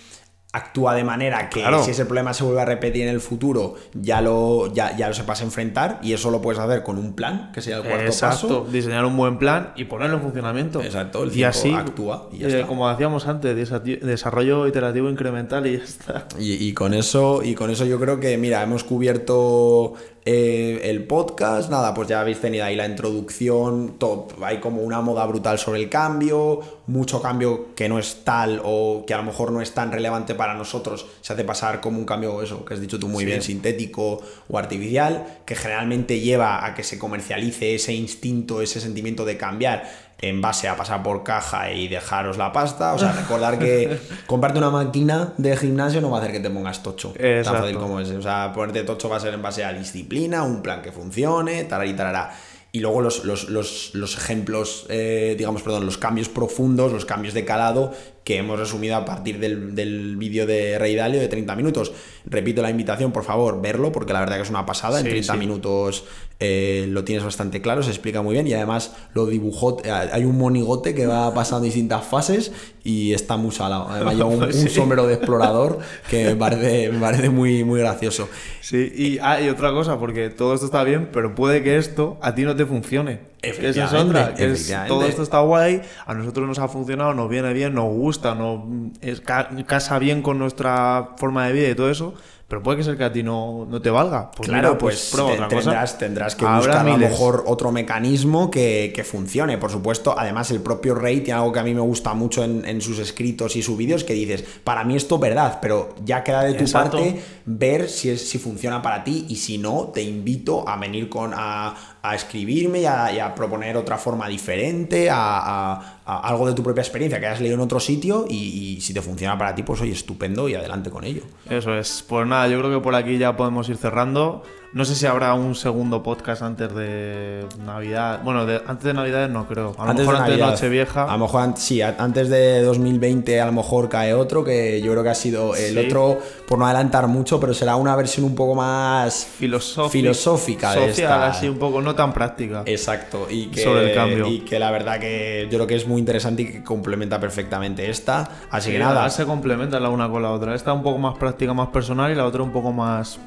actúa 0.51 0.95
de 0.95 1.05
manera 1.05 1.51
que 1.51 1.61
Claro. 1.61 1.85
si 1.85 1.91
ese 1.91 2.07
problema 2.07 2.33
se 2.33 2.43
vuelve 2.43 2.63
a 2.63 2.65
repetir 2.65 3.03
en 3.03 3.09
el 3.11 3.21
futuro, 3.21 3.75
ya 3.93 4.23
lo, 4.23 4.73
ya, 4.73 4.97
ya 4.97 5.09
lo 5.09 5.15
sepas 5.15 5.43
enfrentar 5.43 5.99
y 6.03 6.15
eso 6.15 6.31
lo 6.31 6.41
puedes 6.41 6.59
hacer 6.59 6.83
con 6.83 6.97
un 6.97 7.13
plan, 7.13 7.53
que 7.53 7.61
sería 7.61 7.79
el 7.79 7.85
cuarto 7.85 8.07
Exacto, 8.07 8.49
paso. 8.65 8.67
diseñar 8.73 9.05
un 9.05 9.15
buen 9.17 9.39
plan 9.39 9.73
y 9.77 9.85
ponerlo 9.85 10.17
en 10.17 10.23
funcionamiento. 10.23 10.81
Exacto, 10.83 11.23
el 11.23 11.37
y 11.37 11.45
así 11.45 11.75
actúa 11.75 12.29
y 12.33 12.39
ya 12.39 12.47
eh, 12.49 12.55
está. 12.61 12.67
como 12.67 12.89
decíamos 12.89 13.27
antes, 13.27 13.55
desa- 13.57 13.83
desarrollo 13.83 14.67
iterativo 14.67 15.11
incremental 15.11 15.67
y 15.67 15.77
ya 15.77 15.85
está. 15.85 16.27
Y, 16.39 16.55
y 16.67 16.73
con 16.73 16.95
eso, 16.95 17.43
y 17.43 17.55
con 17.55 17.71
eso 17.71 17.85
yo 17.85 18.01
creo 18.01 18.19
que, 18.19 18.39
mira, 18.39 18.63
hemos 18.63 18.85
cubierto 18.85 19.95
eh, 20.25 20.81
el 20.91 21.05
podcast, 21.07 21.71
nada, 21.71 21.95
pues 21.95 22.09
ya 22.09 22.21
habéis 22.21 22.41
tenido 22.41 22.65
ahí 22.65 22.77
la 22.77 22.87
introducción, 22.87 23.97
todo, 23.99 24.29
hay 24.43 24.59
como 24.61 24.83
una 24.83 25.01
moda 25.01 25.25
brutal 25.27 25.59
sobre 25.59 25.81
el 25.81 25.89
cambio, 25.89 26.61
mucho 26.87 27.21
cambio 27.23 27.75
que 27.75 27.89
no 27.89 27.99
es 27.99 28.25
tal 28.25 28.61
o 28.65 29.05
que 29.07 29.15
a 29.15 29.19
lo 29.19 29.23
mejor 29.25 29.53
no 29.53 29.61
es 29.61 29.73
tan 29.73 29.91
relevante 29.93 30.35
para 30.38 30.55
nosotros, 30.55 31.05
se 31.20 31.35
hace 31.35 31.44
pasar 31.44 31.83
como 31.83 31.98
un 31.98 32.07
cambio, 32.07 32.40
eso, 32.42 32.64
que 32.64 32.72
has 32.72 32.81
dicho 32.81 32.98
tú 32.98 33.09
muy 33.09 33.24
Sí. 33.24 33.27
bien, 33.27 33.42
sintético 33.42 34.22
o 34.48 34.59
artificial, 34.59 35.40
que 35.44 35.55
generalmente 35.55 36.20
lleva 36.20 36.64
a 36.64 36.74
que 36.74 36.83
se 36.83 36.98
comercialice 36.98 37.74
ese 37.74 37.92
instinto, 37.92 38.62
ese 38.62 38.81
sentimiento 38.81 39.27
de 39.27 39.37
cambiar 39.37 40.09
en 40.20 40.40
base 40.40 40.66
a 40.66 40.77
pasar 40.77 41.03
por 41.05 41.22
caja 41.22 41.70
y 41.70 41.87
dejaros 41.87 42.38
la 42.38 42.53
pasta. 42.53 42.94
O 42.94 42.98
sea, 42.98 43.12
recordar 43.20 43.59
que 43.59 43.98
comprarte 44.27 44.59
una 44.59 44.70
máquina 44.70 45.33
de 45.37 45.57
gimnasio 45.57 46.01
no 46.01 46.11
va 46.11 46.18
a 46.18 46.20
hacer 46.22 46.33
que 46.33 46.40
te 46.40 46.51
pongas 46.51 46.83
tocho. 46.83 47.11
Tan 47.12 47.24
Exacto. 47.27 47.61
fácil 47.61 47.77
como 47.79 48.01
es. 48.01 48.11
O 48.11 48.22
sea, 48.22 48.53
ponerte 48.55 48.83
tocho 48.85 49.09
va 49.09 49.16
a 49.16 49.20
ser 49.20 49.35
en 49.35 49.42
base 49.42 49.64
a 49.64 49.72
disciplina, 49.72 50.42
un 50.42 50.62
plan 50.62 50.81
que 50.83 50.90
funcione, 50.90 51.62
tarar 51.64 51.87
y 51.87 51.94
tarará. 51.94 52.33
Y 52.70 52.81
luego 52.81 53.01
los, 53.01 53.24
los, 53.24 53.48
los, 53.48 53.92
los 53.94 54.16
ejemplos, 54.18 54.85
eh, 54.90 55.35
digamos, 55.38 55.62
perdón, 55.62 55.87
los 55.87 55.96
cambios 55.96 56.29
profundos, 56.29 56.92
los 56.92 57.07
cambios 57.07 57.33
de 57.33 57.44
calado 57.46 57.94
que 58.29 58.37
hemos 58.37 58.59
resumido 58.59 58.95
a 58.95 59.07
partir 59.07 59.38
del, 59.41 59.75
del 59.75 60.19
vídeo 60.19 60.47
de 60.47 60.79
Rey 60.79 60.95
Dalio 60.95 61.19
de 61.19 61.29
30 61.29 61.57
minutos. 61.57 61.93
Repito 62.27 62.61
la 62.61 62.69
invitación, 62.69 63.11
por 63.11 63.25
favor, 63.25 63.62
verlo, 63.62 63.91
porque 63.91 64.12
la 64.12 64.21
verdad 64.21 64.37
que 64.37 64.43
es 64.43 64.51
una 64.51 64.67
pasada. 64.67 64.99
en 65.01 65.07
Sí, 65.07 65.12
30 65.12 65.33
sí. 65.33 65.38
minutos 65.38 66.05
eh, 66.38 66.85
lo 66.91 67.05
tienes 67.05 67.25
bastante 67.25 67.62
claro, 67.62 67.83
se 67.83 67.88
explica 67.88 68.21
muy 68.21 68.35
bien 68.35 68.47
y 68.47 68.53
además 68.53 68.95
lo 69.14 69.25
dibujó. 69.25 69.79
eh, 69.83 69.91
Hay 69.91 70.27
un 70.27 70.37
monigote 70.37 70.95
que 70.95 71.07
va 71.07 71.33
pasando 71.33 71.64
distintas 71.64 72.05
fases 72.05 72.53
y 72.85 73.14
está 73.14 73.38
muy 73.38 73.51
salado. 73.51 73.87
Además, 73.88 74.17
lleva 74.17 74.29
un, 74.29 74.53
sombrero 74.53 75.07
de 75.07 75.14
explorador 75.14 75.79
que 76.11 76.27
me 76.27 76.37
parece, 76.37 76.91
me 76.93 76.99
parece 77.01 77.31
muy, 77.31 77.64
muy 77.64 77.81
gracioso. 77.81 78.29
Sí, 78.61 78.93
y 78.95 79.19
hay 79.23 79.49
otra 79.49 79.73
cosa, 79.73 79.99
porque 79.99 80.29
todo 80.29 80.53
esto 80.53 80.67
está 80.67 80.85
bien, 80.85 81.09
pero 81.14 81.35
puede 81.35 81.62
que 81.62 81.79
esto 81.79 82.19
a 82.21 82.35
ti 82.35 82.43
no 82.43 82.55
te 82.55 82.67
funcione. 82.67 83.21
Esa 83.42 83.85
es 83.85 83.92
otra, 83.94 84.35
es, 84.37 84.74
todo 84.88 85.07
esto 85.07 85.22
está 85.22 85.40
guay, 85.40 85.81
a 86.07 86.14
nosotros 86.14 86.46
nos 86.48 86.59
ha 86.59 86.68
funcionado, 86.68 87.14
nos 87.14 87.29
viene 87.29 87.53
bien, 87.53 87.74
nos 87.74 87.92
gusta, 87.92 88.35
nos 88.35 88.61
es, 89.01 89.20
ca- 89.20 89.48
casa 89.66 89.98
bien 89.98 90.22
con 90.22 90.38
nuestra 90.38 91.11
forma 91.18 91.46
de 91.46 91.53
vida 91.53 91.68
y 91.68 91.74
todo 91.74 91.90
eso, 91.90 92.14
pero 92.48 92.62
puede 92.62 92.79
que 92.79 92.85
ser 92.85 92.96
que 92.96 93.05
a 93.05 93.12
ti 93.12 93.22
no, 93.22 93.66
no 93.68 93.81
te 93.83 93.90
valga. 93.90 94.31
Pues 94.31 94.48
claro, 94.48 94.68
mira, 94.68 94.79
pues, 94.79 95.11
prueba 95.12 95.29
te- 95.29 95.35
otra 95.35 95.48
cosa. 95.48 95.61
tendrás, 95.61 95.98
tendrás 95.98 96.35
que 96.35 96.46
Habrá 96.46 96.57
buscar 96.59 96.79
a 96.79 96.85
lo 96.85 96.96
mejor 96.96 97.44
otro 97.46 97.70
mecanismo 97.70 98.51
que, 98.51 98.90
que 98.94 99.05
funcione. 99.05 99.59
Por 99.59 99.70
supuesto, 99.70 100.14
además 100.18 100.51
el 100.51 100.61
propio 100.62 100.94
Rey 100.94 101.20
tiene 101.20 101.38
algo 101.40 101.53
que 101.53 101.61
a 101.61 101.62
mí 101.62 101.74
me 101.74 101.83
gusta 101.83 102.14
mucho 102.14 102.42
en, 102.42 102.64
en 102.64 102.81
sus 102.81 102.98
escritos 103.01 103.55
y 103.55 103.62
sus 103.62 103.77
vídeos 103.77 104.03
que 104.03 104.14
dices, 104.14 104.42
para 104.64 104.83
mí 104.83 104.96
esto 104.96 105.16
es 105.16 105.20
verdad, 105.20 105.59
pero 105.61 105.94
ya 106.07 106.24
queda 106.24 106.42
de 106.42 106.55
tu 106.55 106.64
Exacto. 106.64 106.96
parte 106.96 107.20
ver 107.44 107.88
si, 107.90 108.09
es, 108.11 108.27
si 108.27 108.38
funciona 108.38 108.81
para 108.81 109.05
ti 109.05 109.27
y 109.29 109.37
si 109.37 109.59
no, 109.59 109.90
te 109.92 110.03
invito 110.03 110.66
a 110.66 110.79
venir 110.79 111.11
con 111.11 111.33
a, 111.35 111.74
a 112.03 112.15
escribirme 112.15 112.83
y 112.83 112.87
a, 112.87 113.35
proponer 113.35 113.77
otra 113.77 113.99
forma 113.99 114.29
diferente, 114.29 115.09
a, 115.11 116.01
algo 116.05 116.47
de 116.47 116.55
tu 116.55 116.63
propia 116.63 116.81
experiencia 116.81 117.21
que 117.21 117.27
hayas 117.27 117.41
leído 117.41 117.57
en 117.57 117.61
otro 117.61 117.81
sitio 117.81 118.27
y, 118.29 118.81
si 118.81 118.95
te 118.95 119.03
funciona 119.03 119.37
para 119.37 119.55
ti, 119.55 119.63
pues 119.63 119.81
oye, 119.81 119.93
estupendo 119.93 120.49
y 120.49 120.55
adelante 120.55 120.91
con 120.91 121.05
ello. 121.05 121.23
Eso 121.49 121.75
es. 121.77 122.05
Pues 122.09 122.27
nada, 122.27 122.49
yo 122.49 122.59
creo 122.61 122.79
que 122.79 122.83
por 122.83 122.95
aquí 122.95 123.19
ya 123.19 123.37
podemos 123.37 123.69
ir 123.69 123.77
cerrando. 123.77 124.43
No 124.75 124.85
sé 124.85 124.95
si 124.95 125.07
habrá 125.07 125.33
un 125.33 125.55
segundo 125.55 126.03
podcast 126.03 126.43
antes 126.43 126.73
de 126.75 127.47
Navidad. 127.65 128.21
Bueno, 128.23 128.45
de- 128.45 128.61
antes 128.67 128.85
de 128.85 128.93
Navidad 128.93 129.27
no 129.31 129.47
creo. 129.49 129.75
A 129.79 129.87
lo 129.87 129.95
mejor 129.95 130.17
antes 130.17 130.27
de 130.27 130.31
Navidad. 130.33 130.51
Nochevieja. 130.51 131.05
A 131.05 131.13
lo 131.17 131.19
mejor, 131.25 131.53
sí, 131.57 131.81
antes 131.81 132.29
de 132.29 132.61
2020 132.63 133.41
a 133.41 133.47
lo 133.47 133.53
mejor 133.53 133.89
cae 133.89 134.13
otro, 134.13 134.45
que 134.45 134.83
yo 134.83 134.93
creo 134.93 135.03
que 135.03 135.09
ha 135.09 135.15
sido 135.15 135.57
el 135.57 135.73
Sí. 135.73 135.79
otro, 135.87 136.19
por 136.47 136.59
no 136.59 136.67
adelantar 136.67 137.07
mucho, 137.09 137.41
pero 137.41 137.55
será 137.55 137.77
una 137.77 137.97
versión 137.97 138.27
un 138.27 138.35
poco 138.35 138.55
más 138.55 139.25
filosófica, 139.25 139.91
filosófica 139.91 140.71
de 140.75 140.89
social, 140.91 140.91
esta. 141.13 141.27
así 141.29 141.49
un 141.49 141.59
poco, 141.59 141.81
no 141.81 141.95
tan 141.95 142.13
práctica. 142.13 142.63
Exacto, 142.67 143.27
y 143.31 143.47
que, 143.47 143.63
Sobre 143.63 143.89
el 143.89 143.95
cambio. 143.95 144.27
y 144.27 144.41
que 144.41 144.59
la 144.59 144.71
verdad 144.71 145.01
que 145.01 145.49
yo 145.51 145.57
creo 145.57 145.67
que 145.67 145.77
es 145.77 145.87
muy 145.89 145.99
interesante 145.99 146.43
y 146.43 146.53
que 146.53 146.63
complementa 146.63 147.19
perfectamente 147.19 147.89
esta. 147.89 148.29
Así 148.51 148.71
que 148.71 148.79
nada, 148.79 149.09
se 149.09 149.25
complementan 149.25 149.83
la 149.83 149.89
una 149.89 150.11
con 150.11 150.23
la 150.23 150.31
otra. 150.31 150.55
Esta 150.55 150.75
un 150.75 150.83
poco 150.83 150.99
más 150.99 151.17
práctica, 151.17 151.55
más 151.55 151.69
personal 151.69 152.13
y 152.13 152.15
la 152.15 152.27
otra 152.27 152.43
un 152.43 152.53
poco 152.53 152.71
más 152.71 153.19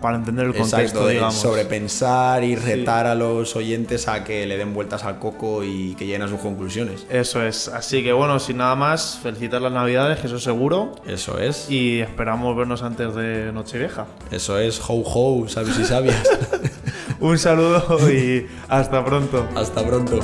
para 0.00 0.16
entender 0.16 0.46
el 0.46 0.52
contexto, 0.52 0.80
exacto, 0.80 1.08
digamos. 1.08 1.34
sobrepensar 1.34 2.44
y 2.44 2.56
retar 2.56 3.06
a 3.06 3.14
los 3.14 3.56
oyentes 3.56 4.08
a 4.08 4.24
que 4.24 4.46
le 4.46 4.56
den 4.56 4.74
vueltas 4.74 5.04
al 5.04 5.18
coco 5.18 5.64
y 5.64 5.94
que 5.94 6.06
lleguen 6.06 6.22
a 6.22 6.28
sus 6.28 6.40
conclusiones. 6.40 7.06
Eso 7.10 7.42
es. 7.42 7.68
Así 7.68 8.02
que 8.02 8.12
bueno, 8.12 8.38
sin 8.38 8.58
nada 8.58 8.76
más, 8.76 9.18
felicitar 9.22 9.62
las 9.62 9.72
Navidades, 9.72 10.18
que 10.18 10.26
eso 10.26 10.38
seguro. 10.38 10.94
Eso 11.06 11.38
es, 11.38 11.70
Y 11.70 12.00
esperamos 12.00 12.56
vernos 12.56 12.82
antes 12.82 13.14
de 13.14 13.52
Nochevieja. 13.52 14.06
eso 14.30 14.58
es, 14.58 14.80
ho 14.86 15.02
ho, 15.04 15.48
sabes 15.48 15.78
y 15.78 15.84
sabias. 15.84 16.22
Un 17.20 17.38
saludo 17.38 17.98
y 18.10 18.46
hasta 18.68 19.04
pronto. 19.04 19.48
Hasta 19.54 19.86
pronto. 19.86 20.20